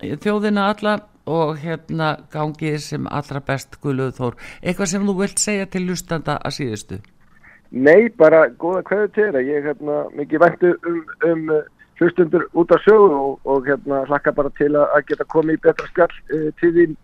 þjóðina 0.01 0.67
alla 0.73 0.97
og 1.29 1.57
hérna 1.61 2.15
gangið 2.33 2.79
sem 2.83 3.07
allra 3.07 3.41
best 3.45 3.77
Guðlaugur 3.81 4.17
Þór. 4.17 4.37
Eitthvað 4.63 4.91
sem 4.93 5.05
þú 5.05 5.17
vilt 5.21 5.41
segja 5.41 5.67
til 5.69 5.83
lustanda 5.87 6.37
að 6.41 6.55
síðustu? 6.57 6.97
Nei, 7.71 8.09
bara 8.17 8.47
góða 8.59 8.81
kveðu 8.89 9.11
til. 9.15 9.29
Ég 9.47 9.67
hérna, 9.67 10.01
mikið 10.17 10.43
væntu 10.43 10.73
um, 10.89 10.97
um 11.29 11.53
uh, 11.55 11.61
hlustundur 12.01 12.47
út 12.57 12.73
af 12.75 12.83
sögu 12.83 13.13
og, 13.15 13.39
og 13.45 13.69
hérna, 13.69 14.03
hlakka 14.09 14.33
bara 14.35 14.51
til 14.57 14.73
að, 14.75 14.97
geta 15.07 15.29
komið 15.31 15.59
í 15.59 15.63
betra 15.67 15.87
skall 15.93 16.11
uh, 16.33 16.49
til 16.59 16.73
þín 16.75 16.97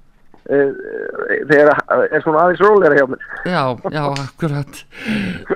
þegar 0.47 1.71
að- 1.91 2.03
er 2.15 2.21
svona 2.23 2.43
aðeins 2.45 2.61
rólega 2.63 2.95
hjá 2.97 3.07
mér. 3.11 3.25
Já, 3.45 3.63
já, 3.91 4.03
akkurat. 4.23 4.83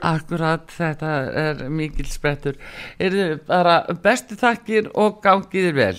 Akkurat, 0.01 0.65
þetta 0.77 1.11
er 1.43 1.63
mikil 1.69 2.05
sprettur. 2.11 2.57
Eru 2.99 3.37
bara 3.47 3.79
bestu 4.03 4.35
þakkir 4.39 4.89
og 4.95 5.21
gangiðir 5.23 5.75
vel. 5.77 5.95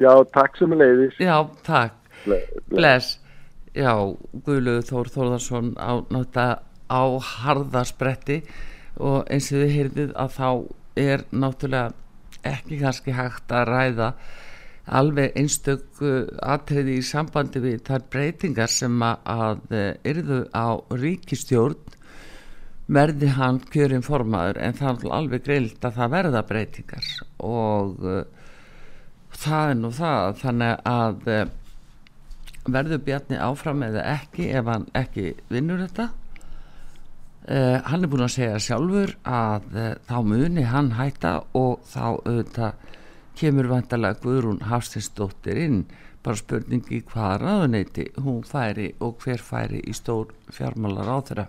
Já, 0.00 0.12
takk 0.34 0.56
sem 0.56 0.72
er 0.72 0.82
leiðis. 0.82 1.16
Já, 1.20 1.36
takk, 1.66 1.92
bless. 2.70 3.18
Já, 3.74 3.92
Guðlaugur 4.44 4.86
Þór 4.88 5.10
Þórðarsson 5.14 5.74
á 5.78 5.92
náttúrulega 6.10 6.58
á 6.90 7.02
harðaspretti 7.22 8.40
og 8.98 9.28
eins 9.30 9.52
og 9.54 9.60
þið 9.62 9.74
heyrðið 9.76 10.14
að 10.18 10.32
þá 10.34 10.48
er 10.98 11.22
náttúrulega 11.30 11.92
ekki 12.50 12.80
kannski 12.80 13.14
hægt 13.14 13.52
að 13.54 13.68
ræða 13.70 14.08
alveg 14.90 15.36
einstök 15.38 16.02
atriði 16.42 16.98
í 16.98 17.06
sambandi 17.06 17.62
við 17.62 17.84
þær 17.86 18.04
breytingar 18.10 18.72
sem 18.72 18.96
að, 19.06 19.20
að 19.30 19.74
yrðu 20.10 20.42
á 20.50 20.82
ríkistjórn 20.90 21.98
verði 22.90 23.30
hann 23.36 23.60
kjörinn 23.70 24.04
formaður. 24.04 24.60
En 24.64 24.76
það 24.78 25.04
er 25.04 25.16
alveg 25.18 25.46
greilt 25.46 25.86
að 25.86 25.96
það 25.98 26.14
verða 26.16 26.44
breytingar. 26.48 27.10
Og 27.46 28.04
uh, 28.04 28.22
það 29.36 29.74
er 29.74 29.80
nú 29.80 29.92
það. 29.94 30.30
Þannig 30.42 30.86
að 30.90 31.30
uh, 31.34 31.42
verður 32.70 33.04
Bjarni 33.06 33.38
áfram 33.40 33.84
eða 33.86 34.06
ekki 34.16 34.50
ef 34.58 34.72
hann 34.72 34.88
ekki 34.98 35.30
vinnur 35.52 35.84
þetta? 35.86 36.10
Uh, 37.50 37.78
hann 37.86 38.04
er 38.04 38.10
búin 38.12 38.26
að 38.26 38.34
segja 38.36 38.58
sjálfur 38.62 39.14
að 39.26 39.70
uh, 39.72 39.92
þá 40.06 40.16
muni 40.26 40.66
hann 40.68 40.92
hætta 40.98 41.38
og 41.56 41.80
þá 41.88 42.02
auðvitað 42.18 42.89
kemur 43.40 43.70
vantarlega 43.70 44.20
Guðrún 44.22 44.62
Hafstinsdóttir 44.68 45.58
inn 45.64 45.84
bara 46.24 46.36
spurningi 46.36 47.00
hvaða 47.08 47.38
ráðuneyti 47.40 48.10
hún 48.20 48.42
færi 48.44 48.90
og 49.00 49.22
hver 49.24 49.40
færi 49.40 49.80
í 49.88 49.94
stór 49.96 50.34
fjármálar 50.52 51.08
á 51.08 51.18
þeirra 51.24 51.46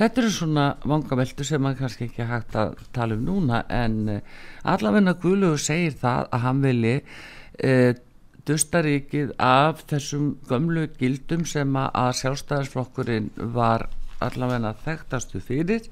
þetta 0.00 0.22
eru 0.22 0.30
svona 0.32 0.66
vangaveltur 0.88 1.44
sem 1.44 1.60
maður 1.60 1.82
kannski 1.82 2.08
ekki 2.08 2.28
hægt 2.30 2.56
að 2.56 2.78
tala 2.96 3.18
um 3.18 3.26
núna 3.26 3.64
en 3.68 3.98
uh, 4.08 4.22
allavegna 4.64 5.16
Guðlaugur 5.20 5.60
segir 5.60 5.98
það 6.00 6.30
að 6.30 6.44
hann 6.46 6.64
vilji 6.64 6.94
uh, 7.02 7.92
dustaríkið 8.48 9.34
af 9.44 9.84
þessum 9.90 10.32
gömlu 10.48 10.86
gildum 10.96 11.44
sem 11.48 11.76
að 11.76 12.14
sjálfstæðarsflokkurinn 12.22 13.28
var 13.54 13.90
allavegna 14.24 14.72
þekktastu 14.84 15.40
fyrir 15.44 15.84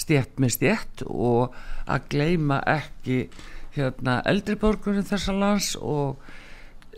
stjætt 0.00 0.36
með 0.40 0.56
stjætt 0.58 1.04
og 1.08 1.56
að 1.88 2.08
gleima 2.12 2.60
ekki 2.68 3.24
hérna 3.74 4.20
eldriborgurinn 4.30 5.06
þessa 5.06 5.34
lands 5.36 5.74
og 5.80 6.20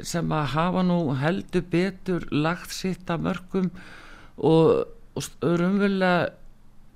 sem 0.05 0.33
að 0.35 0.51
hafa 0.53 0.83
nú 0.85 0.99
heldur 1.17 1.65
betur 1.73 2.27
lagt 2.33 2.75
sitt 2.75 3.09
að 3.11 3.25
mörgum 3.29 3.71
og, 4.37 4.85
og 5.17 5.31
raunverulega 5.43 6.35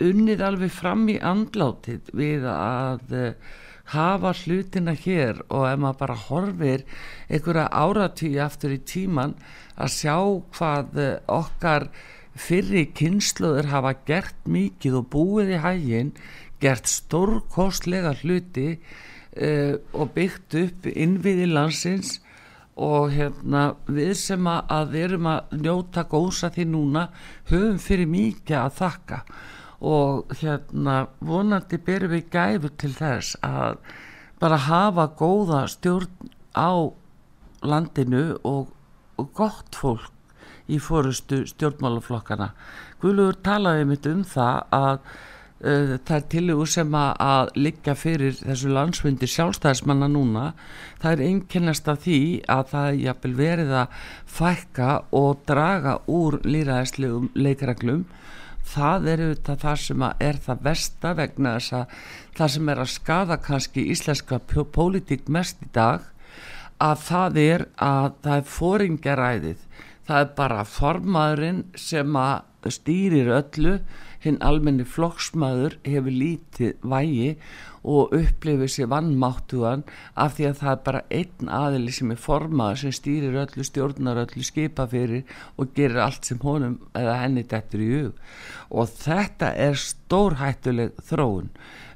unnið 0.00 0.44
alveg 0.44 0.72
fram 0.72 1.08
í 1.12 1.16
andlátið 1.20 2.12
við 2.16 2.46
að 2.48 3.16
uh, 3.16 3.50
hafa 3.92 4.32
hlutina 4.42 4.94
hér 4.96 5.42
og 5.48 5.66
ef 5.68 5.80
maður 5.82 5.98
bara 6.04 6.18
horfir 6.28 6.84
einhverja 7.28 7.66
áratýi 7.68 8.38
aftur 8.40 8.76
í 8.76 8.80
tíman 8.86 9.34
að 9.76 9.94
sjá 9.96 10.16
hvað 10.56 11.00
uh, 11.00 11.12
okkar 11.40 11.90
fyrri 12.40 12.86
kynsluður 12.96 13.68
hafa 13.72 13.94
gert 14.08 14.48
mikið 14.48 15.00
og 15.02 15.08
búið 15.12 15.56
í 15.56 15.62
hægin 15.64 16.12
gert 16.62 16.88
stórkostlega 16.88 18.14
hluti 18.22 18.68
uh, 19.36 19.74
og 19.94 20.12
byggt 20.16 20.56
upp 20.60 20.90
innviði 20.90 21.48
landsins 21.50 22.18
og 22.80 23.10
hérna 23.12 23.74
við 23.90 24.14
sem 24.16 24.46
að, 24.48 24.60
að 24.72 24.92
við 24.94 25.06
erum 25.08 25.30
að 25.30 25.56
njóta 25.64 26.04
gósa 26.08 26.50
því 26.54 26.66
núna 26.70 27.06
höfum 27.50 27.80
fyrir 27.82 28.08
mikið 28.08 28.56
að 28.60 28.76
þakka. 28.78 29.18
Og 29.80 30.34
hérna 30.40 30.96
vonandi 31.24 31.80
berum 31.84 32.14
við 32.14 32.30
gæfu 32.32 32.70
til 32.80 32.92
þess 32.96 33.36
að 33.44 33.78
bara 34.40 34.60
hafa 34.68 35.08
góða 35.16 35.66
stjórn 35.68 36.32
á 36.56 36.72
landinu 37.60 38.38
og, 38.48 38.72
og 39.20 39.32
gott 39.36 39.76
fólk 39.76 40.16
í 40.70 40.78
fórustu 40.80 41.42
stjórnmálaflokkana 41.50 42.52
Guðlugur 43.00 43.38
talaði 43.44 43.86
mitt 43.88 44.06
um 44.10 44.22
það 44.28 44.58
að 44.76 44.96
uh, 45.64 45.96
það 46.06 46.14
er 46.16 46.26
tilugur 46.32 46.70
sem 46.70 46.94
að, 46.96 47.52
liggja 47.56 47.94
fyrir 47.98 48.36
þessu 48.38 48.72
landsfundi 48.74 49.28
sjálfstæðismanna 49.30 50.08
núna. 50.12 50.46
Það 51.02 51.12
er 51.12 51.24
einkennast 51.28 51.90
af 51.90 52.02
því 52.04 52.20
að 52.50 52.64
það 52.72 53.02
jafnvel 53.04 53.34
verið 53.40 53.74
að 53.82 54.00
fækka 54.38 54.90
og 55.20 55.44
draga 55.48 55.98
úr 56.08 56.40
lýraðislegum 56.44 57.30
leikreglum. 57.34 58.06
Það 58.70 59.08
er 59.10 59.24
auðvitað 59.24 59.62
það 59.64 59.78
sem 59.84 60.06
er 60.10 60.36
það 60.44 60.64
versta 60.68 61.14
vegna 61.18 61.56
þess 61.56 61.76
að 61.80 61.94
það 62.38 62.52
sem 62.54 62.68
er 62.70 62.82
að 62.84 62.92
skada 62.94 63.40
kannski 63.42 63.86
íslenska 63.94 64.38
pó- 64.52 64.68
pólitík 64.68 65.28
mest 65.32 65.64
í 65.64 65.70
dag 65.74 66.04
að 66.80 67.02
það 67.08 67.40
er 67.42 67.66
að 67.76 68.12
það 68.24 68.36
er 68.36 68.46
fóringjaræðið 68.54 69.66
það 70.10 70.22
er 70.24 70.30
bara 70.38 70.62
formaðurinn 70.66 71.64
sem 71.78 72.16
að 72.18 72.70
stýrir 72.74 73.30
öllu 73.36 73.76
hinn 74.24 74.40
almenni 74.44 74.84
flokksmaður 74.84 75.76
hefur 75.86 76.16
lítið 76.22 76.88
vægi 76.92 77.30
og 77.80 78.12
upplifir 78.16 78.68
sér 78.68 78.90
vannmáttuðan 78.92 79.86
af 80.20 80.34
því 80.36 80.48
að 80.50 80.58
það 80.60 80.72
er 80.72 80.82
bara 80.88 81.02
einn 81.20 81.52
aðili 81.60 81.94
sem 81.96 82.12
er 82.12 82.20
formaður 82.20 82.82
sem 82.82 82.96
stýrir 82.98 83.38
öllu 83.44 83.64
stjórnar 83.64 84.20
öllu 84.26 84.44
skipa 84.44 84.86
fyrir 84.90 85.24
og 85.56 85.72
gerir 85.76 86.02
allt 86.04 86.28
sem 86.28 86.42
honum 86.44 86.76
eða 86.92 87.16
henni 87.22 87.46
dettur 87.48 87.84
í 87.84 87.90
hug. 87.94 88.20
Og 88.68 88.92
þetta 89.00 89.54
er 89.56 89.80
stórhættuleg 89.80 90.92
þróun. 91.08 91.48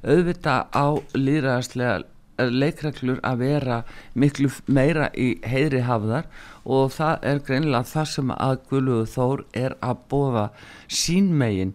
Auðvitað 0.04 0.72
á 0.72 0.86
líðræðslega 1.16 2.02
leikreglur 2.38 3.20
að 3.22 3.42
vera 3.44 3.78
miklu 4.18 4.50
meira 4.66 5.10
í 5.14 5.34
heiðri 5.46 5.84
hafðar 5.86 6.26
og 6.64 6.92
það 6.96 7.26
er 7.30 7.42
greinilega 7.46 7.90
það 7.92 8.08
sem 8.10 8.32
að 8.34 8.54
Guðlugur 8.70 9.10
Þór 9.12 9.44
er 9.54 9.76
að 9.84 10.00
bóða 10.10 10.46
sínmegin 10.88 11.74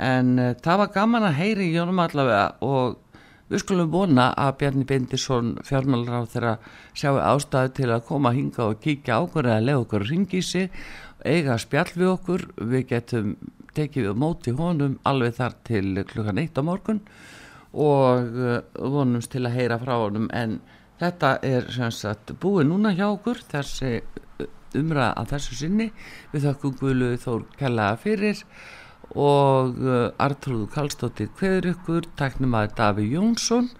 en 0.00 0.34
uh, 0.40 0.50
það 0.64 0.82
var 0.82 0.92
gaman 0.94 1.28
að 1.28 1.38
heyri 1.40 1.68
í 1.70 1.78
honum 1.78 2.00
allavega 2.02 2.44
og 2.64 2.98
við 3.50 3.62
skulum 3.64 3.90
vona 3.92 4.30
að 4.38 4.56
Bjarni 4.60 4.86
Bindisson 4.86 5.54
fjármálar 5.66 6.22
á 6.22 6.30
þeirra 6.32 6.52
sjáu 6.94 7.18
ástæðu 7.18 7.72
til 7.76 7.88
að 7.90 8.04
koma 8.08 8.32
hinga 8.36 8.68
og 8.70 8.80
kíkja 8.82 9.18
á 9.18 9.24
okkur 9.26 9.48
eða 9.50 9.64
lega 9.66 9.82
okkur 9.84 10.06
ringi 10.06 10.42
sig 10.46 10.70
eiga 11.26 11.58
spjall 11.60 11.90
við 11.96 12.12
okkur. 12.14 12.46
Við 12.70 12.86
getum 12.94 13.34
tekið 13.74 14.12
móti 14.18 14.54
honum 14.56 14.98
alveg 15.06 15.36
þar 15.36 15.56
til 15.66 16.04
klukkan 16.06 16.40
eitt 16.42 16.58
á 16.58 16.62
morgun 16.64 17.02
og 17.70 18.38
uh, 18.38 18.60
vonumst 18.78 19.34
til 19.34 19.44
að 19.44 19.56
heyra 19.58 19.80
frá 19.82 19.96
honum. 19.98 20.30
En 20.32 20.60
þetta 21.02 21.36
er 21.46 21.68
sagt 21.90 22.32
búið 22.40 22.70
núna 22.70 22.94
hjá 22.94 23.08
okkur 23.10 23.42
þessi 23.50 24.00
umræða 24.78 25.14
að 25.18 25.32
þessu 25.34 25.58
sinni. 25.64 25.88
Við 26.32 26.46
þakkum 26.46 26.76
Guðlu 26.78 27.16
Þór 27.18 27.48
kellaða 27.58 27.98
fyrir 28.04 28.44
og 29.16 29.80
uh, 29.82 30.10
Artrúðu 30.22 30.68
Kallstóttir 30.74 31.30
kveður 31.38 31.72
ykkur 31.74 32.06
tæknum 32.18 32.54
að 32.58 32.74
Daví 32.78 33.08
Jónsson 33.14 33.70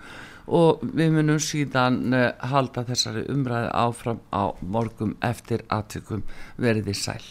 og 0.51 0.83
við 0.83 1.14
munum 1.14 1.39
síðan 1.43 2.01
uh, 2.11 2.31
halda 2.53 2.85
þessari 2.89 3.26
umræði 3.31 3.70
áfram 3.85 4.24
á 4.35 4.51
morgum 4.61 5.14
eftir 5.22 5.62
aðtökum 5.70 6.24
veriði 6.59 6.97
sæl 6.99 7.22